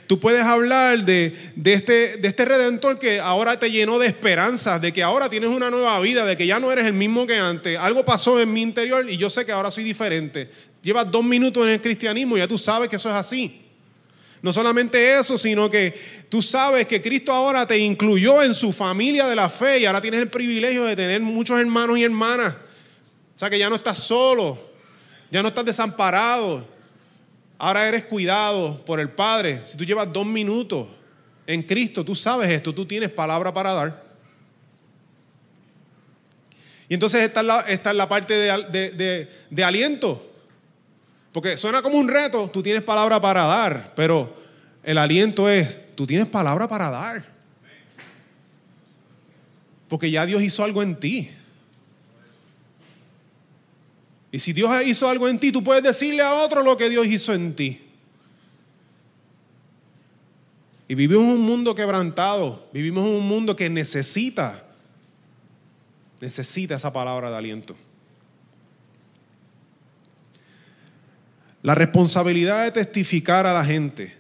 Tú 0.08 0.19
puedes 0.19 0.43
hablar 0.43 1.06
de, 1.06 1.36
este, 1.63 2.17
de 2.17 2.28
este 2.28 2.43
redentor 2.43 2.98
que 2.98 3.19
ahora 3.19 3.60
te 3.60 3.69
llenó 3.69 4.00
de 4.00 4.08
esperanza, 4.08 4.80
de 4.80 4.91
que 4.91 5.04
ahora 5.04 5.30
tienes 5.30 5.52
una 5.52 5.69
nueva 5.69 6.00
vida, 6.00 6.26
de 6.26 6.36
que 6.36 6.48
ya 6.48 6.60
no 6.60 6.72
eres 6.72 6.88
el 6.88 6.93
mismo 6.93 7.28
que 7.28 7.38
antes. 7.38 7.78
Algo 7.78 8.04
pasó 8.04 8.39
en 8.39 8.52
mi 8.52 8.63
interior 8.63 9.08
y 9.08 9.17
yo 9.17 9.30
sé 9.30 9.45
que 9.45 9.52
ahora 9.52 9.69
soy 9.69 9.84
diferente. 9.84 10.50
Llevas 10.82 11.12
dos 11.12 11.24
minutos 11.24 11.63
en 11.63 11.74
el 11.74 11.82
cristianismo 11.82 12.38
y 12.38 12.39
ya 12.39 12.48
tú 12.48 12.58
sabes 12.58 12.89
que 12.89 12.95
eso 12.95 13.08
es 13.08 13.13
así. 13.13 13.68
No 14.41 14.54
solamente 14.54 15.19
eso, 15.19 15.38
sino 15.38 15.69
que 15.69 16.25
tú 16.30 16.41
sabes 16.41 16.88
que 16.88 17.02
Cristo 17.02 17.34
ahora 17.34 17.67
te 17.67 17.78
incluyó 17.78 18.41
en 18.41 18.54
su 18.54 18.71
familia 18.71 19.28
de 19.28 19.36
la 19.36 19.49
fe 19.49 19.80
y 19.80 19.86
ahora 19.86 19.99
tienes 19.99 20.21
el 20.21 20.30
privilegio 20.30 20.86
de 20.86 20.95
tener 20.95 21.21
muchos 21.21 21.60
hermanos 21.60 21.97
y 21.97 22.04
hermanas. 22.04 22.56
O 23.36 23.39
sea 23.39 23.49
que 23.49 23.60
ya 23.60 23.69
no 23.69 23.75
estás 23.75 23.97
solo, 23.97 24.58
ya 25.30 25.41
no 25.41 25.49
estás 25.49 25.65
desamparado. 25.65 26.65
Ahora 27.58 27.86
eres 27.88 28.06
cuidado 28.06 28.84
por 28.86 29.02
el 29.02 29.10
Padre. 29.10 29.62
Si 29.65 29.78
tú 29.78 29.84
llevas 29.84 30.12
dos 30.12 30.25
minutos 30.25 30.88
en 31.45 31.63
Cristo, 31.63 32.06
tú 32.06 32.15
sabes 32.15 32.49
esto, 32.49 32.73
tú 32.73 32.86
tienes 32.86 33.10
palabra 33.10 33.54
para 33.54 33.73
dar. 33.73 34.04
Y 36.88 36.93
entonces 36.93 37.21
está 37.21 37.41
en 37.41 37.97
la, 37.97 38.08
parte 38.08 38.34
de 38.34 39.63
aliento. 39.63 40.28
Porque 41.31 41.57
suena 41.57 41.81
como 41.81 41.97
un 41.97 42.07
reto, 42.07 42.49
tú 42.49 42.63
tienes 42.63 42.83
palabra 42.83 43.21
para 43.21 43.45
dar, 43.45 43.93
pero 43.95 44.35
el 44.83 44.97
aliento 44.97 45.49
es, 45.49 45.95
tú 45.95 46.07
tienes 46.07 46.27
palabra 46.27 46.67
para 46.67 46.89
dar. 46.89 47.25
Porque 49.87 50.09
ya 50.09 50.25
Dios 50.25 50.41
hizo 50.41 50.63
algo 50.63 50.81
en 50.81 50.99
ti. 50.99 51.29
Y 54.31 54.39
si 54.39 54.53
Dios 54.53 54.71
hizo 54.85 55.09
algo 55.09 55.27
en 55.27 55.39
ti, 55.39 55.51
tú 55.51 55.63
puedes 55.63 55.83
decirle 55.83 56.21
a 56.21 56.33
otro 56.33 56.63
lo 56.63 56.77
que 56.77 56.89
Dios 56.89 57.07
hizo 57.07 57.33
en 57.33 57.55
ti. 57.55 57.81
Y 60.87 60.95
vivimos 60.95 61.25
un 61.25 61.41
mundo 61.41 61.75
quebrantado, 61.75 62.67
vivimos 62.73 63.07
un 63.07 63.27
mundo 63.27 63.55
que 63.55 63.69
necesita 63.69 64.65
necesita 66.21 66.75
esa 66.75 66.91
palabra 66.91 67.29
de 67.29 67.37
aliento. 67.37 67.75
La 71.62 71.76
responsabilidad 71.76 72.63
de 72.63 72.72
testificar 72.72 73.45
a 73.45 73.54
la 73.54 73.65
gente 73.65 74.13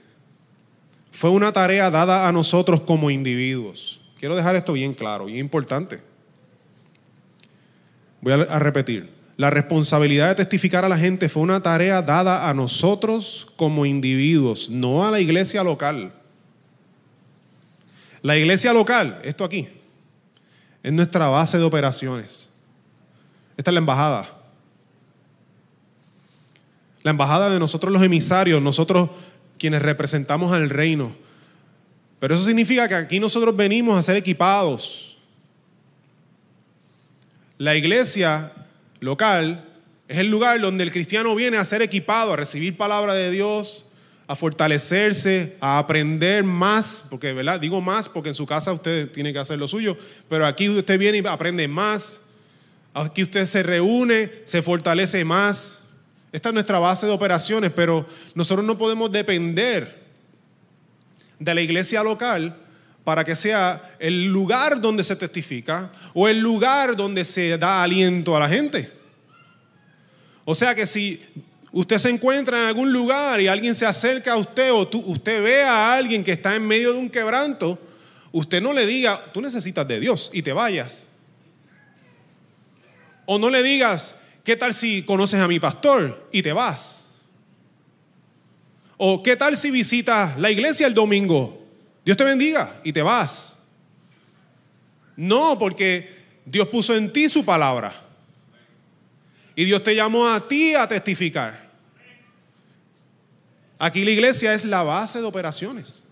fue 1.11 1.29
una 1.29 1.51
tarea 1.51 1.89
dada 1.89 2.27
a 2.27 2.31
nosotros 2.31 2.81
como 2.81 3.09
individuos. 3.09 4.01
Quiero 4.19 4.35
dejar 4.35 4.55
esto 4.55 4.73
bien 4.73 4.93
claro 4.93 5.29
y 5.29 5.39
importante. 5.39 6.01
Voy 8.21 8.33
a 8.33 8.59
repetir. 8.59 9.09
La 9.37 9.49
responsabilidad 9.49 10.27
de 10.27 10.35
testificar 10.35 10.83
a 10.83 10.89
la 10.89 10.97
gente 10.97 11.29
fue 11.29 11.41
una 11.43 11.63
tarea 11.63 12.01
dada 12.01 12.49
a 12.49 12.53
nosotros 12.53 13.47
como 13.55 13.85
individuos, 13.85 14.69
no 14.69 15.07
a 15.07 15.11
la 15.11 15.21
iglesia 15.21 15.63
local. 15.63 16.11
La 18.21 18.35
iglesia 18.35 18.73
local, 18.73 19.21
esto 19.23 19.45
aquí, 19.45 19.69
es 20.83 20.91
nuestra 20.91 21.29
base 21.29 21.57
de 21.57 21.63
operaciones. 21.63 22.49
Esta 23.55 23.71
es 23.71 23.73
la 23.73 23.79
embajada. 23.79 24.38
La 27.03 27.11
embajada 27.11 27.49
de 27.49 27.59
nosotros 27.59 27.93
los 27.93 28.03
emisarios, 28.03 28.61
nosotros 28.61 29.09
quienes 29.57 29.81
representamos 29.81 30.51
al 30.51 30.69
reino. 30.69 31.15
Pero 32.19 32.35
eso 32.35 32.45
significa 32.45 32.87
que 32.87 32.95
aquí 32.95 33.19
nosotros 33.19 33.55
venimos 33.55 33.97
a 33.97 34.01
ser 34.01 34.17
equipados. 34.17 35.17
La 37.57 37.75
iglesia 37.75 38.53
local 38.99 39.65
es 40.07 40.17
el 40.17 40.27
lugar 40.27 40.59
donde 40.59 40.83
el 40.83 40.91
cristiano 40.91 41.35
viene 41.35 41.57
a 41.57 41.65
ser 41.65 41.81
equipado, 41.81 42.33
a 42.33 42.35
recibir 42.35 42.75
palabra 42.75 43.13
de 43.13 43.31
Dios, 43.31 43.85
a 44.27 44.35
fortalecerse, 44.35 45.57
a 45.59 45.77
aprender 45.77 46.43
más, 46.43 47.05
porque, 47.09 47.33
¿verdad? 47.33 47.59
Digo 47.59 47.81
más 47.81 48.07
porque 48.09 48.29
en 48.29 48.35
su 48.35 48.45
casa 48.45 48.71
usted 48.71 49.11
tiene 49.11 49.33
que 49.33 49.39
hacer 49.39 49.57
lo 49.57 49.67
suyo, 49.67 49.97
pero 50.29 50.45
aquí 50.45 50.69
usted 50.69 50.99
viene 50.99 51.17
y 51.17 51.27
aprende 51.27 51.67
más, 51.67 52.21
aquí 52.93 53.23
usted 53.23 53.45
se 53.45 53.63
reúne, 53.63 54.31
se 54.45 54.61
fortalece 54.61 55.25
más. 55.25 55.78
Esta 56.31 56.49
es 56.49 56.53
nuestra 56.53 56.79
base 56.79 57.07
de 57.07 57.11
operaciones, 57.11 57.71
pero 57.71 58.07
nosotros 58.35 58.65
no 58.65 58.77
podemos 58.77 59.11
depender 59.11 60.03
de 61.39 61.55
la 61.55 61.61
iglesia 61.61 62.03
local 62.03 62.55
para 63.03 63.23
que 63.23 63.35
sea 63.35 63.95
el 63.97 64.25
lugar 64.25 64.79
donde 64.79 65.03
se 65.03 65.15
testifica 65.15 65.91
o 66.13 66.27
el 66.27 66.39
lugar 66.39 66.95
donde 66.95 67.25
se 67.25 67.57
da 67.57 67.81
aliento 67.81 68.35
a 68.35 68.39
la 68.39 68.49
gente. 68.49 68.91
O 70.45 70.53
sea 70.53 70.75
que 70.75 70.85
si 70.85 71.19
usted 71.71 71.97
se 71.97 72.09
encuentra 72.09 72.59
en 72.59 72.67
algún 72.67 72.93
lugar 72.93 73.41
y 73.41 73.47
alguien 73.47 73.73
se 73.73 73.85
acerca 73.85 74.33
a 74.33 74.37
usted 74.37 74.71
o 74.71 74.87
usted 75.05 75.43
ve 75.43 75.63
a 75.63 75.93
alguien 75.93 76.23
que 76.23 76.33
está 76.33 76.55
en 76.55 76.67
medio 76.67 76.93
de 76.93 76.99
un 76.99 77.09
quebranto, 77.09 77.79
usted 78.31 78.61
no 78.61 78.73
le 78.73 78.85
diga, 78.85 79.31
tú 79.33 79.41
necesitas 79.41 79.87
de 79.87 79.99
Dios 79.99 80.29
y 80.33 80.43
te 80.43 80.53
vayas. 80.53 81.09
O 83.25 83.39
no 83.39 83.49
le 83.49 83.63
digas, 83.63 84.15
¿qué 84.49 84.55
tal 84.55 84.73
si 84.73 85.03
conoces 85.03 85.39
a 85.39 85.47
mi 85.47 85.59
pastor 85.59 86.27
y 86.31 86.41
te 86.41 86.51
vas? 86.53 87.05
O 88.97 89.21
¿qué 89.21 89.35
tal 89.35 89.55
si 89.55 89.69
visitas 89.69 90.39
la 90.39 90.49
iglesia 90.49 90.87
el 90.87 90.95
domingo 90.95 91.63
Dios 92.03 92.17
te 92.17 92.23
bendiga 92.23 92.81
y 92.83 92.91
te 92.91 93.03
vas. 93.03 93.61
No, 95.15 95.59
porque 95.59 96.09
Dios 96.43 96.67
puso 96.69 96.95
en 96.95 97.13
ti 97.13 97.29
su 97.29 97.45
palabra. 97.45 97.93
Y 99.55 99.65
Dios 99.65 99.83
te 99.83 99.93
llamó 99.93 100.27
a 100.27 100.47
ti 100.47 100.73
a 100.73 100.87
testificar. 100.87 101.69
Aquí 103.77 104.03
la 104.03 104.09
iglesia 104.09 104.55
es 104.55 104.65
la 104.65 104.81
base 104.81 105.19
de 105.19 105.25
operaciones. 105.25 106.03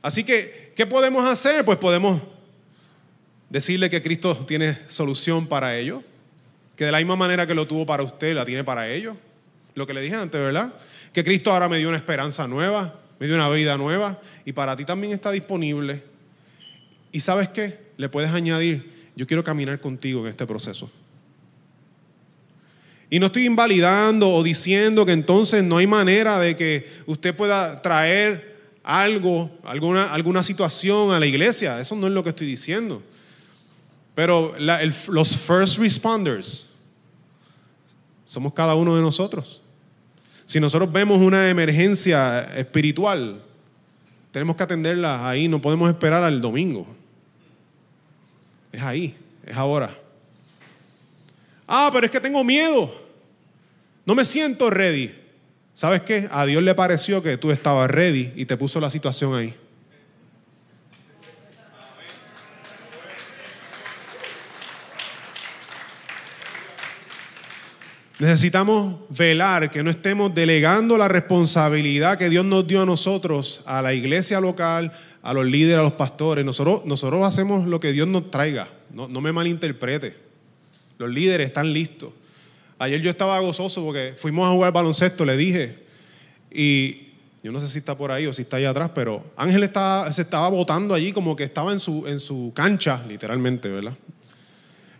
Así 0.00 0.22
que, 0.22 0.72
¿qué 0.76 0.86
podemos 0.86 1.26
hacer? 1.26 1.64
Pues 1.64 1.78
podemos 1.78 2.22
decirle 3.50 3.90
que 3.90 4.00
Cristo 4.00 4.36
tiene 4.46 4.78
solución 4.86 5.48
para 5.48 5.76
ello. 5.76 6.04
Que 6.78 6.86
de 6.86 6.92
la 6.92 6.98
misma 6.98 7.16
manera 7.16 7.46
que 7.46 7.54
lo 7.54 7.66
tuvo 7.66 7.84
para 7.84 8.02
usted, 8.02 8.34
la 8.34 8.46
tiene 8.46 8.64
para 8.64 8.88
ellos. 8.88 9.18
Lo 9.74 9.86
que 9.86 9.92
le 9.92 10.00
dije 10.00 10.14
antes, 10.14 10.40
¿verdad? 10.40 10.72
Que 11.12 11.22
Cristo 11.22 11.52
ahora 11.52 11.68
me 11.68 11.76
dio 11.76 11.88
una 11.88 11.98
esperanza 11.98 12.48
nueva 12.48 12.94
me 13.18 13.26
dio 13.26 13.34
una 13.34 13.48
vida 13.50 13.76
nueva 13.76 14.20
y 14.44 14.52
para 14.52 14.76
ti 14.76 14.84
también 14.84 15.12
está 15.12 15.30
disponible. 15.30 16.02
Y 17.10 17.20
sabes 17.20 17.48
qué? 17.48 17.78
Le 17.96 18.08
puedes 18.08 18.30
añadir, 18.30 18.90
yo 19.16 19.26
quiero 19.26 19.42
caminar 19.42 19.80
contigo 19.80 20.20
en 20.22 20.28
este 20.28 20.46
proceso. 20.46 20.90
Y 23.10 23.18
no 23.18 23.26
estoy 23.26 23.46
invalidando 23.46 24.30
o 24.30 24.42
diciendo 24.42 25.06
que 25.06 25.12
entonces 25.12 25.64
no 25.64 25.78
hay 25.78 25.86
manera 25.86 26.38
de 26.38 26.56
que 26.56 26.88
usted 27.06 27.34
pueda 27.34 27.80
traer 27.80 28.56
algo, 28.84 29.50
alguna, 29.64 30.12
alguna 30.12 30.44
situación 30.44 31.12
a 31.12 31.18
la 31.18 31.26
iglesia. 31.26 31.80
Eso 31.80 31.96
no 31.96 32.06
es 32.06 32.12
lo 32.12 32.22
que 32.22 32.28
estoy 32.30 32.46
diciendo. 32.46 33.02
Pero 34.14 34.54
los 34.58 35.36
first 35.36 35.78
responders 35.78 36.67
somos 38.28 38.52
cada 38.52 38.74
uno 38.74 38.94
de 38.94 39.00
nosotros. 39.00 39.62
Si 40.44 40.60
nosotros 40.60 40.92
vemos 40.92 41.18
una 41.18 41.48
emergencia 41.48 42.40
espiritual, 42.56 43.42
tenemos 44.30 44.54
que 44.54 44.62
atenderla 44.62 45.26
ahí, 45.28 45.48
no 45.48 45.60
podemos 45.60 45.88
esperar 45.88 46.22
al 46.22 46.40
domingo. 46.40 46.86
Es 48.70 48.82
ahí, 48.82 49.16
es 49.46 49.56
ahora. 49.56 49.96
Ah, 51.66 51.88
pero 51.92 52.04
es 52.04 52.12
que 52.12 52.20
tengo 52.20 52.44
miedo. 52.44 52.94
No 54.04 54.14
me 54.14 54.26
siento 54.26 54.68
ready. 54.68 55.14
¿Sabes 55.72 56.02
qué? 56.02 56.28
A 56.30 56.44
Dios 56.44 56.62
le 56.62 56.74
pareció 56.74 57.22
que 57.22 57.38
tú 57.38 57.50
estabas 57.50 57.90
ready 57.90 58.32
y 58.36 58.44
te 58.44 58.58
puso 58.58 58.78
la 58.78 58.90
situación 58.90 59.34
ahí. 59.34 59.54
Necesitamos 68.18 68.96
velar 69.10 69.70
que 69.70 69.84
no 69.84 69.90
estemos 69.90 70.34
delegando 70.34 70.98
la 70.98 71.06
responsabilidad 71.06 72.18
que 72.18 72.28
Dios 72.28 72.44
nos 72.44 72.66
dio 72.66 72.82
a 72.82 72.86
nosotros, 72.86 73.62
a 73.64 73.80
la 73.80 73.94
iglesia 73.94 74.40
local, 74.40 74.92
a 75.22 75.32
los 75.32 75.46
líderes, 75.46 75.78
a 75.78 75.82
los 75.82 75.92
pastores. 75.92 76.44
Nosotros, 76.44 77.24
hacemos 77.24 77.68
lo 77.68 77.78
que 77.78 77.92
Dios 77.92 78.08
nos 78.08 78.28
traiga. 78.32 78.66
No, 78.92 79.06
no 79.06 79.20
me 79.20 79.30
malinterprete. 79.30 80.16
Los 80.98 81.10
líderes 81.10 81.46
están 81.46 81.72
listos. 81.72 82.10
Ayer 82.80 83.00
yo 83.00 83.10
estaba 83.10 83.38
gozoso 83.38 83.84
porque 83.84 84.14
fuimos 84.16 84.48
a 84.48 84.50
jugar 84.50 84.72
baloncesto, 84.72 85.24
le 85.24 85.36
dije. 85.36 85.78
Y 86.50 87.10
yo 87.44 87.52
no 87.52 87.60
sé 87.60 87.68
si 87.68 87.78
está 87.78 87.96
por 87.96 88.10
ahí 88.10 88.26
o 88.26 88.32
si 88.32 88.42
está 88.42 88.56
allá 88.56 88.70
atrás, 88.70 88.90
pero 88.96 89.24
Ángel 89.36 89.62
estaba, 89.62 90.12
se 90.12 90.22
estaba 90.22 90.48
botando 90.48 90.92
allí 90.92 91.12
como 91.12 91.36
que 91.36 91.44
estaba 91.44 91.72
en 91.72 91.78
su, 91.78 92.04
en 92.08 92.18
su 92.18 92.50
cancha, 92.52 93.04
literalmente, 93.06 93.68
¿verdad? 93.68 93.94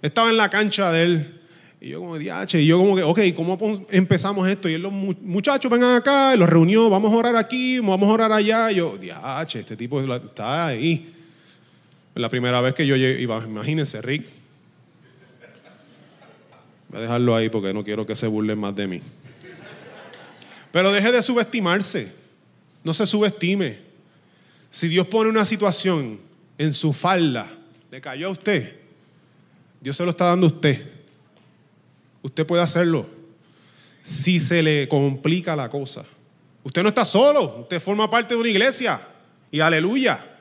Estaba 0.02 0.30
en 0.30 0.36
la 0.36 0.48
cancha 0.48 0.92
de 0.92 1.02
él 1.02 1.37
y 1.80 1.90
yo 1.90 2.00
como, 2.00 2.18
diache, 2.18 2.60
y 2.60 2.66
yo 2.66 2.76
como 2.78 2.96
que, 2.96 3.02
ok, 3.04 3.20
¿cómo 3.36 3.86
empezamos 3.90 4.48
esto? 4.48 4.68
Y 4.68 4.74
él, 4.74 4.82
los 4.82 4.92
muchachos 4.92 5.70
vengan 5.70 5.94
acá, 5.94 6.34
los 6.34 6.48
reunió, 6.48 6.90
vamos 6.90 7.12
a 7.12 7.16
orar 7.16 7.36
aquí, 7.36 7.78
vamos 7.78 8.08
a 8.08 8.12
orar 8.12 8.32
allá. 8.32 8.72
Y 8.72 8.76
yo, 8.76 8.98
diache, 8.98 9.60
este 9.60 9.76
tipo 9.76 10.00
está 10.00 10.66
ahí. 10.66 11.14
La 12.16 12.28
primera 12.28 12.60
vez 12.60 12.74
que 12.74 12.84
yo 12.84 12.96
iba, 12.96 13.40
imagínense, 13.44 14.02
Rick. 14.02 14.26
Voy 16.88 16.98
a 16.98 17.02
dejarlo 17.02 17.36
ahí 17.36 17.48
porque 17.48 17.72
no 17.72 17.84
quiero 17.84 18.04
que 18.04 18.16
se 18.16 18.26
burlen 18.26 18.58
más 18.58 18.74
de 18.74 18.88
mí. 18.88 19.00
Pero 20.72 20.90
deje 20.90 21.12
de 21.12 21.22
subestimarse. 21.22 22.12
No 22.82 22.92
se 22.92 23.06
subestime. 23.06 23.78
Si 24.70 24.88
Dios 24.88 25.06
pone 25.06 25.30
una 25.30 25.44
situación 25.44 26.18
en 26.56 26.72
su 26.72 26.92
falda, 26.92 27.50
le 27.90 28.00
cayó 28.00 28.28
a 28.28 28.30
usted, 28.30 28.74
Dios 29.80 29.96
se 29.96 30.04
lo 30.04 30.10
está 30.10 30.26
dando 30.26 30.46
a 30.46 30.50
usted. 30.50 30.97
Usted 32.22 32.46
puede 32.46 32.62
hacerlo 32.62 33.06
si 34.02 34.40
se 34.40 34.62
le 34.62 34.88
complica 34.88 35.54
la 35.54 35.68
cosa. 35.68 36.04
Usted 36.64 36.82
no 36.82 36.88
está 36.88 37.04
solo, 37.04 37.60
usted 37.60 37.80
forma 37.80 38.10
parte 38.10 38.34
de 38.34 38.40
una 38.40 38.48
iglesia 38.48 39.00
y 39.50 39.60
aleluya, 39.60 40.38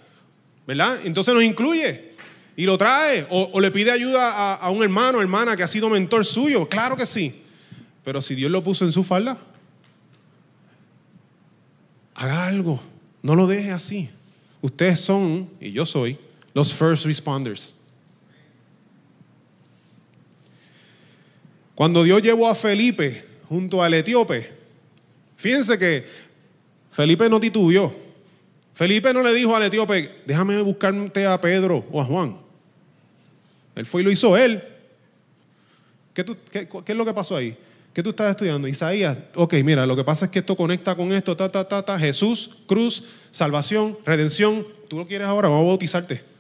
¿verdad? 0.66 1.00
Entonces 1.04 1.34
nos 1.34 1.44
incluye 1.44 2.14
y 2.56 2.66
lo 2.66 2.78
trae 2.78 3.28
o, 3.30 3.60
le 3.62 3.72
pide 3.72 3.92
ayuda 3.92 4.56
a, 4.56 4.70
un 4.72 4.84
hermano 4.84 5.22
hermana 5.22 5.56
que 5.56 5.64
ha 5.64 5.68
sido 5.68 5.90
mentor 5.90 6.26
suyo, 6.26 6.68
claro 6.68 6.98
que 6.98 7.06
sí. 7.06 7.44
Pero 8.04 8.22
si 8.22 8.36
Dios 8.36 8.50
lo 8.50 8.64
puso 8.64 8.84
en 8.84 8.92
su 8.92 9.04
falda, 9.04 9.38
haga 12.16 12.46
algo, 12.46 12.82
no 13.22 13.36
lo 13.36 13.46
deje 13.48 13.72
así. 13.72 14.10
Ustedes 14.62 15.00
son, 15.00 15.50
y 15.62 15.72
yo 15.72 15.86
soy, 15.86 16.18
los 16.54 16.74
first 16.74 17.06
responders. 17.06 17.77
Cuando 21.78 22.04
Dios 22.04 22.24
llevó 22.24 22.50
a 22.50 22.56
Felipe 22.56 23.24
junto 23.48 23.84
al 23.84 23.94
etíope, 23.94 24.52
fíjense 25.36 25.78
que 25.78 26.04
Felipe 26.90 27.30
no 27.30 27.40
titubió. 27.40 27.94
Felipe 28.74 29.14
no 29.14 29.22
le 29.22 29.32
dijo 29.32 29.56
al 29.56 29.62
etíope, 29.62 30.24
déjame 30.26 30.60
buscarte 30.64 31.28
a 31.28 31.40
Pedro 31.40 31.86
o 31.92 32.02
a 32.02 32.04
Juan. 32.04 32.36
Él 33.76 33.86
fue 33.86 34.02
y 34.02 34.06
lo 34.06 34.10
hizo 34.10 34.36
él. 34.36 34.64
¿Qué, 36.16 36.26
es 36.88 36.96
lo 36.96 37.06
que 37.06 37.14
pasó 37.14 37.36
ahí? 37.36 37.56
¿Qué 37.94 38.02
tú 38.02 38.10
estás 38.10 38.32
estudiando? 38.32 38.68
Isaías, 38.68 39.16
ok, 39.36 39.54
mira, 39.64 39.86
lo 39.86 39.96
que 39.96 40.04
pasa 40.04 40.26
es 40.26 40.32
que 40.32 40.40
esto 40.40 40.58
conecta 40.58 40.96
con 40.96 41.12
esto, 41.14 41.38
ta, 41.38 41.52
ta, 41.52 41.68
ta, 41.68 41.84
ta, 41.84 42.00
Jesús, 42.00 42.58
cruz, 42.66 43.04
salvación, 43.30 43.96
redención. 44.04 44.66
¿Tú 44.88 44.98
lo 44.98 45.06
quieres 45.06 45.28
ahora? 45.28 45.48
Vamos 45.48 45.66
a 45.66 45.68
bautizarte. 45.68 46.37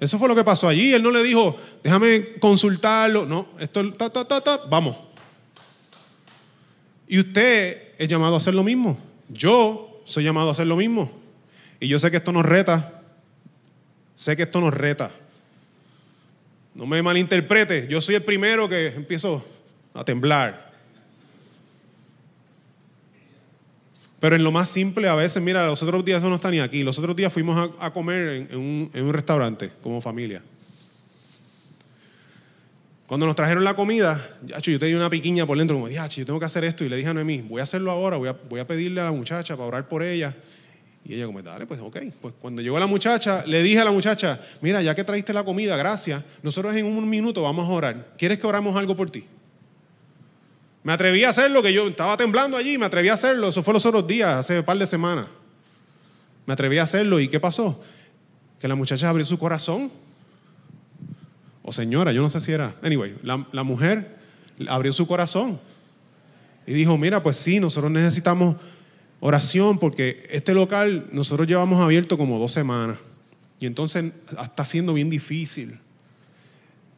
Eso 0.00 0.18
fue 0.18 0.28
lo 0.28 0.34
que 0.34 0.42
pasó 0.42 0.66
allí. 0.66 0.94
Él 0.94 1.02
no 1.02 1.10
le 1.10 1.22
dijo, 1.22 1.58
déjame 1.84 2.34
consultarlo. 2.40 3.26
No, 3.26 3.48
esto, 3.58 3.92
ta, 3.92 4.08
ta, 4.10 4.24
ta, 4.26 4.40
ta, 4.40 4.60
vamos. 4.68 4.96
Y 7.06 7.18
usted 7.18 7.92
es 7.98 8.08
llamado 8.08 8.34
a 8.34 8.38
hacer 8.38 8.54
lo 8.54 8.64
mismo. 8.64 8.98
Yo 9.28 10.02
soy 10.06 10.24
llamado 10.24 10.48
a 10.48 10.52
hacer 10.52 10.66
lo 10.66 10.76
mismo. 10.76 11.12
Y 11.78 11.88
yo 11.88 11.98
sé 11.98 12.10
que 12.10 12.16
esto 12.16 12.32
nos 12.32 12.46
reta. 12.46 13.02
Sé 14.14 14.36
que 14.36 14.44
esto 14.44 14.60
nos 14.60 14.72
reta. 14.72 15.10
No 16.74 16.86
me 16.86 17.02
malinterprete. 17.02 17.86
Yo 17.88 18.00
soy 18.00 18.14
el 18.14 18.22
primero 18.22 18.68
que 18.68 18.86
empiezo 18.88 19.44
a 19.92 20.02
temblar. 20.04 20.69
Pero 24.20 24.36
en 24.36 24.44
lo 24.44 24.52
más 24.52 24.68
simple, 24.68 25.08
a 25.08 25.14
veces, 25.14 25.42
mira, 25.42 25.64
los 25.64 25.82
otros 25.82 26.04
días 26.04 26.18
eso 26.18 26.28
no 26.28 26.34
está 26.34 26.50
ni 26.50 26.60
aquí. 26.60 26.82
Los 26.82 26.98
otros 26.98 27.16
días 27.16 27.32
fuimos 27.32 27.70
a, 27.78 27.90
comer 27.90 28.48
en, 28.50 28.58
un, 28.58 29.12
restaurante 29.12 29.70
como 29.82 30.02
familia. 30.02 30.42
Cuando 33.06 33.26
nos 33.26 33.34
trajeron 33.34 33.64
la 33.64 33.74
comida, 33.74 34.38
yo 34.62 34.78
tenía 34.78 34.96
una 34.96 35.10
piquiña 35.10 35.46
por 35.46 35.58
dentro, 35.58 35.74
como, 35.76 35.88
yo 35.88 36.26
tengo 36.26 36.38
que 36.38 36.44
hacer 36.44 36.64
esto. 36.64 36.84
Y 36.84 36.90
le 36.90 36.96
dije 36.96 37.08
a 37.08 37.14
Noemí, 37.14 37.40
voy 37.40 37.60
a 37.60 37.64
hacerlo 37.64 37.90
ahora, 37.90 38.18
voy 38.18 38.28
a, 38.28 38.36
voy 38.48 38.60
a 38.60 38.66
pedirle 38.66 39.00
a 39.00 39.04
la 39.04 39.12
muchacha 39.12 39.56
para 39.56 39.66
orar 39.66 39.88
por 39.88 40.02
ella. 40.02 40.36
Y 41.02 41.14
ella 41.14 41.24
como, 41.24 41.40
dale, 41.40 41.66
pues 41.66 41.80
ok. 41.80 41.96
Pues 42.20 42.34
cuando 42.38 42.60
llegó 42.60 42.78
la 42.78 42.86
muchacha, 42.86 43.42
le 43.46 43.62
dije 43.62 43.80
a 43.80 43.84
la 43.84 43.90
muchacha, 43.90 44.38
mira, 44.60 44.82
ya 44.82 44.94
que 44.94 45.02
trajiste 45.02 45.32
la 45.32 45.44
comida, 45.44 45.78
gracias, 45.78 46.22
nosotros 46.42 46.76
en 46.76 46.84
un 46.84 47.08
minuto 47.08 47.42
vamos 47.42 47.66
a 47.66 47.72
orar. 47.72 48.12
¿Quieres 48.18 48.38
que 48.38 48.46
oramos 48.46 48.76
algo 48.76 48.94
por 48.94 49.10
ti? 49.10 49.24
Me 50.82 50.92
atreví 50.92 51.24
a 51.24 51.30
hacerlo, 51.30 51.62
que 51.62 51.72
yo 51.72 51.88
estaba 51.88 52.16
temblando 52.16 52.56
allí, 52.56 52.78
me 52.78 52.86
atreví 52.86 53.08
a 53.08 53.14
hacerlo. 53.14 53.48
Eso 53.48 53.62
fue 53.62 53.74
los 53.74 53.84
otros 53.84 54.06
días, 54.06 54.34
hace 54.34 54.60
un 54.60 54.64
par 54.64 54.78
de 54.78 54.86
semanas. 54.86 55.26
Me 56.46 56.54
atreví 56.54 56.78
a 56.78 56.84
hacerlo 56.84 57.20
y 57.20 57.28
¿qué 57.28 57.38
pasó? 57.38 57.82
Que 58.58 58.66
la 58.66 58.74
muchacha 58.74 59.08
abrió 59.08 59.24
su 59.26 59.38
corazón. 59.38 59.92
O 61.62 61.72
señora, 61.72 62.12
yo 62.12 62.22
no 62.22 62.28
sé 62.28 62.40
si 62.40 62.52
era. 62.52 62.74
Anyway, 62.82 63.16
la, 63.22 63.46
la 63.52 63.62
mujer 63.62 64.16
abrió 64.68 64.92
su 64.92 65.06
corazón 65.06 65.60
y 66.66 66.72
dijo, 66.72 66.96
mira, 66.96 67.22
pues 67.22 67.36
sí, 67.36 67.60
nosotros 67.60 67.90
necesitamos 67.90 68.56
oración 69.20 69.78
porque 69.78 70.26
este 70.30 70.54
local 70.54 71.08
nosotros 71.12 71.46
llevamos 71.46 71.80
abierto 71.80 72.16
como 72.16 72.38
dos 72.38 72.52
semanas 72.52 72.98
y 73.58 73.66
entonces 73.66 74.12
está 74.42 74.64
siendo 74.64 74.94
bien 74.94 75.10
difícil. 75.10 75.78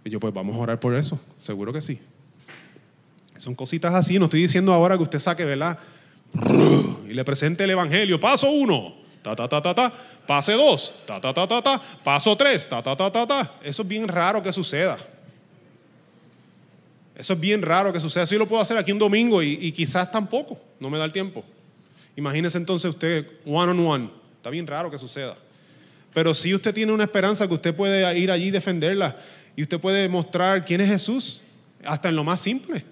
Y 0.04 0.10
yo, 0.10 0.20
pues 0.20 0.32
vamos 0.32 0.56
a 0.56 0.60
orar 0.60 0.80
por 0.80 0.94
eso, 0.94 1.20
seguro 1.40 1.72
que 1.72 1.82
sí. 1.82 2.00
Son 3.42 3.56
cositas 3.56 3.92
así, 3.92 4.20
no 4.20 4.26
estoy 4.26 4.42
diciendo 4.42 4.72
ahora 4.72 4.96
que 4.96 5.02
usted 5.02 5.18
saque, 5.18 5.44
¿verdad? 5.44 5.76
Y 7.10 7.12
le 7.12 7.24
presente 7.24 7.64
el 7.64 7.70
Evangelio. 7.70 8.20
Paso 8.20 8.48
uno, 8.48 8.94
ta, 9.20 9.34
ta, 9.34 9.48
ta, 9.48 9.60
ta, 9.60 9.74
ta. 9.74 9.92
Pase 10.24 10.52
dos, 10.52 10.94
ta, 11.04 11.20
ta, 11.20 11.34
ta, 11.34 11.48
ta, 11.48 11.60
ta. 11.60 11.82
Paso 12.04 12.36
tres, 12.36 12.68
ta, 12.68 12.80
ta, 12.80 12.96
ta, 12.96 13.10
ta, 13.10 13.26
ta. 13.26 13.52
Eso 13.64 13.82
es 13.82 13.88
bien 13.88 14.06
raro 14.06 14.40
que 14.40 14.52
suceda. 14.52 14.96
Eso 17.16 17.32
es 17.32 17.40
bien 17.40 17.62
raro 17.62 17.92
que 17.92 17.98
suceda. 17.98 18.28
Si 18.28 18.38
lo 18.38 18.46
puedo 18.46 18.62
hacer 18.62 18.78
aquí 18.78 18.92
un 18.92 19.00
domingo 19.00 19.42
y, 19.42 19.58
y 19.60 19.72
quizás 19.72 20.12
tampoco, 20.12 20.60
no 20.78 20.88
me 20.88 20.96
da 20.96 21.04
el 21.04 21.12
tiempo. 21.12 21.44
Imagínese 22.14 22.58
entonces 22.58 22.90
usted 22.90 23.26
one 23.44 23.72
on 23.72 23.80
one. 23.80 24.10
Está 24.36 24.50
bien 24.50 24.68
raro 24.68 24.88
que 24.88 24.98
suceda. 24.98 25.36
Pero 26.14 26.32
si 26.32 26.54
usted 26.54 26.72
tiene 26.72 26.92
una 26.92 27.02
esperanza 27.02 27.48
que 27.48 27.54
usted 27.54 27.74
puede 27.74 28.16
ir 28.16 28.30
allí 28.30 28.44
y 28.44 28.50
defenderla 28.52 29.16
y 29.56 29.62
usted 29.62 29.80
puede 29.80 30.08
mostrar 30.08 30.64
quién 30.64 30.80
es 30.80 30.88
Jesús, 30.88 31.42
hasta 31.84 32.08
en 32.08 32.14
lo 32.14 32.22
más 32.22 32.40
simple. 32.40 32.91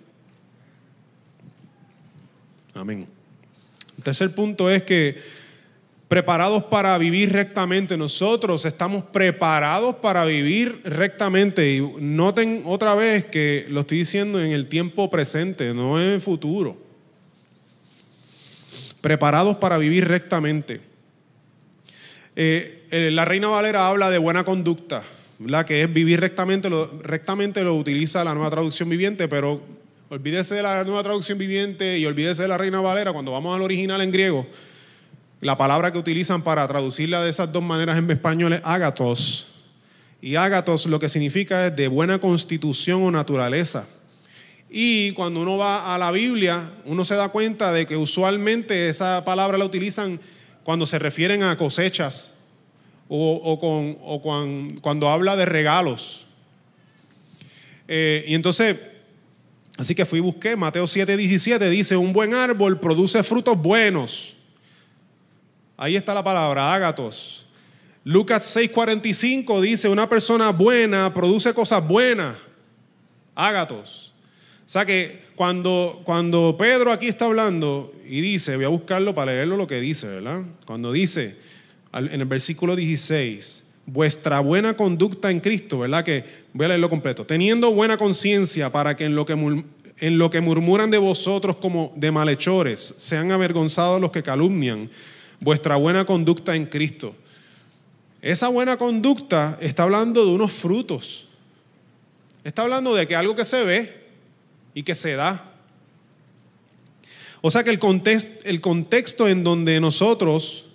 Amén. 2.80 3.06
El 3.98 4.02
tercer 4.02 4.34
punto 4.34 4.70
es 4.70 4.82
que 4.84 5.18
preparados 6.08 6.64
para 6.64 6.96
vivir 6.96 7.30
rectamente, 7.30 7.98
nosotros 7.98 8.64
estamos 8.64 9.04
preparados 9.04 9.96
para 9.96 10.24
vivir 10.24 10.80
rectamente. 10.84 11.74
Y 11.74 11.80
noten 12.00 12.62
otra 12.64 12.94
vez 12.94 13.26
que 13.26 13.66
lo 13.68 13.80
estoy 13.80 13.98
diciendo 13.98 14.42
en 14.42 14.52
el 14.52 14.66
tiempo 14.68 15.10
presente, 15.10 15.74
no 15.74 16.00
en 16.00 16.12
el 16.12 16.20
futuro. 16.22 16.78
Preparados 19.02 19.56
para 19.58 19.76
vivir 19.76 20.08
rectamente. 20.08 20.80
Eh, 22.34 23.10
la 23.12 23.26
Reina 23.26 23.48
Valera 23.48 23.88
habla 23.88 24.08
de 24.08 24.16
buena 24.16 24.44
conducta, 24.44 25.02
la 25.38 25.66
que 25.66 25.82
es 25.82 25.92
vivir 25.92 26.18
rectamente, 26.20 26.70
rectamente 27.02 27.62
lo 27.62 27.74
utiliza 27.74 28.24
la 28.24 28.32
nueva 28.32 28.50
traducción 28.50 28.88
viviente, 28.88 29.28
pero 29.28 29.79
Olvídese 30.12 30.56
de 30.56 30.64
la 30.64 30.82
nueva 30.82 31.04
traducción 31.04 31.38
viviente 31.38 31.96
y 31.96 32.04
olvídese 32.04 32.42
de 32.42 32.48
la 32.48 32.58
Reina 32.58 32.80
Valera. 32.80 33.12
Cuando 33.12 33.30
vamos 33.30 33.54
al 33.54 33.62
original 33.62 34.00
en 34.00 34.10
griego, 34.10 34.44
la 35.40 35.56
palabra 35.56 35.92
que 35.92 35.98
utilizan 35.98 36.42
para 36.42 36.66
traducirla 36.66 37.22
de 37.22 37.30
esas 37.30 37.52
dos 37.52 37.62
maneras 37.62 37.96
en 37.96 38.10
español 38.10 38.54
es 38.54 38.60
ágatos. 38.64 39.52
Y 40.20 40.34
ágatos 40.34 40.86
lo 40.86 40.98
que 40.98 41.08
significa 41.08 41.68
es 41.68 41.76
de 41.76 41.86
buena 41.86 42.18
constitución 42.18 43.04
o 43.04 43.12
naturaleza. 43.12 43.86
Y 44.68 45.12
cuando 45.12 45.42
uno 45.42 45.56
va 45.58 45.94
a 45.94 45.96
la 45.96 46.10
Biblia, 46.10 46.72
uno 46.86 47.04
se 47.04 47.14
da 47.14 47.28
cuenta 47.28 47.72
de 47.72 47.86
que 47.86 47.96
usualmente 47.96 48.88
esa 48.88 49.24
palabra 49.24 49.58
la 49.58 49.64
utilizan 49.64 50.18
cuando 50.64 50.86
se 50.86 50.98
refieren 50.98 51.44
a 51.44 51.56
cosechas 51.56 52.34
o, 53.06 53.60
con, 53.60 54.80
cuando 54.80 55.08
habla 55.08 55.36
de 55.36 55.46
regalos. 55.46 56.26
Eh, 57.86 58.24
y 58.26 58.34
entonces 58.34 58.76
Así 59.80 59.94
que 59.94 60.04
fui 60.04 60.18
y 60.18 60.20
busqué, 60.20 60.56
Mateo 60.56 60.86
7, 60.86 61.16
17 61.16 61.70
dice, 61.70 61.96
un 61.96 62.12
buen 62.12 62.34
árbol 62.34 62.78
produce 62.78 63.22
frutos 63.22 63.56
buenos. 63.56 64.36
Ahí 65.78 65.96
está 65.96 66.12
la 66.12 66.22
palabra, 66.22 66.74
ágatos. 66.74 67.46
Lucas 68.04 68.44
6, 68.44 68.72
45 68.72 69.58
dice, 69.62 69.88
una 69.88 70.06
persona 70.06 70.50
buena 70.50 71.14
produce 71.14 71.54
cosas 71.54 71.88
buenas. 71.88 72.36
Ágatos. 73.34 74.12
O 74.66 74.68
sea 74.68 74.84
que 74.84 75.22
cuando, 75.34 76.02
cuando 76.04 76.56
Pedro 76.58 76.92
aquí 76.92 77.08
está 77.08 77.24
hablando 77.24 77.94
y 78.06 78.20
dice, 78.20 78.56
voy 78.56 78.66
a 78.66 78.68
buscarlo 78.68 79.14
para 79.14 79.32
leerlo 79.32 79.56
lo 79.56 79.66
que 79.66 79.80
dice, 79.80 80.06
¿verdad? 80.08 80.42
Cuando 80.66 80.92
dice 80.92 81.36
en 81.94 82.20
el 82.20 82.26
versículo 82.26 82.76
16, 82.76 83.64
vuestra 83.86 84.40
buena 84.40 84.76
conducta 84.76 85.30
en 85.30 85.40
Cristo, 85.40 85.78
¿verdad? 85.78 86.04
Que 86.04 86.39
voy 86.52 86.64
a 86.64 86.68
leerlo 86.68 86.88
completo. 86.88 87.24
Teniendo 87.26 87.72
buena 87.72 87.96
conciencia 87.96 88.70
para 88.70 88.96
que 88.96 89.04
en 89.04 89.14
lo 89.14 89.24
que, 89.26 89.32
en 89.98 90.18
lo 90.18 90.30
que 90.30 90.40
murmuran 90.40 90.90
de 90.90 90.98
vosotros 90.98 91.56
como 91.56 91.92
de 91.96 92.10
malhechores 92.10 92.94
sean 92.98 93.32
avergonzados 93.32 94.00
los 94.00 94.10
que 94.10 94.22
calumnian 94.22 94.90
vuestra 95.40 95.76
buena 95.76 96.04
conducta 96.04 96.54
en 96.56 96.66
Cristo. 96.66 97.14
Esa 98.22 98.48
buena 98.48 98.76
conducta 98.76 99.58
está 99.60 99.84
hablando 99.84 100.24
de 100.24 100.32
unos 100.32 100.52
frutos. 100.52 101.28
Está 102.44 102.62
hablando 102.62 102.94
de 102.94 103.06
que 103.06 103.16
algo 103.16 103.34
que 103.34 103.44
se 103.44 103.64
ve 103.64 104.06
y 104.74 104.82
que 104.82 104.94
se 104.94 105.14
da. 105.14 105.52
O 107.42 107.50
sea 107.50 107.64
que 107.64 107.70
el 107.70 107.80
el 108.44 108.60
contexto 108.60 109.28
en 109.28 109.44
donde 109.44 109.80
nosotros 109.80 110.69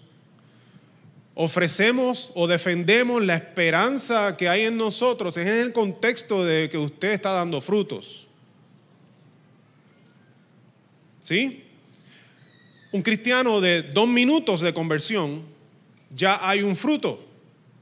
ofrecemos 1.36 2.32
o 2.34 2.48
defendemos 2.48 3.24
la 3.24 3.36
esperanza 3.36 4.38
que 4.38 4.48
hay 4.48 4.63
en 4.63 4.78
nosotros 4.78 5.36
es 5.36 5.45
en 5.45 5.58
el 5.58 5.74
contexto 5.74 6.45
de 6.45 6.69
que 6.69 6.78
usted 6.78 7.12
está 7.12 7.34
dando 7.34 7.60
frutos. 7.60 8.26
¿Sí? 11.19 11.63
Un 12.91 13.02
cristiano 13.02 13.60
de 13.60 13.84
dos 13.84 14.08
minutos 14.08 14.62
de 14.62 14.74
conversión, 14.74 15.43
ya 16.15 16.39
hay 16.48 16.62
un 16.62 16.78
fruto. 16.78 17.21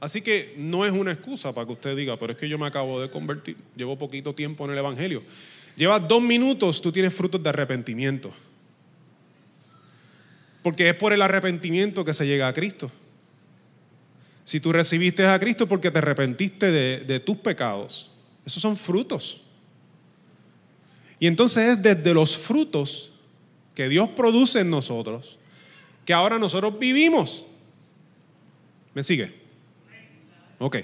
Así 0.00 0.20
que 0.20 0.54
no 0.58 0.84
es 0.84 0.92
una 0.92 1.12
excusa 1.12 1.54
para 1.54 1.66
que 1.66 1.74
usted 1.74 1.96
diga, 1.96 2.18
pero 2.18 2.32
es 2.32 2.38
que 2.38 2.48
yo 2.48 2.58
me 2.58 2.66
acabo 2.66 3.00
de 3.00 3.08
convertir, 3.08 3.56
llevo 3.76 3.96
poquito 3.96 4.34
tiempo 4.34 4.64
en 4.64 4.72
el 4.72 4.78
Evangelio. 4.78 5.22
Llevas 5.76 6.06
dos 6.08 6.20
minutos, 6.20 6.82
tú 6.82 6.90
tienes 6.90 7.14
frutos 7.14 7.42
de 7.42 7.48
arrepentimiento. 7.48 8.34
Porque 10.62 10.88
es 10.88 10.94
por 10.94 11.12
el 11.12 11.22
arrepentimiento 11.22 12.04
que 12.04 12.14
se 12.14 12.26
llega 12.26 12.48
a 12.48 12.52
Cristo. 12.52 12.90
Si 14.44 14.60
tú 14.60 14.72
recibiste 14.72 15.26
a 15.26 15.38
Cristo 15.38 15.66
porque 15.66 15.90
te 15.90 15.98
arrepentiste 15.98 16.70
de, 16.70 17.20
tus 17.20 17.36
pecados, 17.36 18.10
esos 18.44 18.60
son 18.60 18.76
frutos. 18.76 19.40
Y 21.18 21.26
entonces 21.26 21.70
es 21.70 21.82
desde 21.82 22.12
los 22.12 22.36
frutos 22.36 23.12
que 23.74 23.88
Dios 23.88 24.10
produce 24.10 24.60
en 24.60 24.70
nosotros 24.70 25.38
que 26.04 26.12
ahora 26.12 26.38
nosotros 26.38 26.78
vivimos. 26.78 27.46
¿Me 28.92 29.02
sigue? 29.02 29.32
Ok. 30.58 30.76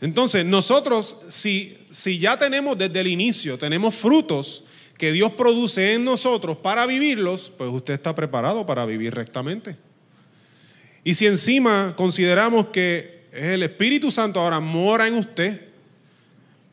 Entonces, 0.00 0.44
nosotros, 0.44 1.24
si, 1.30 1.78
si 1.90 2.18
ya 2.18 2.38
tenemos 2.38 2.76
desde 2.76 3.00
el 3.00 3.06
inicio, 3.06 3.58
tenemos 3.58 3.94
frutos 3.94 4.64
que 4.98 5.12
Dios 5.12 5.32
produce 5.32 5.94
en 5.94 6.04
nosotros 6.04 6.58
para 6.58 6.86
vivirlos, 6.86 7.52
pues 7.56 7.70
usted 7.70 7.94
está 7.94 8.14
preparado 8.14 8.66
para 8.66 8.84
vivir 8.84 9.14
rectamente. 9.14 9.76
Y 11.06 11.14
si 11.14 11.24
encima 11.28 11.94
consideramos 11.96 12.66
que 12.66 13.26
el 13.30 13.62
Espíritu 13.62 14.10
Santo 14.10 14.40
ahora 14.40 14.58
mora 14.58 15.06
en 15.06 15.14
usted, 15.14 15.68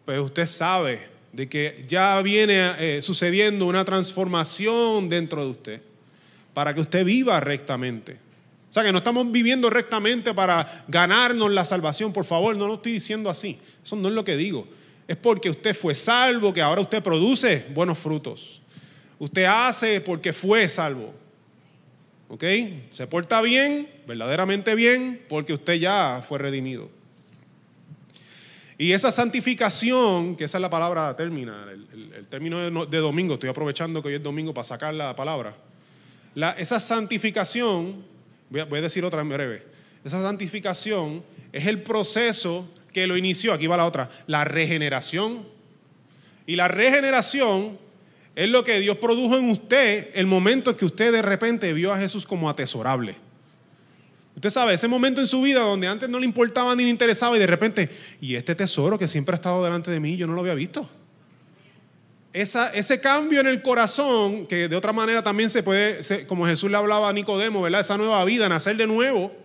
pues 0.05 0.19
usted 0.19 0.47
sabe 0.47 1.01
de 1.31 1.47
que 1.47 1.85
ya 1.87 2.19
viene 2.23 2.71
eh, 2.79 3.03
sucediendo 3.03 3.67
una 3.67 3.85
transformación 3.85 5.07
dentro 5.07 5.45
de 5.45 5.51
usted 5.51 5.81
para 6.51 6.73
que 6.73 6.81
usted 6.81 7.05
viva 7.05 7.39
rectamente. 7.41 8.13
O 8.71 8.73
sea 8.73 8.81
que 8.81 8.91
no 8.91 8.97
estamos 8.97 9.31
viviendo 9.31 9.69
rectamente 9.69 10.33
para 10.33 10.83
ganarnos 10.87 11.51
la 11.51 11.63
salvación, 11.63 12.11
por 12.11 12.25
favor, 12.25 12.57
no 12.57 12.65
lo 12.65 12.73
estoy 12.73 12.93
diciendo 12.93 13.29
así. 13.29 13.59
Eso 13.85 13.95
no 13.97 14.07
es 14.07 14.15
lo 14.15 14.23
que 14.23 14.35
digo. 14.35 14.67
Es 15.07 15.15
porque 15.15 15.51
usted 15.51 15.75
fue 15.75 15.93
salvo, 15.93 16.51
que 16.51 16.61
ahora 16.63 16.81
usted 16.81 17.03
produce 17.03 17.67
buenos 17.71 17.99
frutos. 17.99 18.63
Usted 19.19 19.45
hace 19.45 20.01
porque 20.01 20.33
fue 20.33 20.67
salvo. 20.69 21.13
¿Ok? 22.33 22.43
Se 22.89 23.05
porta 23.05 23.43
bien, 23.43 23.87
verdaderamente 24.07 24.73
bien, 24.73 25.23
porque 25.29 25.53
usted 25.53 25.75
ya 25.75 26.23
fue 26.27 26.39
redimido. 26.39 26.89
Y 28.75 28.93
esa 28.93 29.11
santificación, 29.11 30.35
que 30.35 30.45
esa 30.45 30.57
es 30.57 30.61
la 30.63 30.69
palabra 30.71 31.15
términa, 31.15 31.67
el, 31.71 32.25
término 32.29 32.87
de, 32.87 32.97
domingo, 32.97 33.35
estoy 33.35 33.51
aprovechando 33.51 34.01
que 34.01 34.07
hoy 34.07 34.15
es 34.15 34.23
domingo 34.23 34.51
para 34.51 34.65
sacar 34.65 34.95
la 34.95 35.15
palabra. 35.15 35.55
esa 36.57 36.79
santificación, 36.79 38.03
voy 38.49 38.61
a, 38.61 38.65
voy 38.65 38.79
a 38.79 38.81
decir 38.81 39.05
otra 39.05 39.21
en 39.21 39.29
breve, 39.29 39.63
esa 40.03 40.19
santificación 40.19 41.23
es 41.51 41.67
el 41.67 41.83
proceso 41.83 42.67
que 42.91 43.05
lo 43.05 43.15
inició, 43.15 43.53
aquí 43.53 43.67
va 43.67 43.77
la 43.77 43.85
otra, 43.85 44.09
la 44.25 44.43
regeneración. 44.43 45.47
Y 46.47 46.55
la 46.55 46.67
regeneración 46.67 47.77
es 48.35 48.49
lo 48.49 48.63
que 48.63 48.79
Dios 48.79 48.97
produjo 48.97 49.37
en 49.37 49.49
usted 49.49 50.09
el 50.13 50.25
momento 50.25 50.71
en 50.71 50.77
que 50.77 50.85
usted 50.85 51.11
de 51.11 51.21
repente 51.21 51.71
vio 51.73 51.93
a 51.93 51.99
Jesús 51.99 52.25
como 52.25 52.49
atesorable. 52.49 53.15
Usted 54.35 54.49
sabe, 54.49 54.73
ese 54.73 54.87
momento 54.87 55.21
en 55.21 55.27
su 55.27 55.41
vida 55.41 55.59
donde 55.59 55.87
antes 55.87 56.09
no 56.09 56.19
le 56.19 56.25
importaba 56.25 56.75
ni 56.75 56.83
le 56.83 56.89
interesaba 56.89 57.35
y 57.35 57.39
de 57.39 57.47
repente, 57.47 57.89
y 58.19 58.35
este 58.35 58.55
tesoro 58.55 58.97
que 58.97 59.07
siempre 59.07 59.33
ha 59.33 59.37
estado 59.37 59.63
delante 59.63 59.91
de 59.91 59.99
mí, 59.99 60.17
yo 60.17 60.25
no 60.25 60.33
lo 60.33 60.41
había 60.41 60.55
visto. 60.55 60.89
Esa, 62.33 62.73
ese 62.73 62.99
cambio 62.99 63.41
en 63.41 63.47
el 63.47 63.61
corazón, 63.61 64.47
que 64.47 64.67
de 64.67 64.75
otra 64.75 64.91
manera 64.91 65.21
también 65.21 65.51
se 65.51 65.61
puede, 65.61 66.01
como 66.25 66.47
Jesús 66.47 66.71
le 66.71 66.77
hablaba 66.77 67.09
a 67.09 67.13
Nicodemo, 67.13 67.61
¿verdad? 67.61 67.81
Esa 67.81 67.95
nueva 67.95 68.25
vida, 68.25 68.49
nacer 68.49 68.75
de 68.75 68.87
nuevo. 68.87 69.42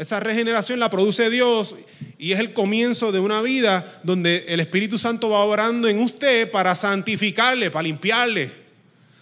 Esa 0.00 0.18
regeneración 0.18 0.80
la 0.80 0.88
produce 0.88 1.28
Dios 1.28 1.76
y 2.16 2.32
es 2.32 2.38
el 2.38 2.54
comienzo 2.54 3.12
de 3.12 3.20
una 3.20 3.42
vida 3.42 4.00
donde 4.02 4.46
el 4.48 4.58
Espíritu 4.58 4.98
Santo 4.98 5.28
va 5.28 5.44
orando 5.44 5.88
en 5.88 5.98
usted 5.98 6.50
para 6.50 6.74
santificarle, 6.74 7.70
para 7.70 7.82
limpiarle. 7.82 8.50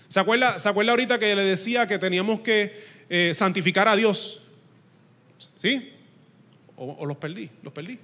¿Se 0.06 0.20
acuerda, 0.20 0.60
¿se 0.60 0.68
acuerda 0.68 0.92
ahorita 0.92 1.18
que 1.18 1.34
le 1.34 1.42
decía 1.42 1.88
que 1.88 1.98
teníamos 1.98 2.42
que 2.42 2.80
eh, 3.10 3.32
santificar 3.34 3.88
a 3.88 3.96
Dios? 3.96 4.40
¿Sí? 5.56 5.90
O, 6.76 7.04
los 7.06 7.16
perdí, 7.16 7.50
los 7.64 7.72
perdí. 7.72 7.98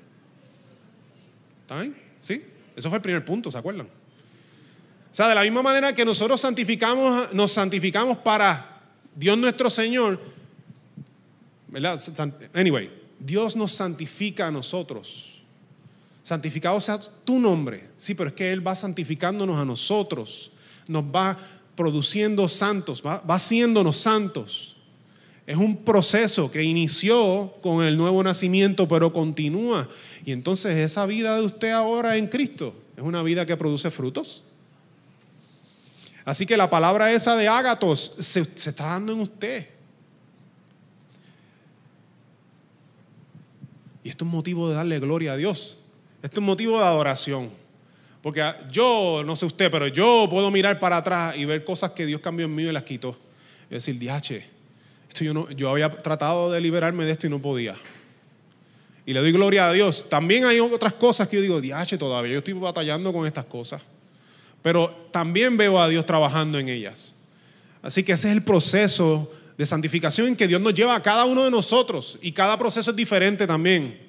¿Está 1.60 1.80
bien? 1.80 1.96
¿Sí? 2.20 2.44
Eso 2.74 2.88
fue 2.88 2.98
el 2.98 3.02
primer 3.02 3.24
punto, 3.24 3.52
¿se 3.52 3.58
acuerdan? 3.58 3.86
O 3.86 5.14
sea, 5.14 5.28
de 5.28 5.36
la 5.36 5.42
misma 5.42 5.62
manera 5.62 5.94
que 5.94 6.04
nosotros 6.04 6.40
santificamos, 6.40 7.32
nos 7.32 7.52
santificamos 7.52 8.18
para 8.18 8.82
Dios 9.14 9.38
nuestro 9.38 9.70
Señor, 9.70 10.33
Anyway, 12.52 12.90
Dios 13.18 13.56
nos 13.56 13.72
santifica 13.72 14.48
a 14.48 14.50
nosotros. 14.50 15.40
Santificado 16.22 16.80
sea 16.80 16.98
tu 17.24 17.38
nombre. 17.38 17.90
Sí, 17.96 18.14
pero 18.14 18.30
es 18.30 18.34
que 18.34 18.52
Él 18.52 18.66
va 18.66 18.74
santificándonos 18.74 19.58
a 19.58 19.64
nosotros. 19.64 20.50
Nos 20.86 21.04
va 21.04 21.36
produciendo 21.74 22.48
santos, 22.48 23.02
va, 23.04 23.18
va 23.18 23.34
haciéndonos 23.34 23.96
santos. 23.96 24.76
Es 25.46 25.56
un 25.56 25.76
proceso 25.76 26.50
que 26.50 26.62
inició 26.62 27.54
con 27.62 27.84
el 27.84 27.96
nuevo 27.96 28.22
nacimiento, 28.22 28.88
pero 28.88 29.12
continúa. 29.12 29.88
Y 30.24 30.32
entonces 30.32 30.76
esa 30.76 31.04
vida 31.04 31.36
de 31.36 31.42
usted 31.42 31.70
ahora 31.70 32.16
en 32.16 32.28
Cristo 32.28 32.74
es 32.96 33.02
una 33.02 33.22
vida 33.22 33.44
que 33.44 33.56
produce 33.56 33.90
frutos. 33.90 34.42
Así 36.24 36.46
que 36.46 36.56
la 36.56 36.70
palabra 36.70 37.12
esa 37.12 37.36
de 37.36 37.48
ágatos 37.48 38.14
se, 38.18 38.40
está 38.40 38.86
dando 38.86 39.12
en 39.12 39.20
usted. 39.20 39.66
Y 44.04 44.10
esto 44.10 44.24
es 44.26 44.30
motivo 44.30 44.68
de 44.68 44.76
darle 44.76 45.00
gloria 45.00 45.32
a 45.32 45.36
Dios. 45.36 45.78
Esto 46.22 46.40
es 46.40 46.46
motivo 46.46 46.78
de 46.78 46.84
adoración. 46.84 47.50
Porque 48.22 48.42
yo, 48.70 49.22
no 49.24 49.34
sé 49.34 49.46
usted, 49.46 49.70
pero 49.70 49.86
yo 49.88 50.26
puedo 50.30 50.50
mirar 50.50 50.78
para 50.78 50.98
atrás 50.98 51.36
y 51.36 51.44
ver 51.46 51.64
cosas 51.64 51.90
que 51.90 52.06
Dios 52.06 52.20
cambió 52.20 52.46
en 52.46 52.54
mí 52.54 52.62
y 52.62 52.70
las 52.72 52.82
quitó. 52.82 53.18
Es 53.64 53.84
decir, 53.84 53.98
diache, 53.98 54.46
yo, 55.56 55.70
había 55.70 55.90
tratado 55.90 56.52
de 56.52 56.60
liberarme 56.60 57.04
de 57.04 57.12
esto 57.12 57.26
y 57.26 57.30
no 57.30 57.40
podía. 57.40 57.76
Y 59.06 59.14
le 59.14 59.20
doy 59.20 59.32
gloria 59.32 59.68
a 59.68 59.72
Dios. 59.72 60.06
También 60.08 60.44
hay 60.44 60.60
otras 60.60 60.94
cosas 60.94 61.28
que 61.28 61.36
yo 61.36 61.42
digo, 61.42 61.60
diache, 61.60 61.96
todavía 61.96 62.32
yo 62.32 62.38
estoy 62.38 62.54
batallando 62.54 63.12
con 63.12 63.26
estas 63.26 63.46
cosas. 63.46 63.82
Pero 64.62 65.08
también 65.10 65.56
veo 65.56 65.80
a 65.80 65.88
Dios 65.88 66.04
trabajando 66.04 66.58
en 66.58 66.68
ellas. 66.68 67.14
Así 67.82 68.02
que 68.02 68.12
ese 68.12 68.28
es 68.28 68.34
el 68.34 68.42
proceso 68.42 69.30
de 69.56 69.66
santificación 69.66 70.28
en 70.28 70.36
que 70.36 70.48
Dios 70.48 70.60
nos 70.60 70.74
lleva 70.74 70.94
a 70.96 71.02
cada 71.02 71.24
uno 71.24 71.44
de 71.44 71.50
nosotros. 71.50 72.18
Y 72.22 72.32
cada 72.32 72.58
proceso 72.58 72.90
es 72.90 72.96
diferente 72.96 73.46
también. 73.46 74.00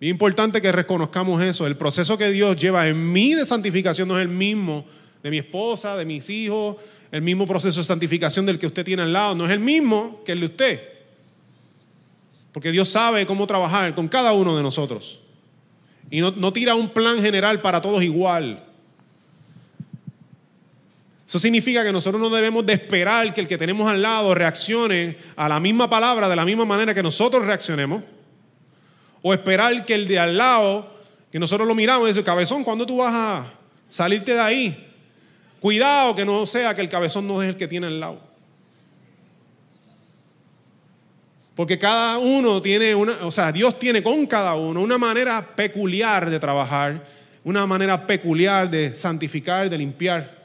Es 0.00 0.08
importante 0.08 0.60
que 0.60 0.70
reconozcamos 0.72 1.42
eso. 1.42 1.66
El 1.66 1.76
proceso 1.76 2.18
que 2.18 2.30
Dios 2.30 2.56
lleva 2.56 2.86
en 2.86 3.12
mí 3.12 3.34
de 3.34 3.46
santificación 3.46 4.08
no 4.08 4.18
es 4.18 4.22
el 4.22 4.28
mismo 4.28 4.84
de 5.22 5.30
mi 5.30 5.38
esposa, 5.38 5.96
de 5.96 6.04
mis 6.04 6.28
hijos, 6.30 6.76
el 7.10 7.22
mismo 7.22 7.46
proceso 7.46 7.80
de 7.80 7.84
santificación 7.84 8.46
del 8.46 8.58
que 8.58 8.66
usted 8.66 8.84
tiene 8.84 9.02
al 9.02 9.12
lado, 9.12 9.34
no 9.34 9.46
es 9.46 9.50
el 9.50 9.60
mismo 9.60 10.22
que 10.24 10.32
el 10.32 10.40
de 10.40 10.46
usted. 10.46 10.80
Porque 12.52 12.70
Dios 12.70 12.88
sabe 12.88 13.26
cómo 13.26 13.46
trabajar 13.46 13.94
con 13.94 14.08
cada 14.08 14.32
uno 14.32 14.56
de 14.56 14.62
nosotros. 14.62 15.20
Y 16.10 16.20
no, 16.20 16.52
tira 16.52 16.74
un 16.74 16.90
plan 16.90 17.20
general 17.20 17.60
para 17.60 17.82
todos 17.82 18.02
igual. 18.02 18.64
Eso 21.26 21.40
significa 21.40 21.82
que 21.82 21.92
nosotros 21.92 22.20
no 22.20 22.30
debemos 22.30 22.64
de 22.64 22.74
esperar 22.74 23.34
que 23.34 23.40
el 23.40 23.48
que 23.48 23.58
tenemos 23.58 23.90
al 23.90 24.00
lado 24.00 24.32
reaccione 24.34 25.16
a 25.34 25.48
la 25.48 25.58
misma 25.58 25.90
palabra 25.90 26.28
de 26.28 26.36
la 26.36 26.44
misma 26.44 26.64
manera 26.64 26.94
que 26.94 27.02
nosotros 27.02 27.44
reaccionemos. 27.44 28.04
O 29.22 29.34
esperar 29.34 29.84
que 29.84 29.94
el 29.94 30.06
de 30.06 30.20
al 30.20 30.36
lado, 30.36 30.88
que 31.32 31.40
nosotros 31.40 31.66
lo 31.66 31.74
miramos 31.74 32.06
y 32.06 32.12
dice, 32.12 32.22
cabezón, 32.22 32.62
¿cuándo 32.62 32.86
tú 32.86 32.98
vas 32.98 33.12
a 33.12 33.52
salirte 33.90 34.34
de 34.34 34.40
ahí? 34.40 34.92
Cuidado 35.58 36.14
que 36.14 36.24
no 36.24 36.46
sea 36.46 36.74
que 36.76 36.80
el 36.80 36.88
cabezón 36.88 37.26
no 37.26 37.42
es 37.42 37.48
el 37.48 37.56
que 37.56 37.66
tiene 37.66 37.88
al 37.88 37.98
lado. 37.98 38.20
Porque 41.56 41.78
cada 41.78 42.18
uno 42.18 42.62
tiene 42.62 42.94
una, 42.94 43.14
o 43.22 43.32
sea, 43.32 43.50
Dios 43.50 43.78
tiene 43.80 44.02
con 44.02 44.26
cada 44.26 44.54
uno 44.54 44.82
una 44.82 44.98
manera 44.98 45.56
peculiar 45.56 46.30
de 46.30 46.38
trabajar, 46.38 47.02
una 47.42 47.66
manera 47.66 48.06
peculiar 48.06 48.70
de 48.70 48.94
santificar, 48.94 49.68
de 49.68 49.78
limpiar. 49.78 50.35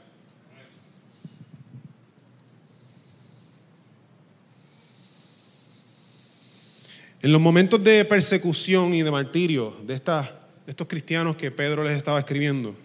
En 7.22 7.32
los 7.32 7.40
momentos 7.40 7.84
de 7.84 8.04
persecución 8.06 8.94
y 8.94 9.04
de 9.04 9.12
martirio 9.12 9.76
de, 9.84 9.94
de 9.96 10.32
estos 10.68 10.88
cristianos 10.88 11.36
que 11.36 11.52
Pedro 11.52 11.84
les 11.84 11.96
estaba 11.96 12.18
escribiendo, 12.20 12.76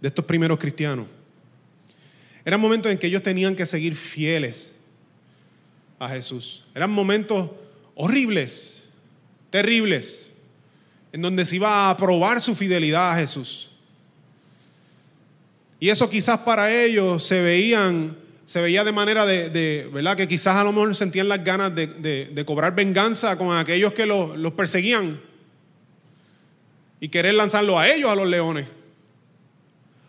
de 0.00 0.08
estos 0.08 0.24
primeros 0.24 0.58
cristianos. 0.58 1.06
Eran 2.44 2.60
momentos 2.60 2.92
en 2.92 2.98
que 2.98 3.08
ellos 3.08 3.22
tenían 3.22 3.56
que 3.56 3.66
seguir 3.66 3.96
fieles 3.96 4.72
a 5.98 6.08
Jesús. 6.08 6.64
Eran 6.74 6.90
momentos 6.90 7.50
horribles, 7.96 8.90
terribles, 9.50 10.32
en 11.12 11.22
donde 11.22 11.44
se 11.44 11.56
iba 11.56 11.90
a 11.90 11.96
probar 11.96 12.40
su 12.40 12.54
fidelidad 12.54 13.12
a 13.12 13.18
Jesús. 13.18 13.70
Y 15.80 15.88
eso 15.88 16.08
quizás 16.08 16.38
para 16.38 16.72
ellos 16.72 17.24
se 17.24 17.42
veían, 17.42 18.16
se 18.46 18.62
veía 18.62 18.84
de 18.84 18.92
manera 18.92 19.26
de, 19.26 19.90
¿verdad? 19.92 20.16
Que 20.16 20.26
quizás 20.26 20.56
a 20.56 20.64
lo 20.64 20.72
mejor 20.72 20.94
sentían 20.94 21.28
las 21.28 21.44
ganas 21.44 21.74
de, 21.74 22.44
cobrar 22.46 22.74
venganza 22.74 23.36
con 23.36 23.54
aquellos 23.54 23.92
que 23.92 24.06
los, 24.06 24.38
los 24.38 24.52
perseguían 24.52 25.20
y 27.00 27.08
querer 27.08 27.34
lanzarlo 27.34 27.78
a 27.78 27.88
ellos, 27.88 28.10
a 28.10 28.14
los 28.14 28.26
leones. 28.26 28.66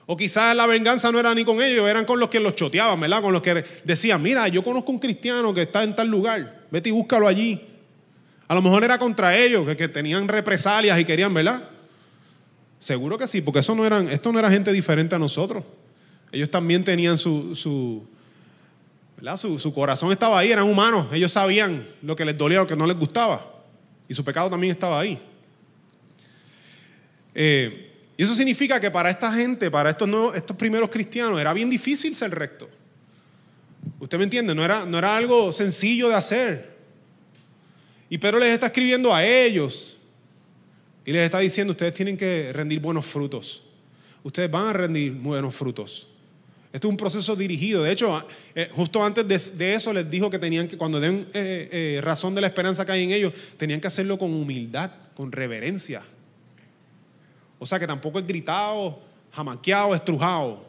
O 0.05 0.15
quizás 0.15 0.55
la 0.55 0.65
venganza 0.67 1.11
no 1.11 1.19
era 1.19 1.35
ni 1.35 1.43
con 1.43 1.61
ellos, 1.61 1.88
eran 1.88 2.05
con 2.05 2.17
los 2.17 2.29
que 2.29 2.39
los 2.39 2.55
choteaban, 2.55 2.99
¿verdad? 3.01 3.21
Con 3.21 3.33
los 3.33 3.41
que 3.41 3.65
decían, 3.83 4.21
mira, 4.21 4.47
yo 4.47 4.63
conozco 4.63 4.91
un 4.93 4.99
cristiano 4.99 5.53
que 5.53 5.63
está 5.63 5.83
en 5.83 5.95
tal 5.95 6.07
lugar, 6.07 6.67
vete 6.71 6.88
y 6.89 6.91
búscalo 6.93 7.27
allí. 7.27 7.61
A 8.47 8.55
lo 8.55 8.61
mejor 8.61 8.85
era 8.85 8.97
contra 8.97 9.35
ellos, 9.35 9.67
que, 9.75 9.88
tenían 9.89 10.29
represalias 10.29 10.97
y 10.97 11.03
querían, 11.03 11.33
¿verdad? 11.33 11.61
Seguro 12.79 13.17
que 13.17 13.27
sí, 13.27 13.41
porque 13.41 13.59
eso 13.59 13.75
no 13.75 13.85
eran, 13.85 14.07
esto 14.07 14.31
no 14.31 14.39
era 14.39 14.49
gente 14.49 14.71
diferente 14.71 15.15
a 15.15 15.19
nosotros. 15.19 15.65
Ellos 16.31 16.49
también 16.49 16.85
tenían 16.85 17.17
su, 17.17 17.53
su, 17.53 18.07
su 19.38 19.74
corazón 19.74 20.11
estaba 20.11 20.39
ahí, 20.39 20.51
eran 20.51 20.65
humanos, 20.65 21.07
ellos 21.11 21.32
sabían 21.32 21.88
lo 22.01 22.15
que 22.15 22.24
les 22.24 22.38
dolía, 22.38 22.59
lo 22.59 22.68
que 22.68 22.76
no 22.76 22.86
les 22.86 22.97
gustaba. 22.97 23.45
Y 24.07 24.13
su 24.13 24.24
pecado 24.24 24.49
también 24.49 24.72
estaba 24.72 24.99
ahí. 24.99 25.20
Eh, 27.34 27.93
y 28.15 28.24
eso 28.24 28.34
significa 28.34 28.80
que 28.80 28.89
para 28.89 29.09
esta 29.09 29.32
gente, 29.32 29.70
para 29.70 29.91
estos, 29.91 30.36
estos 30.36 30.55
primeros 30.55 30.89
cristianos, 30.89 31.39
era 31.39 31.53
bien 31.53 31.70
difícil 31.70 32.15
ser 32.15 32.32
recto. 32.32 32.70
¿Usted 33.99 34.18
me 34.18 34.24
entiende? 34.24 34.53
No 34.55 34.63
era, 34.63 34.86
no 34.86 34.97
era 34.97 35.15
algo 35.18 35.51
sencillo 35.51 36.09
de 36.09 36.15
hacer. 36.15 36.78
Y 38.09 38.18
Pedro 38.18 38.39
les 38.39 38.53
está 38.53 38.68
escribiendo 38.68 39.13
a 39.13 39.26
ellos 39.26 39.97
y 41.05 41.11
les 41.11 41.24
está 41.24 41.39
diciendo, 41.39 41.72
ustedes 41.72 41.93
tienen 41.93 42.18
que 42.18 42.51
rendir 42.53 42.80
buenos 42.80 43.05
frutos. 43.05 43.63
Ustedes 44.24 44.49
van 44.49 44.68
a 44.68 44.74
rendir 44.74 45.13
buenos 45.13 45.55
frutos. 45.55 46.07
Esto 46.78 46.89
es 46.89 46.91
un 46.91 46.97
proceso 46.97 47.36
dirigido. 47.36 47.82
De 47.82 47.91
hecho, 47.91 48.23
eh, 48.53 48.69
justo 48.71 49.03
antes 49.03 49.57
de, 49.57 49.73
eso 49.73 49.91
les 49.91 50.07
dijo 50.11 50.30
que 50.30 50.38
tenían 50.38 50.67
que, 50.67 50.78
cuando 50.78 50.99
den 50.99 51.28
eh, 51.34 51.69
eh, 51.71 52.01
razón 52.03 52.36
de 52.36 52.41
la 52.41 52.45
esperanza 52.45 52.86
que 52.86 52.91
hay 52.91 53.03
en 53.03 53.09
ellos, 53.13 53.34
tenían 53.57 53.82
que 53.82 53.88
hacerlo 53.88 54.19
con 54.19 54.32
humildad, 54.32 54.91
con 55.15 55.32
reverencia. 55.32 56.03
O 57.57 57.65
sea 57.65 57.80
que 57.80 57.88
tampoco 57.88 58.19
es 58.19 58.28
gritado, 58.28 58.99
jamaqueado, 59.32 59.95
estrujado. 59.95 60.67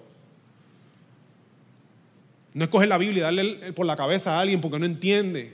No 2.54 2.64
es 2.64 2.70
coger 2.70 2.88
la 2.88 2.96
Biblia 2.96 3.18
y 3.18 3.22
darle 3.24 3.72
por 3.74 3.84
la 3.84 3.94
cabeza 3.94 4.38
a 4.38 4.40
alguien 4.40 4.62
porque 4.62 4.78
no 4.78 4.86
entiende, 4.86 5.52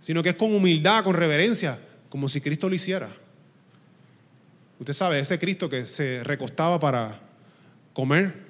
sino 0.00 0.22
que 0.22 0.30
es 0.30 0.34
con 0.34 0.54
humildad, 0.54 1.04
con 1.04 1.14
reverencia, 1.14 1.78
como 2.08 2.26
si 2.26 2.40
Cristo 2.40 2.70
lo 2.70 2.74
hiciera. 2.74 3.10
Usted 4.78 4.94
sabe, 4.94 5.18
ese 5.18 5.38
Cristo 5.38 5.68
que 5.68 5.86
se 5.86 6.24
recostaba 6.24 6.80
para 6.80 7.20
comer 7.92 8.43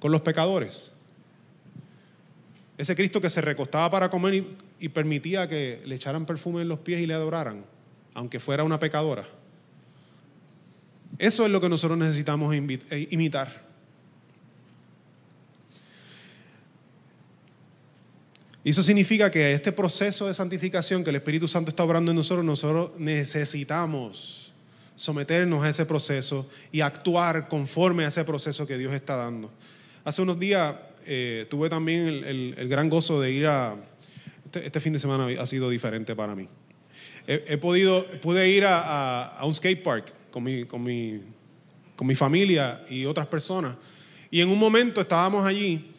con 0.00 0.10
los 0.10 0.22
pecadores. 0.22 0.90
Ese 2.76 2.96
Cristo 2.96 3.20
que 3.20 3.30
se 3.30 3.42
recostaba 3.42 3.90
para 3.90 4.10
comer 4.10 4.42
y, 4.80 4.88
permitía 4.88 5.46
que 5.46 5.82
le 5.84 5.94
echaran 5.94 6.24
perfume 6.24 6.62
en 6.62 6.68
los 6.68 6.78
pies 6.80 7.00
y 7.00 7.06
le 7.06 7.12
adoraran, 7.14 7.62
aunque 8.14 8.40
fuera 8.40 8.64
una 8.64 8.80
pecadora. 8.80 9.24
Eso 11.18 11.44
es 11.44 11.52
lo 11.52 11.60
que 11.60 11.68
nosotros 11.68 11.98
necesitamos 11.98 12.54
eh, 12.54 13.08
imitar. 13.10 13.68
Y 18.64 18.70
eso 18.70 18.82
significa 18.82 19.30
que 19.30 19.52
este 19.52 19.72
proceso 19.72 20.26
de 20.26 20.34
santificación 20.34 21.04
que 21.04 21.10
el 21.10 21.16
Espíritu 21.16 21.48
Santo 21.48 21.70
está 21.70 21.84
obrando 21.84 22.12
en 22.12 22.16
nosotros, 22.16 22.44
nosotros 22.44 22.92
necesitamos 22.98 24.52
someternos 24.96 25.64
a 25.64 25.70
ese 25.70 25.86
proceso 25.86 26.46
y 26.70 26.82
actuar 26.82 27.48
conforme 27.48 28.04
a 28.04 28.08
ese 28.08 28.24
proceso 28.24 28.66
que 28.66 28.76
Dios 28.76 28.92
está 28.92 29.16
dando. 29.16 29.50
Hace 30.04 30.22
unos 30.22 30.38
días 30.38 30.74
eh, 31.06 31.46
tuve 31.50 31.68
también 31.68 32.06
el, 32.08 32.68
gran 32.68 32.88
gozo 32.88 33.20
de 33.20 33.32
ir 33.32 33.46
a... 33.46 33.76
Este, 34.44 34.66
este, 34.66 34.80
fin 34.80 34.92
de 34.92 34.98
semana 34.98 35.28
ha 35.40 35.46
sido 35.46 35.70
diferente 35.70 36.16
para 36.16 36.34
mí. 36.34 36.48
He, 37.26 37.58
podido, 37.58 38.06
pude 38.20 38.48
ir 38.48 38.64
a, 38.66 39.38
un 39.44 39.54
skate 39.54 39.82
park 39.82 40.12
con 40.32 40.42
mi, 40.42 40.64
con, 40.64 40.82
mi, 40.82 41.20
con 41.94 42.06
mi 42.06 42.14
familia 42.14 42.84
y 42.88 43.04
otras 43.04 43.26
personas. 43.26 43.76
Y 44.30 44.40
en 44.40 44.48
un 44.48 44.58
momento 44.58 45.00
estábamos 45.00 45.46
allí 45.46 45.92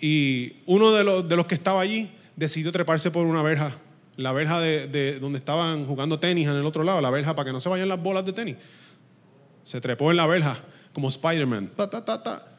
y 0.00 0.56
uno 0.66 0.92
de 0.92 1.04
los, 1.04 1.28
de 1.28 1.36
los 1.36 1.46
que 1.46 1.54
estaba 1.54 1.80
allí 1.80 2.10
decidió 2.36 2.70
treparse 2.70 3.10
por 3.10 3.26
una 3.26 3.42
verja, 3.42 3.76
la 4.16 4.32
verja 4.32 4.60
de, 4.60 5.18
donde 5.18 5.38
estaban 5.38 5.86
jugando 5.86 6.20
tenis 6.20 6.48
en 6.48 6.56
el 6.56 6.66
otro 6.66 6.84
lado, 6.84 7.00
la 7.00 7.10
verja 7.10 7.34
para 7.34 7.46
que 7.46 7.52
no 7.52 7.60
se 7.60 7.68
vayan 7.68 7.88
las 7.88 8.02
bolas 8.02 8.24
de 8.24 8.32
tenis. 8.32 8.56
Se 9.64 9.80
trepó 9.80 10.10
en 10.10 10.18
la 10.18 10.26
verja 10.26 10.58
como 10.92 11.08
Spider-Man. 11.08 11.72
Ta, 11.76 11.90
ta, 11.90 12.04
ta, 12.04 12.22
ta. 12.22 12.55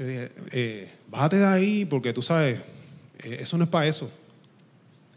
Le 0.00 0.06
dije, 0.06 0.30
eh, 0.52 0.90
bájate 1.10 1.36
de 1.36 1.44
ahí 1.44 1.84
porque 1.84 2.14
tú 2.14 2.22
sabes, 2.22 2.58
eh, 3.22 3.36
eso 3.40 3.58
no 3.58 3.64
es 3.64 3.70
para 3.70 3.86
eso. 3.86 4.10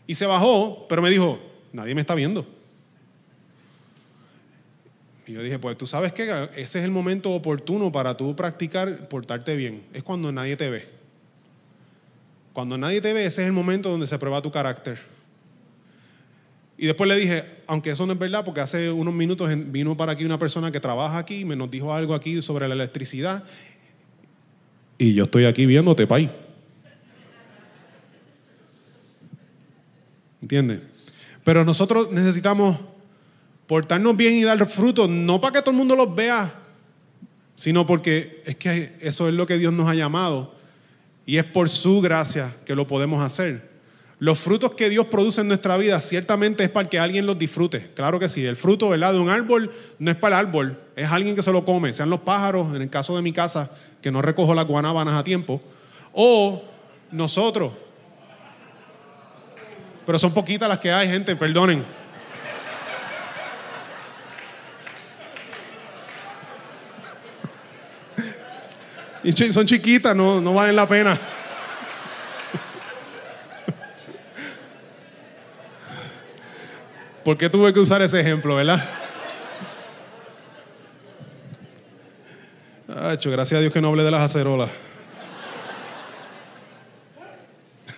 Y 0.06 0.14
se 0.14 0.26
bajó, 0.26 0.88
pero 0.90 1.02
me 1.02 1.10
dijo, 1.10 1.40
nadie 1.72 1.96
me 1.96 2.02
está 2.02 2.16
viendo. 2.16 2.46
Y 5.26 5.32
yo 5.32 5.42
dije, 5.42 5.58
pues 5.58 5.78
tú 5.78 5.88
sabes 5.88 6.12
que 6.12 6.24
ese 6.58 6.80
es 6.80 6.84
el 6.84 6.92
momento 6.92 7.32
oportuno 7.32 7.94
para 7.94 8.18
tú 8.18 8.36
practicar 8.36 9.08
portarte 9.08 9.56
bien. 9.56 9.84
Es 9.94 10.04
cuando 10.04 10.34
nadie 10.34 10.58
te 10.58 10.70
ve. 10.70 10.86
Cuando 12.52 12.78
nadie 12.78 13.00
te 13.00 13.14
ve, 13.14 13.26
ese 13.26 13.42
es 13.44 13.48
el 13.48 13.54
momento 13.54 13.90
donde 13.90 14.06
se 14.06 14.20
prueba 14.20 14.42
tu 14.42 14.52
carácter. 14.52 15.00
Y 16.78 16.88
después 16.88 17.08
le 17.08 17.16
dije, 17.16 17.46
aunque 17.68 17.92
eso 17.92 18.06
no 18.06 18.12
es 18.12 18.20
verdad, 18.20 18.44
porque 18.44 18.60
hace 18.60 18.92
unos 18.92 19.14
minutos 19.14 19.50
vino 19.68 19.96
para 19.96 20.12
aquí 20.12 20.26
una 20.26 20.38
persona 20.38 20.74
que 20.74 20.82
trabaja 20.82 21.20
aquí 21.20 21.40
y 21.40 21.46
me 21.46 21.56
nos 21.56 21.72
dijo 21.72 21.94
algo 21.94 22.14
aquí 22.14 22.42
sobre 22.42 22.68
la 22.68 22.74
electricidad. 22.74 23.46
Y 24.98 25.14
yo 25.14 25.24
estoy 25.24 25.46
aquí 25.46 25.66
viéndote, 25.66 26.08
pay. 26.08 26.32
¿Entiendes? 30.42 30.82
Pero 31.44 31.66
nosotros 31.66 32.12
necesitamos 32.12 32.78
portarnos 33.68 34.16
bien 34.16 34.34
y 34.36 34.44
dar 34.44 34.66
frutos, 34.68 35.10
no 35.10 35.40
para 35.42 35.54
que 35.54 35.60
todo 35.62 35.72
el 35.72 35.78
mundo 35.78 35.96
los 35.96 36.14
vea, 36.14 36.54
sino 37.56 37.86
porque 37.86 38.42
es 38.46 38.56
que 38.56 38.96
eso 39.00 39.28
es 39.28 39.34
lo 39.34 39.46
que 39.46 39.58
Dios 39.58 39.74
nos 39.74 39.88
ha 39.90 39.96
llamado 39.96 40.54
y 41.26 41.38
es 41.38 41.46
por 41.46 41.70
su 41.70 42.02
gracia 42.02 42.56
que 42.66 42.76
lo 42.76 42.88
podemos 42.88 43.24
hacer. 43.24 43.72
Los 44.20 44.40
frutos 44.40 44.76
que 44.76 44.90
Dios 44.90 45.08
produce 45.08 45.42
en 45.42 45.48
nuestra 45.48 45.76
vida 45.76 46.00
ciertamente 46.00 46.64
es 46.64 46.70
para 46.70 46.90
que 46.90 47.00
alguien 47.00 47.26
los 47.26 47.38
disfrute. 47.38 47.92
Claro 47.94 48.20
que 48.20 48.30
sí. 48.30 48.46
El 48.46 48.56
fruto 48.56 48.92
de 48.92 49.20
un 49.20 49.30
árbol 49.30 49.72
no 50.00 50.12
es 50.12 50.18
para 50.18 50.40
el 50.40 50.48
árbol, 50.48 50.80
es 50.96 51.10
alguien 51.10 51.36
que 51.36 51.42
se 51.42 51.52
lo 51.52 51.66
come, 51.66 51.94
sean 51.94 52.10
los 52.10 52.22
pájaros, 52.22 52.74
en 52.74 52.82
el 52.82 52.90
caso 52.90 53.16
de 53.16 53.22
mi 53.22 53.34
casa, 53.34 53.72
que 54.04 54.12
no 54.12 54.22
recojo 54.22 54.54
las 54.54 54.68
guanábanas 54.68 55.16
a 55.16 55.24
tiempo, 55.24 55.62
o 56.12 56.62
nosotros. 57.10 57.72
Pero 60.06 60.20
son 60.20 60.34
poquitas 60.34 60.68
las 60.68 60.80
que 60.80 60.92
hay, 60.92 61.08
gente, 61.08 61.36
perdonen. 61.38 61.86
Son 69.52 69.66
chiquitas, 69.66 70.14
no, 70.14 70.42
no 70.42 70.54
valen 70.54 70.76
la 70.76 70.86
pena. 70.86 71.18
¿Por 77.24 77.38
qué 77.38 77.50
tuve 77.50 77.72
que 77.74 77.80
usar 77.80 78.02
ese 78.02 78.20
ejemplo, 78.20 78.56
verdad? 78.56 78.84
Gracias 83.22 83.58
a 83.58 83.62
Dios 83.62 83.74
que 83.74 83.82
no 83.82 83.90
hablé 83.90 84.04
de 84.04 84.12
las 84.12 84.22
acerolas. 84.22 84.70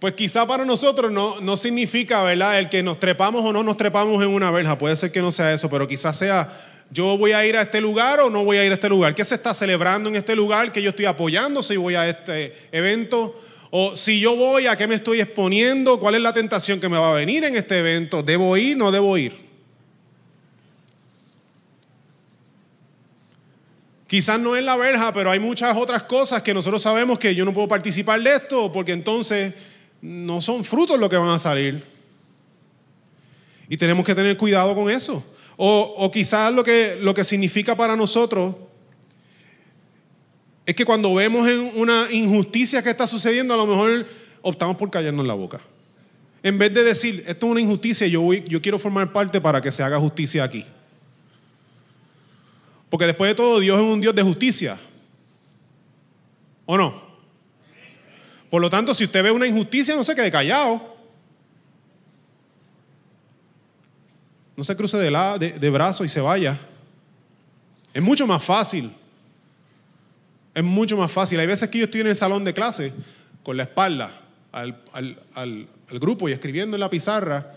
Pues 0.00 0.12
quizá 0.12 0.46
para 0.46 0.66
nosotros 0.66 1.10
no, 1.10 1.40
no 1.40 1.56
significa, 1.56 2.22
¿verdad? 2.22 2.58
El 2.58 2.68
que 2.68 2.82
nos 2.82 3.00
trepamos 3.00 3.42
o 3.42 3.54
no 3.54 3.62
nos 3.62 3.78
trepamos 3.78 4.22
en 4.22 4.28
una 4.28 4.50
verja. 4.50 4.76
Puede 4.76 4.96
ser 4.96 5.10
que 5.10 5.22
no 5.22 5.32
sea 5.32 5.54
eso, 5.54 5.70
pero 5.70 5.88
quizás 5.88 6.14
sea 6.18 6.52
yo 6.90 7.16
voy 7.16 7.32
a 7.32 7.46
ir 7.46 7.56
a 7.56 7.62
este 7.62 7.80
lugar 7.80 8.20
o 8.20 8.28
no 8.28 8.44
voy 8.44 8.58
a 8.58 8.64
ir 8.66 8.70
a 8.70 8.74
este 8.74 8.90
lugar. 8.90 9.14
¿Qué 9.14 9.24
se 9.24 9.34
está 9.36 9.54
celebrando 9.54 10.10
en 10.10 10.16
este 10.16 10.36
lugar? 10.36 10.72
¿Qué 10.72 10.82
yo 10.82 10.90
estoy 10.90 11.06
apoyando 11.06 11.62
si 11.62 11.76
voy 11.76 11.94
a 11.94 12.06
este 12.06 12.54
evento? 12.70 13.40
O 13.70 13.96
si 13.96 14.20
yo 14.20 14.36
voy, 14.36 14.66
¿a 14.66 14.76
qué 14.76 14.86
me 14.86 14.94
estoy 14.94 15.20
exponiendo? 15.20 15.98
¿Cuál 15.98 16.16
es 16.16 16.20
la 16.20 16.32
tentación 16.32 16.80
que 16.80 16.88
me 16.88 16.98
va 16.98 17.10
a 17.10 17.14
venir 17.14 17.42
en 17.44 17.56
este 17.56 17.78
evento? 17.78 18.22
¿Debo 18.22 18.56
ir? 18.56 18.76
¿No 18.76 18.92
debo 18.92 19.16
ir? 19.16 19.43
Quizás 24.06 24.38
no 24.38 24.54
es 24.54 24.62
la 24.62 24.76
verja, 24.76 25.12
pero 25.12 25.30
hay 25.30 25.40
muchas 25.40 25.76
otras 25.76 26.02
cosas 26.02 26.42
que 26.42 26.52
nosotros 26.52 26.82
sabemos 26.82 27.18
que 27.18 27.34
yo 27.34 27.44
no 27.44 27.54
puedo 27.54 27.68
participar 27.68 28.22
de 28.22 28.36
esto 28.36 28.70
porque 28.70 28.92
entonces 28.92 29.54
no 30.02 30.42
son 30.42 30.64
frutos 30.64 30.98
lo 30.98 31.08
que 31.08 31.16
van 31.16 31.30
a 31.30 31.38
salir. 31.38 31.82
Y 33.68 33.76
tenemos 33.76 34.04
que 34.04 34.14
tener 34.14 34.36
cuidado 34.36 34.74
con 34.74 34.90
eso. 34.90 35.24
O, 35.56 36.10
quizás 36.12 36.52
lo 36.52 36.62
que, 36.62 36.98
lo 37.00 37.14
que 37.14 37.24
significa 37.24 37.76
para 37.76 37.96
nosotros 37.96 38.56
es 40.66 40.74
que 40.74 40.84
cuando 40.84 41.14
vemos 41.14 41.48
una 41.74 42.08
injusticia 42.10 42.82
que 42.82 42.90
está 42.90 43.06
sucediendo, 43.06 43.54
a 43.54 43.56
lo 43.56 43.66
mejor 43.66 44.06
optamos 44.42 44.76
por 44.76 44.90
callarnos 44.90 45.26
la 45.26 45.34
boca. 45.34 45.60
En 46.42 46.58
vez 46.58 46.74
de 46.74 46.82
decir, 46.82 47.24
esto 47.26 47.46
es 47.46 47.52
una 47.52 47.60
injusticia, 47.60 48.06
yo, 48.06 48.32
yo 48.32 48.60
quiero 48.60 48.78
formar 48.78 49.12
parte 49.12 49.40
para 49.40 49.62
que 49.62 49.72
se 49.72 49.82
haga 49.82 49.98
justicia 49.98 50.44
aquí. 50.44 50.66
Porque 52.94 53.06
después 53.06 53.28
de 53.28 53.34
todo, 53.34 53.58
Dios 53.58 53.76
es 53.76 53.82
un 53.82 54.00
Dios 54.00 54.14
de 54.14 54.22
justicia. 54.22 54.78
¿O 56.64 56.78
no? 56.78 57.02
Por 58.48 58.62
lo 58.62 58.70
tanto, 58.70 58.94
si 58.94 59.02
usted 59.02 59.20
ve 59.20 59.32
una 59.32 59.48
injusticia, 59.48 59.96
no 59.96 60.04
se 60.04 60.14
quede 60.14 60.30
callado. 60.30 60.96
No 64.54 64.62
se 64.62 64.76
cruce 64.76 64.96
de, 64.96 65.10
la, 65.10 65.36
de, 65.38 65.70
brazo 65.70 66.04
y 66.04 66.08
se 66.08 66.20
vaya. 66.20 66.56
Es 67.92 68.00
mucho 68.00 68.28
más 68.28 68.44
fácil. 68.44 68.92
Es 70.54 70.62
mucho 70.62 70.96
más 70.96 71.10
fácil. 71.10 71.40
Hay 71.40 71.48
veces 71.48 71.68
que 71.68 71.78
yo 71.78 71.86
estoy 71.86 72.02
en 72.02 72.06
el 72.06 72.14
salón 72.14 72.44
de 72.44 72.54
clase 72.54 72.92
con 73.42 73.56
la 73.56 73.64
espalda 73.64 74.20
al, 74.52 74.80
al, 75.34 75.68
grupo 75.90 76.28
y 76.28 76.32
escribiendo 76.32 76.76
en 76.76 76.80
la 76.80 76.90
pizarra 76.90 77.56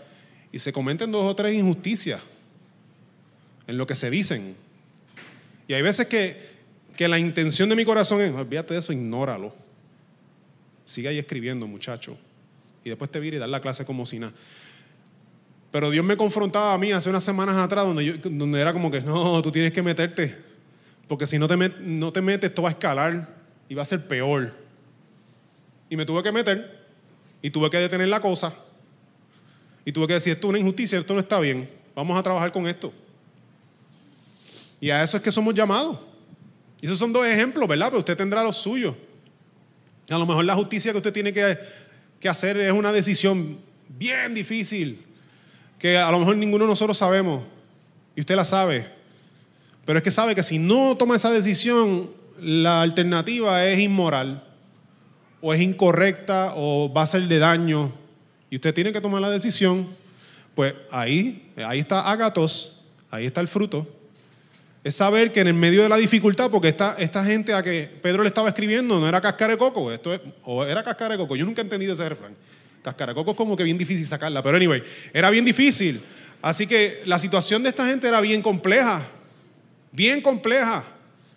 y 0.50 0.58
se 0.58 0.72
cometen 0.72 1.12
dos 1.12 1.24
o 1.24 1.36
tres 1.36 1.54
injusticias 1.54 2.20
en 3.68 3.78
lo 3.78 3.86
que 3.86 3.94
se 3.94 4.10
dicen. 4.10 4.66
Y 5.68 5.74
hay 5.74 5.82
veces 5.82 6.08
que, 6.08 6.36
que 6.96 7.06
la 7.06 7.18
intención 7.18 7.68
de 7.68 7.76
mi 7.76 7.84
corazón 7.84 8.20
es, 8.20 8.34
olvídate 8.34 8.74
de 8.74 8.80
eso, 8.80 8.92
ignóralo. 8.92 9.54
Sigue 10.84 11.08
ahí 11.08 11.18
escribiendo, 11.18 11.66
muchacho. 11.66 12.16
Y 12.82 12.88
después 12.88 13.10
te 13.10 13.20
vire 13.20 13.36
y 13.36 13.40
dar 13.40 13.50
la 13.50 13.60
clase 13.60 13.84
como 13.84 14.04
si 14.06 14.18
nada. 14.18 14.32
Pero 15.70 15.90
Dios 15.90 16.04
me 16.04 16.16
confrontaba 16.16 16.72
a 16.72 16.78
mí 16.78 16.92
hace 16.92 17.10
unas 17.10 17.22
semanas 17.22 17.56
atrás 17.56 17.84
donde 17.86 18.60
era 18.60 18.72
como 18.72 18.90
que, 18.90 19.02
no, 19.02 19.42
tú 19.42 19.52
tienes 19.52 19.72
que 19.72 19.82
meterte, 19.82 20.34
porque 21.06 21.26
si 21.26 21.38
no 21.38 21.46
te, 21.46 21.56
no 21.56 22.10
te 22.10 22.22
metes, 22.22 22.50
esto 22.50 22.62
va 22.62 22.70
a 22.70 22.72
escalar 22.72 23.28
y 23.68 23.74
va 23.74 23.82
a 23.82 23.86
ser 23.86 24.06
peor. 24.08 24.54
Y 25.90 25.96
me 25.96 26.06
tuve 26.06 26.22
que 26.22 26.32
meter 26.32 26.86
y 27.42 27.50
tuve 27.50 27.68
que 27.68 27.76
detener 27.76 28.08
la 28.08 28.20
cosa 28.20 28.54
y 29.84 29.92
tuve 29.92 30.06
que 30.06 30.14
decir, 30.14 30.32
esto 30.32 30.46
es 30.46 30.50
una 30.50 30.58
injusticia, 30.58 30.98
esto 30.98 31.12
no 31.12 31.20
está 31.20 31.38
bien, 31.38 31.68
vamos 31.94 32.18
a 32.18 32.22
trabajar 32.22 32.50
con 32.50 32.66
esto. 32.66 32.92
Y 34.80 34.90
a 34.90 35.02
eso 35.02 35.16
es 35.16 35.22
que 35.22 35.32
somos 35.32 35.54
llamados. 35.54 35.98
Y 36.80 36.86
esos 36.86 36.98
son 36.98 37.12
dos 37.12 37.26
ejemplos, 37.26 37.68
¿verdad? 37.68 37.88
Pero 37.88 37.98
usted 37.98 38.16
tendrá 38.16 38.42
los 38.42 38.56
suyos. 38.56 38.94
A 40.08 40.16
lo 40.16 40.26
mejor 40.26 40.44
la 40.44 40.54
justicia 40.54 40.92
que 40.92 40.98
usted 40.98 41.12
tiene 41.12 41.32
que, 41.32 41.58
que 42.20 42.28
hacer 42.28 42.56
es 42.58 42.72
una 42.72 42.92
decisión 42.92 43.58
bien 43.88 44.34
difícil, 44.34 45.04
que 45.78 45.98
a 45.98 46.10
lo 46.10 46.20
mejor 46.20 46.36
ninguno 46.36 46.64
de 46.64 46.70
nosotros 46.70 46.96
sabemos, 46.96 47.42
y 48.14 48.20
usted 48.20 48.36
la 48.36 48.44
sabe. 48.44 48.86
Pero 49.84 49.98
es 49.98 50.02
que 50.02 50.10
sabe 50.10 50.34
que 50.34 50.42
si 50.42 50.58
no 50.58 50.96
toma 50.96 51.16
esa 51.16 51.30
decisión, 51.30 52.10
la 52.40 52.82
alternativa 52.82 53.66
es 53.66 53.80
inmoral, 53.80 54.44
o 55.40 55.52
es 55.52 55.60
incorrecta, 55.60 56.54
o 56.56 56.92
va 56.92 57.02
a 57.02 57.06
ser 57.06 57.22
de 57.22 57.38
daño, 57.38 57.92
y 58.50 58.56
usted 58.56 58.72
tiene 58.72 58.92
que 58.92 59.00
tomar 59.00 59.20
la 59.20 59.30
decisión. 59.30 59.88
Pues 60.54 60.74
ahí, 60.90 61.52
ahí 61.56 61.80
está 61.80 62.10
Agatos, 62.10 62.80
ahí 63.10 63.26
está 63.26 63.40
el 63.40 63.48
fruto 63.48 63.97
es 64.84 64.94
saber 64.94 65.32
que 65.32 65.40
en 65.40 65.48
el 65.48 65.54
medio 65.54 65.82
de 65.82 65.88
la 65.88 65.96
dificultad, 65.96 66.50
porque 66.50 66.68
esta, 66.68 66.94
esta 66.98 67.24
gente 67.24 67.52
a 67.52 67.62
que 67.62 67.90
Pedro 68.00 68.22
le 68.22 68.28
estaba 68.28 68.48
escribiendo 68.48 68.98
no 68.98 69.08
era 69.08 69.20
cáscara 69.20 69.52
de 69.52 69.58
coco, 69.58 69.92
esto 69.92 70.18
o 70.44 70.64
era 70.64 70.82
cáscara 70.82 71.14
de 71.14 71.18
coco, 71.18 71.36
yo 71.36 71.44
nunca 71.44 71.60
he 71.60 71.64
entendido 71.64 71.94
ese 71.94 72.08
refrán. 72.08 72.34
Cáscara 72.82 73.12
de 73.12 73.16
coco 73.16 73.32
es 73.32 73.36
como 73.36 73.56
que 73.56 73.64
bien 73.64 73.76
difícil 73.76 74.06
sacarla, 74.06 74.42
pero 74.42 74.56
anyway, 74.56 74.82
era 75.12 75.30
bien 75.30 75.44
difícil. 75.44 76.00
Así 76.40 76.66
que 76.66 77.02
la 77.04 77.18
situación 77.18 77.62
de 77.62 77.70
esta 77.70 77.86
gente 77.88 78.06
era 78.06 78.20
bien 78.20 78.40
compleja, 78.40 79.06
bien 79.90 80.22
compleja. 80.22 80.84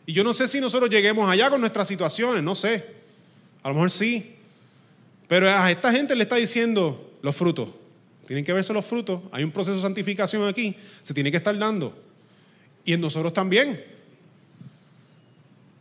Y 0.06 0.14
yo 0.14 0.24
no 0.24 0.34
sé 0.34 0.48
si 0.48 0.62
nosotros 0.62 0.90
lleguemos 0.90 1.30
allá 1.30 1.50
con 1.50 1.60
nuestras 1.60 1.88
situaciones, 1.88 2.44
no 2.44 2.54
sé. 2.54 2.86
A 3.64 3.70
lo 3.70 3.76
mejor 3.76 3.92
sí. 3.92 4.36
Pero 5.28 5.50
a 5.50 5.72
esta 5.72 5.92
gente 5.92 6.16
le 6.16 6.24
está 6.24 6.36
diciendo 6.36 7.18
los 7.22 7.36
frutos. 7.36 7.70
Tienen 8.28 8.46
que 8.46 8.54
verse 8.54 8.72
los 8.74 8.86
frutos. 8.86 9.22
Hay 9.32 9.44
un 9.44 9.52
proceso 9.52 9.76
de 9.76 9.82
santificación 9.82 10.48
aquí. 10.48 10.76
Se 11.02 11.14
tiene 11.14 11.32
que 11.32 11.38
estar 11.38 11.58
dando 11.58 12.11
y 12.86 12.94
en 12.94 13.02
nosotros 13.02 13.34
también. 13.34 13.84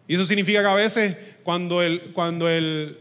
Y 0.09 0.15
eso 0.15 0.25
significa 0.25 0.61
que 0.61 0.69
a 0.69 0.75
veces 0.75 1.17
cuando, 1.43 1.83
el, 1.83 2.13
cuando 2.13 2.49
el, 2.49 2.99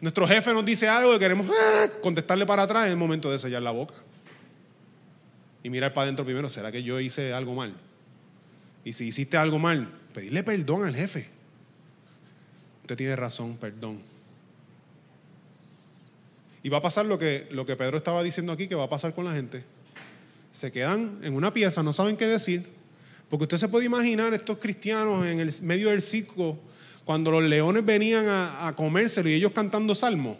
nuestro 0.00 0.26
jefe 0.26 0.52
nos 0.52 0.64
dice 0.64 0.88
algo 0.88 1.14
y 1.14 1.18
queremos 1.18 1.46
ah, 1.50 1.86
contestarle 2.02 2.46
para 2.46 2.64
atrás, 2.64 2.86
es 2.86 2.90
el 2.90 2.96
momento 2.96 3.30
de 3.30 3.38
sellar 3.38 3.62
la 3.62 3.70
boca. 3.70 3.94
Y 5.62 5.70
mirar 5.70 5.92
para 5.92 6.04
adentro 6.04 6.24
primero, 6.24 6.48
¿será 6.48 6.70
que 6.72 6.82
yo 6.82 7.00
hice 7.00 7.32
algo 7.32 7.54
mal? 7.54 7.74
Y 8.84 8.92
si 8.92 9.06
hiciste 9.06 9.36
algo 9.36 9.58
mal, 9.58 9.90
pedirle 10.12 10.42
perdón 10.42 10.84
al 10.84 10.94
jefe. 10.94 11.28
Usted 12.82 12.96
tiene 12.96 13.16
razón, 13.16 13.56
perdón. 13.56 14.00
Y 16.62 16.68
va 16.68 16.78
a 16.78 16.82
pasar 16.82 17.06
lo 17.06 17.18
que, 17.18 17.48
lo 17.50 17.64
que 17.64 17.76
Pedro 17.76 17.96
estaba 17.96 18.22
diciendo 18.22 18.52
aquí, 18.52 18.68
que 18.68 18.74
va 18.74 18.84
a 18.84 18.90
pasar 18.90 19.14
con 19.14 19.24
la 19.24 19.32
gente. 19.32 19.64
Se 20.52 20.72
quedan 20.72 21.20
en 21.22 21.34
una 21.34 21.54
pieza, 21.54 21.82
no 21.82 21.92
saben 21.92 22.16
qué 22.16 22.26
decir, 22.26 22.66
porque 23.30 23.44
usted 23.44 23.58
se 23.58 23.68
puede 23.68 23.86
imaginar 23.86 24.34
estos 24.34 24.58
cristianos 24.58 25.24
en 25.24 25.38
el 25.38 25.54
medio 25.62 25.90
del 25.90 26.02
circo, 26.02 26.58
cuando 27.04 27.30
los 27.30 27.44
leones 27.44 27.84
venían 27.84 28.26
a, 28.28 28.74
comérselo 28.76 29.28
y 29.28 29.34
ellos 29.34 29.52
cantando 29.52 29.94
salmos. 29.94 30.36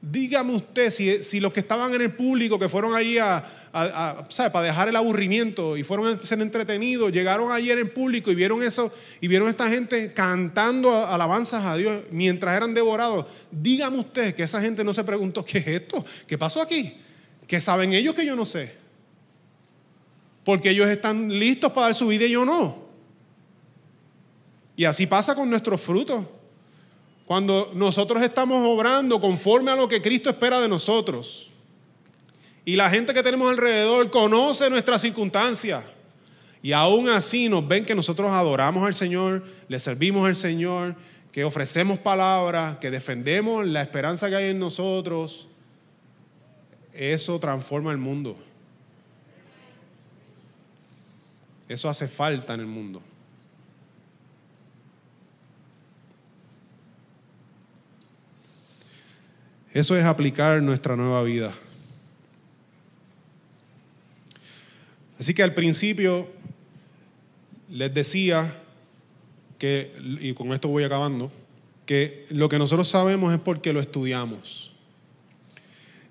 Dígame 0.00 0.54
usted 0.54 0.90
si, 0.90 1.40
los 1.40 1.52
que 1.52 1.60
estaban 1.60 1.92
en 1.94 2.02
el 2.02 2.12
público, 2.12 2.58
que 2.58 2.68
fueron 2.68 2.94
allí 2.94 3.18
a, 3.18 3.44
para 3.72 4.62
dejar 4.62 4.88
el 4.88 4.96
aburrimiento 4.96 5.76
y 5.76 5.82
fueron 5.82 6.06
a 6.06 6.22
ser 6.22 6.40
entretenidos, 6.40 7.12
llegaron 7.12 7.50
ayer 7.50 7.78
en 7.78 7.92
público 7.92 8.30
y 8.30 8.34
vieron 8.34 8.62
eso, 8.62 8.92
y 9.20 9.28
vieron 9.28 9.48
a 9.48 9.50
esta 9.50 9.68
gente 9.68 10.12
cantando 10.12 11.06
alabanzas 11.06 11.64
a 11.64 11.76
Dios 11.76 12.02
mientras 12.10 12.54
eran 12.54 12.74
devorados. 12.74 13.24
Dígame 13.50 13.98
usted 13.98 14.34
que 14.34 14.42
esa 14.42 14.60
gente 14.60 14.84
no 14.84 14.92
se 14.92 15.02
preguntó, 15.02 15.44
¿qué 15.44 15.58
es 15.58 15.66
esto? 15.66 16.04
¿Qué 16.26 16.36
pasó 16.36 16.60
aquí? 16.60 16.94
¿Qué 17.46 17.60
saben 17.60 17.94
ellos 17.94 18.14
que 18.14 18.24
yo 18.24 18.36
no 18.36 18.44
sé? 18.44 18.85
Porque 20.46 20.70
ellos 20.70 20.86
están 20.86 21.28
listos 21.28 21.72
para 21.72 21.88
dar 21.88 21.96
su 21.96 22.06
vida 22.06 22.24
y 22.24 22.30
yo 22.30 22.44
no. 22.44 22.86
Y 24.76 24.84
así 24.84 25.04
pasa 25.04 25.34
con 25.34 25.50
nuestros 25.50 25.80
frutos. 25.80 26.24
Cuando 27.26 27.72
nosotros 27.74 28.22
estamos 28.22 28.64
obrando 28.64 29.20
conforme 29.20 29.72
a 29.72 29.76
lo 29.76 29.88
que 29.88 30.00
Cristo 30.00 30.30
espera 30.30 30.60
de 30.60 30.68
nosotros. 30.68 31.50
Y 32.64 32.76
la 32.76 32.88
gente 32.88 33.12
que 33.12 33.24
tenemos 33.24 33.50
alrededor 33.50 34.08
conoce 34.12 34.70
nuestras 34.70 35.02
circunstancias. 35.02 35.82
Y 36.62 36.70
aún 36.70 37.08
así 37.08 37.48
nos 37.48 37.66
ven 37.66 37.84
que 37.84 37.96
nosotros 37.96 38.30
adoramos 38.30 38.86
al 38.86 38.94
Señor, 38.94 39.42
le 39.66 39.80
servimos 39.80 40.28
al 40.28 40.36
Señor, 40.36 40.94
que 41.32 41.42
ofrecemos 41.42 41.98
palabras, 41.98 42.76
que 42.76 42.92
defendemos 42.92 43.66
la 43.66 43.82
esperanza 43.82 44.28
que 44.28 44.36
hay 44.36 44.50
en 44.50 44.60
nosotros. 44.60 45.48
Eso 46.92 47.40
transforma 47.40 47.90
el 47.90 47.98
mundo. 47.98 48.36
Eso 51.68 51.88
hace 51.88 52.06
falta 52.06 52.54
en 52.54 52.60
el 52.60 52.66
mundo. 52.66 53.02
Eso 59.72 59.96
es 59.96 60.04
aplicar 60.04 60.62
nuestra 60.62 60.96
nueva 60.96 61.22
vida. 61.22 61.54
Así 65.18 65.34
que 65.34 65.42
al 65.42 65.54
principio 65.54 66.28
les 67.68 67.92
decía 67.92 68.62
que, 69.58 69.92
y 70.20 70.34
con 70.34 70.52
esto 70.52 70.68
voy 70.68 70.84
acabando, 70.84 71.32
que 71.84 72.26
lo 72.30 72.48
que 72.48 72.58
nosotros 72.58 72.88
sabemos 72.88 73.32
es 73.34 73.40
porque 73.40 73.72
lo 73.72 73.80
estudiamos, 73.80 74.72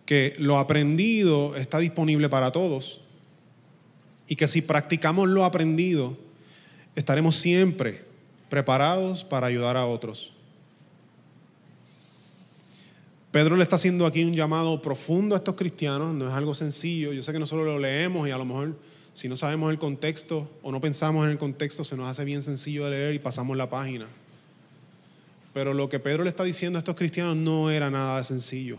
que 0.06 0.34
lo 0.38 0.60
aprendido 0.60 1.56
está 1.56 1.80
disponible 1.80 2.30
para 2.30 2.52
todos 2.52 3.02
y 4.28 4.36
que 4.36 4.48
si 4.48 4.62
practicamos 4.62 5.30
lo 5.30 5.46
aprendido, 5.46 6.18
estaremos 6.96 7.36
siempre 7.36 8.04
preparados 8.50 9.24
para 9.24 9.48
ayudar 9.48 9.78
a 9.78 9.86
otros. 9.86 10.32
Pedro 13.32 13.58
le 13.58 13.64
está 13.64 13.76
haciendo 13.76 14.06
aquí 14.06 14.24
un 14.24 14.34
llamado 14.34 14.82
profundo 14.82 15.36
a 15.36 15.40
estos 15.40 15.56
cristianos, 15.56 16.14
no 16.14 16.30
es 16.30 16.34
algo 16.34 16.56
sencillo, 16.56 17.12
yo 17.12 17.22
sé 17.22 17.34
que 17.34 17.40
nosotros 17.40 17.66
lo 17.68 17.78
leemos 17.78 18.28
y 18.28 18.32
a 18.32 18.38
lo 18.38 18.46
mejor 18.46 18.80
si 19.14 19.28
no 19.28 19.36
sabemos 19.36 19.72
el 19.72 19.78
contexto 19.78 20.50
o 20.64 20.72
no 20.72 20.80
pensamos 20.80 21.26
en 21.26 21.32
el 21.32 21.38
contexto 21.38 21.84
se 21.84 21.98
nos 21.98 22.08
hace 22.08 22.24
bien 22.24 22.44
sencillo 22.44 22.86
de 22.86 22.92
leer 22.92 23.14
y 23.14 23.20
pasamos 23.20 23.58
la 23.58 23.70
página. 23.70 24.08
Pero 25.54 25.74
lo 25.74 25.88
que 25.90 26.00
Pedro 26.00 26.24
le 26.24 26.30
está 26.30 26.44
diciendo 26.44 26.78
a 26.78 26.80
estos 26.80 26.96
cristianos 26.96 27.36
no 27.36 27.70
era 27.70 27.90
nada 27.90 28.24
sencillo. 28.24 28.78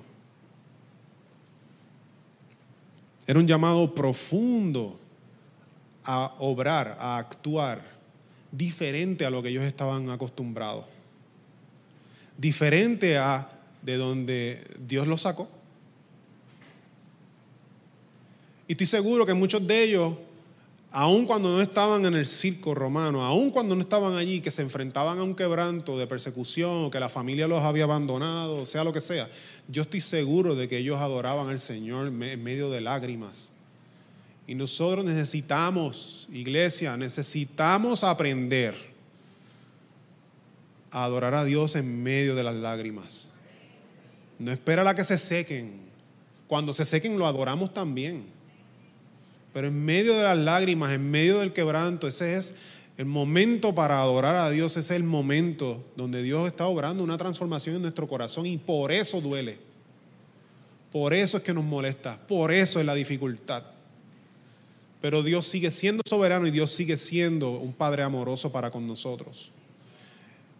Era 3.26 3.38
un 3.38 3.46
llamado 3.46 3.94
profundo 3.94 4.98
a 6.06 6.36
obrar, 6.38 6.96
a 7.00 7.18
actuar 7.18 7.82
diferente 8.52 9.26
a 9.26 9.30
lo 9.30 9.42
que 9.42 9.48
ellos 9.48 9.64
estaban 9.64 10.08
acostumbrados. 10.08 10.84
Diferente 12.38 13.18
a 13.18 13.48
de 13.82 13.96
donde 13.96 14.64
Dios 14.86 15.06
los 15.06 15.22
sacó. 15.22 15.48
Y 18.68 18.72
estoy 18.72 18.86
seguro 18.86 19.26
que 19.26 19.34
muchos 19.34 19.66
de 19.66 19.82
ellos, 19.82 20.14
aun 20.90 21.26
cuando 21.26 21.50
no 21.50 21.60
estaban 21.60 22.04
en 22.04 22.14
el 22.14 22.26
circo 22.26 22.74
romano, 22.74 23.24
aun 23.24 23.50
cuando 23.50 23.74
no 23.74 23.82
estaban 23.82 24.14
allí, 24.14 24.40
que 24.40 24.50
se 24.50 24.62
enfrentaban 24.62 25.18
a 25.18 25.22
un 25.22 25.34
quebranto 25.34 25.98
de 25.98 26.06
persecución, 26.06 26.90
que 26.90 27.00
la 27.00 27.08
familia 27.08 27.46
los 27.46 27.62
había 27.62 27.84
abandonado, 27.84 28.66
sea 28.66 28.84
lo 28.84 28.92
que 28.92 29.00
sea, 29.00 29.28
yo 29.68 29.82
estoy 29.82 30.00
seguro 30.00 30.56
de 30.56 30.68
que 30.68 30.78
ellos 30.78 30.98
adoraban 31.00 31.48
al 31.48 31.60
Señor 31.60 32.08
en 32.08 32.42
medio 32.42 32.70
de 32.70 32.80
lágrimas 32.80 33.52
y 34.46 34.54
nosotros 34.54 35.04
necesitamos, 35.04 36.28
iglesia, 36.32 36.96
necesitamos 36.96 38.04
aprender 38.04 38.74
a 40.90 41.04
adorar 41.04 41.34
a 41.34 41.44
Dios 41.44 41.74
en 41.74 42.02
medio 42.02 42.36
de 42.36 42.44
las 42.44 42.54
lágrimas. 42.54 43.32
No 44.38 44.52
espera 44.52 44.84
la 44.84 44.94
que 44.94 45.04
se 45.04 45.18
sequen. 45.18 45.80
Cuando 46.46 46.72
se 46.72 46.84
sequen 46.84 47.18
lo 47.18 47.26
adoramos 47.26 47.74
también. 47.74 48.24
Pero 49.52 49.66
en 49.66 49.84
medio 49.84 50.16
de 50.16 50.22
las 50.22 50.38
lágrimas, 50.38 50.92
en 50.92 51.10
medio 51.10 51.40
del 51.40 51.52
quebranto, 51.52 52.06
ese 52.06 52.36
es 52.36 52.54
el 52.98 53.06
momento 53.06 53.74
para 53.74 54.00
adorar 54.00 54.36
a 54.36 54.50
Dios, 54.50 54.72
ese 54.72 54.94
es 54.94 55.00
el 55.00 55.04
momento 55.04 55.84
donde 55.96 56.22
Dios 56.22 56.46
está 56.46 56.66
obrando 56.66 57.02
una 57.02 57.18
transformación 57.18 57.76
en 57.76 57.82
nuestro 57.82 58.06
corazón 58.06 58.46
y 58.46 58.58
por 58.58 58.92
eso 58.92 59.20
duele. 59.20 59.58
Por 60.92 61.12
eso 61.12 61.38
es 61.38 61.42
que 61.42 61.52
nos 61.52 61.64
molesta, 61.64 62.16
por 62.26 62.52
eso 62.52 62.78
es 62.78 62.86
la 62.86 62.94
dificultad. 62.94 63.75
Pero 65.00 65.22
Dios 65.22 65.46
sigue 65.46 65.70
siendo 65.70 66.02
soberano 66.06 66.46
y 66.46 66.50
Dios 66.50 66.70
sigue 66.72 66.96
siendo 66.96 67.50
un 67.50 67.72
Padre 67.72 68.02
amoroso 68.02 68.50
para 68.50 68.70
con 68.70 68.86
nosotros. 68.86 69.50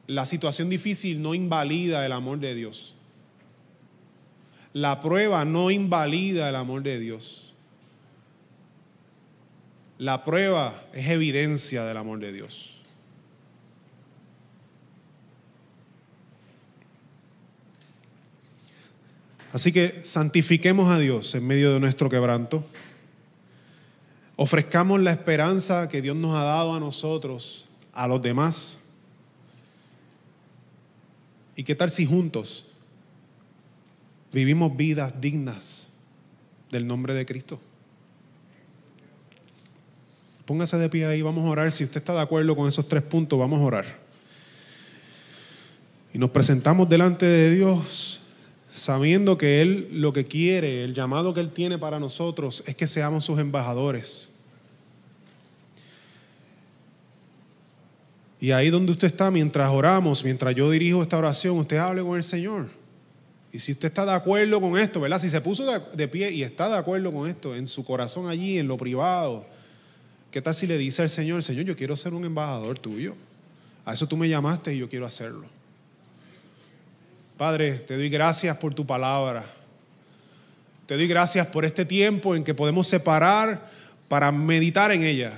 La 0.07 0.26
situación 0.26 0.68
difícil 0.68 1.20
no 1.20 1.34
invalida 1.34 2.05
el 2.07 2.12
amor 2.12 2.39
de 2.39 2.55
Dios. 2.55 2.95
La 4.72 5.01
prueba 5.01 5.45
no 5.45 5.70
invalida 5.70 6.49
el 6.49 6.57
amor 6.57 6.82
de 6.82 6.99
Dios. 6.99 7.55
La 9.99 10.22
prueba 10.22 10.84
es 10.93 11.09
evidencia 11.09 11.84
del 11.84 11.97
amor 11.97 12.18
de 12.18 12.32
Dios. 12.32 12.76
Así 19.53 19.72
que 19.72 20.01
santifiquemos 20.05 20.93
a 20.93 20.99
Dios 20.99 21.34
en 21.34 21.47
medio 21.47 21.72
de 21.72 21.80
nuestro 21.80 22.11
quebranto. 22.11 22.62
Ofrezcamos 24.37 25.01
la 25.01 25.11
esperanza 25.11 25.89
que 25.89 26.03
Dios 26.03 26.14
nos 26.14 26.37
ha 26.37 26.45
dado 26.45 26.74
a 26.74 26.80
nosotros, 26.80 27.68
a 27.93 28.07
los 28.07 28.20
demás. 28.20 28.78
¿Y 31.57 31.64
qué 31.64 31.74
tal 31.74 31.91
si 31.91 32.05
juntos 32.05 32.66
vivimos 34.32 34.76
vidas 34.76 35.14
dignas 35.18 35.89
del 36.70 36.87
nombre 36.87 37.14
de 37.14 37.24
Cristo? 37.24 37.59
Póngase 40.45 40.76
de 40.76 40.89
pie 40.89 41.07
ahí, 41.07 41.22
vamos 41.22 41.45
a 41.45 41.51
orar. 41.51 41.72
Si 41.72 41.82
usted 41.82 41.97
está 41.97 42.12
de 42.12 42.20
acuerdo 42.20 42.55
con 42.55 42.68
esos 42.68 42.87
tres 42.87 43.03
puntos, 43.03 43.39
vamos 43.39 43.61
a 43.61 43.64
orar. 43.64 44.07
Y 46.12 46.18
nos 46.18 46.30
presentamos 46.30 46.89
delante 46.89 47.26
de 47.26 47.55
Dios 47.55 48.20
sabiendo 48.77 49.39
que 49.39 49.62
Él 49.62 49.89
lo 49.91 50.12
que 50.12 50.27
quiere, 50.27 50.85
el 50.85 50.95
llamado 50.95 51.33
que 51.33 51.41
Él 51.41 51.51
tiene 51.51 51.79
para 51.79 51.99
nosotros 51.99 52.62
es 52.66 52.77
que 52.77 52.87
seamos 52.87 53.24
sus 53.24 53.39
embajadores. 53.39 54.31
Y 58.39 58.51
ahí 58.51 58.68
donde 58.68 58.93
usted 58.93 59.07
está, 59.07 59.31
mientras 59.31 59.68
oramos, 59.70 60.22
mientras 60.22 60.55
yo 60.55 60.70
dirijo 60.70 61.03
esta 61.03 61.16
oración, 61.16 61.59
usted 61.59 61.79
hable 61.79 62.03
con 62.03 62.16
el 62.18 62.22
Señor. 62.22 62.68
Y 63.51 63.59
si 63.59 63.72
usted 63.72 63.89
está 63.89 64.05
de 64.05 64.12
acuerdo 64.12 64.61
con 64.61 64.77
esto, 64.77 65.01
¿verdad? 65.01 65.20
Si 65.20 65.31
se 65.31 65.41
puso 65.41 65.64
de, 65.64 66.09
pie 66.09 66.31
y 66.31 66.43
está 66.43 66.68
de 66.68 66.77
acuerdo 66.77 67.11
con 67.12 67.27
esto 67.27 67.57
en 67.57 67.66
su 67.66 67.83
corazón 67.83 68.29
allí, 68.29 68.59
en 68.59 68.68
lo 68.68 68.77
privado, 68.77 69.47
¿qué 70.31 70.43
tal 70.43 70.55
si 70.55 70.66
le 70.66 70.77
dice 70.77 71.01
al 71.01 71.09
Señor, 71.09 71.43
Señor, 71.43 71.64
yo 71.64 71.77
quiero 71.77 71.97
ser 71.97 72.12
un 72.12 72.27
embajador 72.27 72.79
tuyo? 72.79 73.14
A 73.87 73.95
eso 73.95 74.07
tú 74.07 74.18
me 74.18 74.29
llamaste 74.29 74.74
y 74.74 74.79
yo 74.79 74.91
quiero 74.91 75.07
hacerlo. 75.07 75.55
Padre, 77.37 77.72
te 77.80 77.97
doy 77.97 78.09
gracias 78.09 78.57
por 78.57 78.72
tu 78.72 78.87
palabra. 78.87 79.45
Te 80.87 80.97
doy 80.97 81.07
gracias 81.07 81.47
por 81.49 81.66
este 81.66 81.84
tiempo 81.84 82.34
en 82.34 82.43
que 82.43 82.55
podemos 82.55 82.87
separar 82.87 83.70
para 84.09 84.32
meditar 84.32 84.91
en 84.91 85.03
ella, 85.03 85.32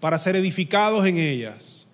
para 0.00 0.18
ser 0.18 0.34
edificados 0.34 1.06
en 1.06 1.18
ellas. 1.18 1.86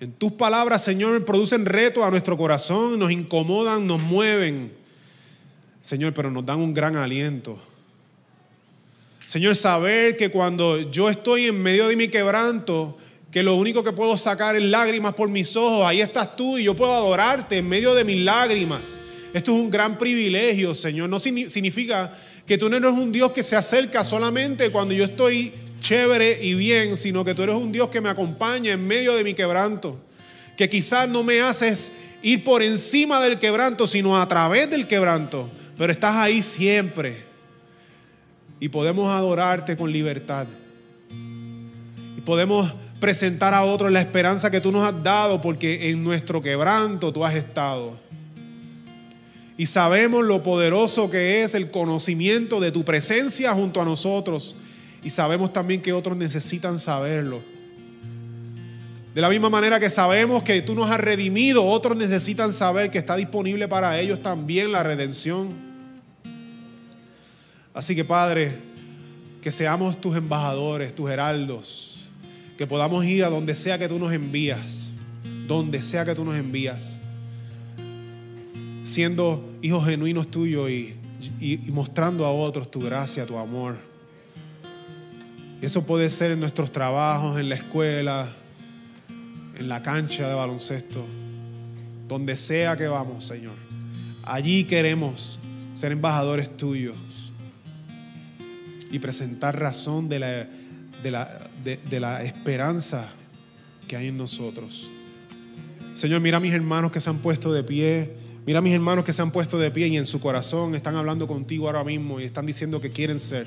En 0.00 0.12
tus 0.12 0.32
palabras, 0.32 0.82
Señor, 0.82 1.24
producen 1.26 1.66
reto 1.66 2.04
a 2.04 2.10
nuestro 2.10 2.38
corazón, 2.38 2.98
nos 2.98 3.10
incomodan, 3.10 3.86
nos 3.86 4.00
mueven. 4.00 4.72
Señor, 5.82 6.14
pero 6.14 6.30
nos 6.30 6.46
dan 6.46 6.60
un 6.60 6.72
gran 6.72 6.96
aliento. 6.96 7.58
Señor, 9.26 9.56
saber 9.56 10.16
que 10.16 10.30
cuando 10.30 10.90
yo 10.90 11.10
estoy 11.10 11.46
en 11.46 11.62
medio 11.62 11.88
de 11.88 11.96
mi 11.96 12.08
quebranto, 12.08 12.96
que 13.36 13.42
lo 13.42 13.54
único 13.56 13.84
que 13.84 13.92
puedo 13.92 14.16
sacar 14.16 14.56
es 14.56 14.62
lágrimas 14.62 15.12
por 15.12 15.28
mis 15.28 15.54
ojos. 15.58 15.86
Ahí 15.86 16.00
estás 16.00 16.36
tú 16.36 16.56
y 16.56 16.64
yo 16.64 16.74
puedo 16.74 16.94
adorarte 16.94 17.58
en 17.58 17.68
medio 17.68 17.94
de 17.94 18.02
mis 18.02 18.24
lágrimas. 18.24 19.02
Esto 19.34 19.52
es 19.52 19.60
un 19.60 19.68
gran 19.68 19.98
privilegio, 19.98 20.74
Señor. 20.74 21.10
No 21.10 21.20
significa 21.20 22.16
que 22.46 22.56
tú 22.56 22.70
no 22.70 22.78
eres 22.78 22.92
un 22.92 23.12
Dios 23.12 23.32
que 23.32 23.42
se 23.42 23.54
acerca 23.54 24.06
solamente 24.06 24.70
cuando 24.70 24.94
yo 24.94 25.04
estoy 25.04 25.52
chévere 25.82 26.42
y 26.42 26.54
bien, 26.54 26.96
sino 26.96 27.26
que 27.26 27.34
tú 27.34 27.42
eres 27.42 27.56
un 27.56 27.72
Dios 27.72 27.90
que 27.90 28.00
me 28.00 28.08
acompaña 28.08 28.72
en 28.72 28.86
medio 28.86 29.14
de 29.14 29.22
mi 29.22 29.34
quebranto. 29.34 30.00
Que 30.56 30.70
quizás 30.70 31.06
no 31.06 31.22
me 31.22 31.42
haces 31.42 31.92
ir 32.22 32.42
por 32.42 32.62
encima 32.62 33.20
del 33.20 33.38
quebranto, 33.38 33.86
sino 33.86 34.18
a 34.18 34.26
través 34.26 34.70
del 34.70 34.88
quebranto. 34.88 35.46
Pero 35.76 35.92
estás 35.92 36.16
ahí 36.16 36.42
siempre. 36.42 37.22
Y 38.60 38.70
podemos 38.70 39.12
adorarte 39.12 39.76
con 39.76 39.92
libertad. 39.92 40.46
Y 42.16 42.20
podemos 42.22 42.72
presentar 43.00 43.54
a 43.54 43.64
otros 43.64 43.92
la 43.92 44.00
esperanza 44.00 44.50
que 44.50 44.60
tú 44.60 44.72
nos 44.72 44.86
has 44.86 45.02
dado, 45.02 45.40
porque 45.40 45.90
en 45.90 46.02
nuestro 46.02 46.40
quebranto 46.42 47.12
tú 47.12 47.24
has 47.24 47.34
estado. 47.34 47.98
Y 49.58 49.66
sabemos 49.66 50.24
lo 50.24 50.42
poderoso 50.42 51.10
que 51.10 51.42
es 51.42 51.54
el 51.54 51.70
conocimiento 51.70 52.60
de 52.60 52.72
tu 52.72 52.84
presencia 52.84 53.52
junto 53.52 53.80
a 53.80 53.84
nosotros. 53.84 54.56
Y 55.02 55.10
sabemos 55.10 55.52
también 55.52 55.80
que 55.80 55.92
otros 55.92 56.16
necesitan 56.16 56.78
saberlo. 56.78 57.40
De 59.14 59.20
la 59.22 59.30
misma 59.30 59.48
manera 59.48 59.80
que 59.80 59.88
sabemos 59.88 60.42
que 60.42 60.60
tú 60.60 60.74
nos 60.74 60.90
has 60.90 61.00
redimido, 61.00 61.64
otros 61.64 61.96
necesitan 61.96 62.52
saber 62.52 62.90
que 62.90 62.98
está 62.98 63.16
disponible 63.16 63.66
para 63.66 63.98
ellos 63.98 64.20
también 64.20 64.72
la 64.72 64.82
redención. 64.82 65.48
Así 67.72 67.96
que 67.96 68.04
Padre, 68.04 68.52
que 69.42 69.50
seamos 69.50 69.98
tus 69.98 70.16
embajadores, 70.16 70.94
tus 70.94 71.08
heraldos 71.08 71.95
que 72.56 72.66
podamos 72.66 73.04
ir 73.04 73.24
a 73.24 73.28
donde 73.28 73.54
sea 73.54 73.78
que 73.78 73.88
tú 73.88 73.98
nos 73.98 74.12
envías, 74.12 74.90
donde 75.46 75.82
sea 75.82 76.04
que 76.04 76.14
tú 76.14 76.24
nos 76.24 76.36
envías, 76.36 76.94
siendo 78.84 79.44
hijos 79.62 79.84
genuinos 79.84 80.30
tuyos 80.30 80.70
y, 80.70 80.94
mostrando 81.68 82.24
a 82.24 82.30
otros 82.30 82.70
tu 82.70 82.80
gracia, 82.80 83.26
tu 83.26 83.36
amor. 83.36 83.78
eso 85.60 85.84
puede 85.84 86.08
ser 86.08 86.30
en 86.30 86.40
nuestros 86.40 86.70
trabajos, 86.70 87.38
en 87.38 87.48
la 87.48 87.56
escuela, 87.56 88.28
en 89.58 89.68
la 89.68 89.82
cancha 89.82 90.28
de 90.28 90.34
baloncesto, 90.34 91.04
donde 92.08 92.36
sea 92.36 92.76
que 92.76 92.86
vamos, 92.86 93.24
Señor. 93.24 93.54
Allí 94.22 94.64
queremos 94.64 95.38
ser 95.74 95.92
embajadores 95.92 96.56
tuyos 96.56 96.96
y 98.90 98.98
presentar 98.98 99.58
razón 99.58 100.08
de 100.08 100.18
la 100.18 100.48
de 101.02 101.10
la, 101.10 101.38
de, 101.64 102.00
la 102.00 102.22
esperanza 102.22 103.08
que 103.88 103.96
hay 103.96 104.08
en 104.08 104.18
nosotros. 104.18 104.88
Señor, 105.94 106.20
mira 106.20 106.36
a 106.36 106.40
mis 106.40 106.52
hermanos 106.52 106.92
que 106.92 107.00
se 107.00 107.10
han 107.10 107.18
puesto 107.18 107.52
de 107.52 107.62
pie. 107.62 108.12
Mira 108.46 108.60
a 108.60 108.62
mis 108.62 108.74
hermanos 108.74 109.04
que 109.04 109.12
se 109.12 109.22
han 109.22 109.30
puesto 109.30 109.58
de 109.58 109.70
pie 109.70 109.88
y 109.88 109.96
en 109.96 110.06
su 110.06 110.20
corazón 110.20 110.74
están 110.74 110.96
hablando 110.96 111.26
contigo 111.26 111.66
ahora 111.66 111.82
mismo 111.84 112.20
y 112.20 112.24
están 112.24 112.46
diciendo 112.46 112.80
que 112.80 112.90
quieren 112.90 113.18
ser 113.18 113.46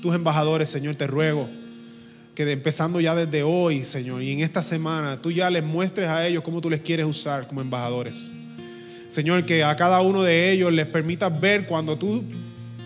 tus 0.00 0.14
embajadores, 0.14 0.68
Señor. 0.68 0.96
Te 0.96 1.06
ruego 1.06 1.48
que 2.34 2.50
empezando 2.50 3.00
ya 3.00 3.14
desde 3.14 3.42
hoy, 3.42 3.84
Señor, 3.84 4.22
y 4.22 4.32
en 4.32 4.40
esta 4.40 4.62
semana, 4.62 5.20
tú 5.20 5.30
ya 5.30 5.50
les 5.50 5.62
muestres 5.62 6.08
a 6.08 6.26
ellos 6.26 6.42
cómo 6.42 6.60
tú 6.60 6.70
les 6.70 6.80
quieres 6.80 7.06
usar 7.06 7.46
como 7.46 7.60
embajadores. 7.60 8.30
Señor, 9.10 9.44
que 9.44 9.62
a 9.62 9.76
cada 9.76 10.00
uno 10.00 10.22
de 10.22 10.50
ellos 10.50 10.72
les 10.72 10.86
permitas 10.86 11.38
ver 11.38 11.66
cuando 11.66 11.96
tú 11.96 12.24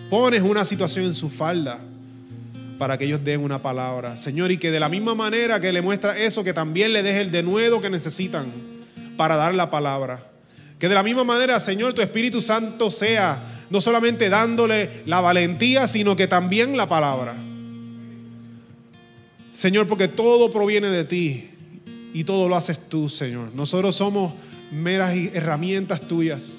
pones 0.09 0.41
una 0.41 0.65
situación 0.65 1.05
en 1.05 1.13
su 1.13 1.29
falda 1.29 1.79
para 2.77 2.97
que 2.97 3.05
ellos 3.05 3.23
den 3.23 3.41
una 3.41 3.59
palabra. 3.59 4.17
Señor, 4.17 4.51
y 4.51 4.57
que 4.57 4.71
de 4.71 4.79
la 4.79 4.89
misma 4.89 5.15
manera 5.15 5.59
que 5.59 5.71
le 5.71 5.81
muestra 5.81 6.17
eso, 6.17 6.43
que 6.43 6.53
también 6.53 6.93
le 6.93 7.03
deje 7.03 7.21
el 7.21 7.31
denuedo 7.31 7.81
que 7.81 7.89
necesitan 7.89 8.51
para 9.15 9.35
dar 9.35 9.55
la 9.55 9.69
palabra. 9.69 10.23
Que 10.79 10.87
de 10.87 10.95
la 10.95 11.03
misma 11.03 11.23
manera, 11.23 11.59
Señor, 11.59 11.93
tu 11.93 12.01
Espíritu 12.01 12.39
Santo 12.41 12.91
sea 12.91 13.41
no 13.69 13.81
solamente 13.81 14.29
dándole 14.29 15.01
la 15.05 15.21
valentía, 15.21 15.87
sino 15.87 16.15
que 16.15 16.27
también 16.27 16.77
la 16.77 16.87
palabra. 16.87 17.35
Señor, 19.51 19.87
porque 19.87 20.07
todo 20.07 20.51
proviene 20.51 20.87
de 20.89 21.03
ti 21.03 21.49
y 22.13 22.23
todo 22.23 22.47
lo 22.47 22.55
haces 22.55 22.79
tú, 22.87 23.09
Señor. 23.09 23.49
Nosotros 23.55 23.95
somos 23.95 24.33
meras 24.71 25.15
herramientas 25.33 26.01
tuyas. 26.01 26.53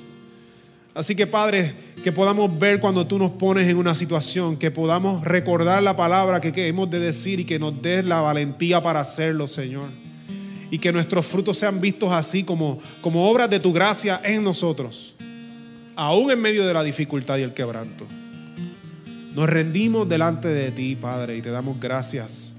Así 0.95 1.15
que 1.15 1.27
Padre, 1.27 1.75
que 2.03 2.13
podamos 2.13 2.59
ver 2.59 2.81
cuando 2.81 3.07
tú 3.07 3.19
nos 3.19 3.33
pones 3.33 3.69
en 3.69 3.77
una 3.77 3.95
situación, 3.95 4.57
que 4.57 4.71
podamos 4.71 5.25
recordar 5.25 5.83
la 5.83 5.97
palabra 5.97 6.41
que, 6.41 6.69
hemos 6.69 6.91
de 6.91 6.99
decir 6.99 7.41
y 7.41 7.45
que 7.45 7.59
nos 7.59 7.81
des 7.81 8.05
la 8.05 8.21
valentía 8.21 8.81
para 8.83 9.01
hacerlo, 9.01 9.47
Señor. 9.47 9.85
Y 10.71 10.79
que 10.79 10.93
nuestros 10.93 11.27
frutos 11.27 11.59
sean 11.59 11.81
vistos 11.81 12.13
así 12.13 12.45
como, 12.45 12.79
como 13.01 13.29
obras 13.29 13.49
de 13.49 13.61
tu 13.61 13.73
gracia 13.73 14.21
en 14.25 14.45
nosotros, 14.45 15.15
aún 15.97 16.31
en 16.31 16.41
medio 16.41 16.67
de 16.67 16.75
la 16.75 16.83
dificultad 16.83 17.39
y 17.39 17.43
el 17.43 17.55
quebranto. 17.55 18.07
Nos 19.35 19.49
rendimos 19.49 20.09
delante 20.09 20.49
de 20.49 20.71
ti, 20.71 20.97
Padre, 20.97 21.37
y 21.37 21.43
te 21.43 21.51
damos 21.51 21.79
gracias. 21.81 22.55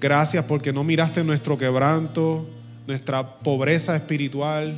Gracias 0.00 0.44
porque 0.44 0.72
no 0.72 0.82
miraste 0.82 1.22
nuestro 1.24 1.58
quebranto, 1.58 2.48
nuestra 2.86 3.38
pobreza 3.40 3.94
espiritual 3.94 4.74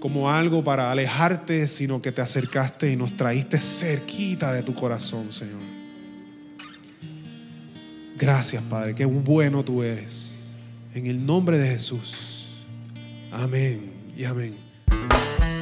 como 0.00 0.30
algo 0.30 0.64
para 0.64 0.90
alejarte, 0.90 1.68
sino 1.68 2.00
que 2.00 2.10
te 2.10 2.22
acercaste 2.22 2.90
y 2.90 2.96
nos 2.96 3.16
traíste 3.16 3.58
cerquita 3.58 4.52
de 4.52 4.62
tu 4.62 4.74
corazón, 4.74 5.32
Señor. 5.32 5.60
Gracias, 8.18 8.62
Padre, 8.64 8.94
qué 8.94 9.04
bueno 9.04 9.64
tú 9.64 9.82
eres. 9.82 10.32
En 10.94 11.06
el 11.06 11.24
nombre 11.24 11.58
de 11.58 11.68
Jesús. 11.68 12.56
Amén 13.30 13.92
y 14.16 14.24
amén. 14.24 14.69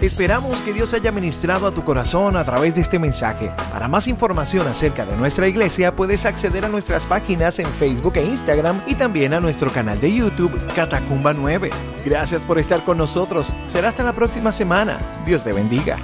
Esperamos 0.01 0.61
que 0.61 0.73
Dios 0.73 0.95
haya 0.95 1.11
ministrado 1.11 1.67
a 1.67 1.73
tu 1.73 1.85
corazón 1.85 2.37
a 2.37 2.45
través 2.45 2.75
de 2.75 2.83
este 2.83 3.01
mensaje. 3.01 3.51
Para 3.73 3.89
más 3.89 4.07
información 4.07 4.69
acerca 4.69 5.05
de 5.05 5.17
nuestra 5.17 5.49
iglesia 5.49 5.95
puedes 5.97 6.25
acceder 6.25 6.65
a 6.65 6.69
nuestras 6.69 7.05
páginas 7.05 7.59
en 7.59 7.67
Facebook 7.67 8.17
e 8.17 8.25
Instagram 8.25 8.81
y 8.87 8.95
también 8.95 9.35
a 9.35 9.41
nuestro 9.41 9.71
canal 9.71 10.01
de 10.01 10.15
YouTube 10.15 10.57
Catacumba 10.75 11.35
9. 11.35 11.71
Gracias 12.05 12.43
por 12.45 12.61
estar 12.61 12.85
con 12.85 12.99
nosotros. 12.99 13.49
Será 13.73 13.89
hasta 13.89 14.05
la 14.05 14.13
próxima 14.13 14.53
semana. 14.53 15.01
Dios 15.27 15.43
te 15.43 15.53
bendiga. 15.53 15.99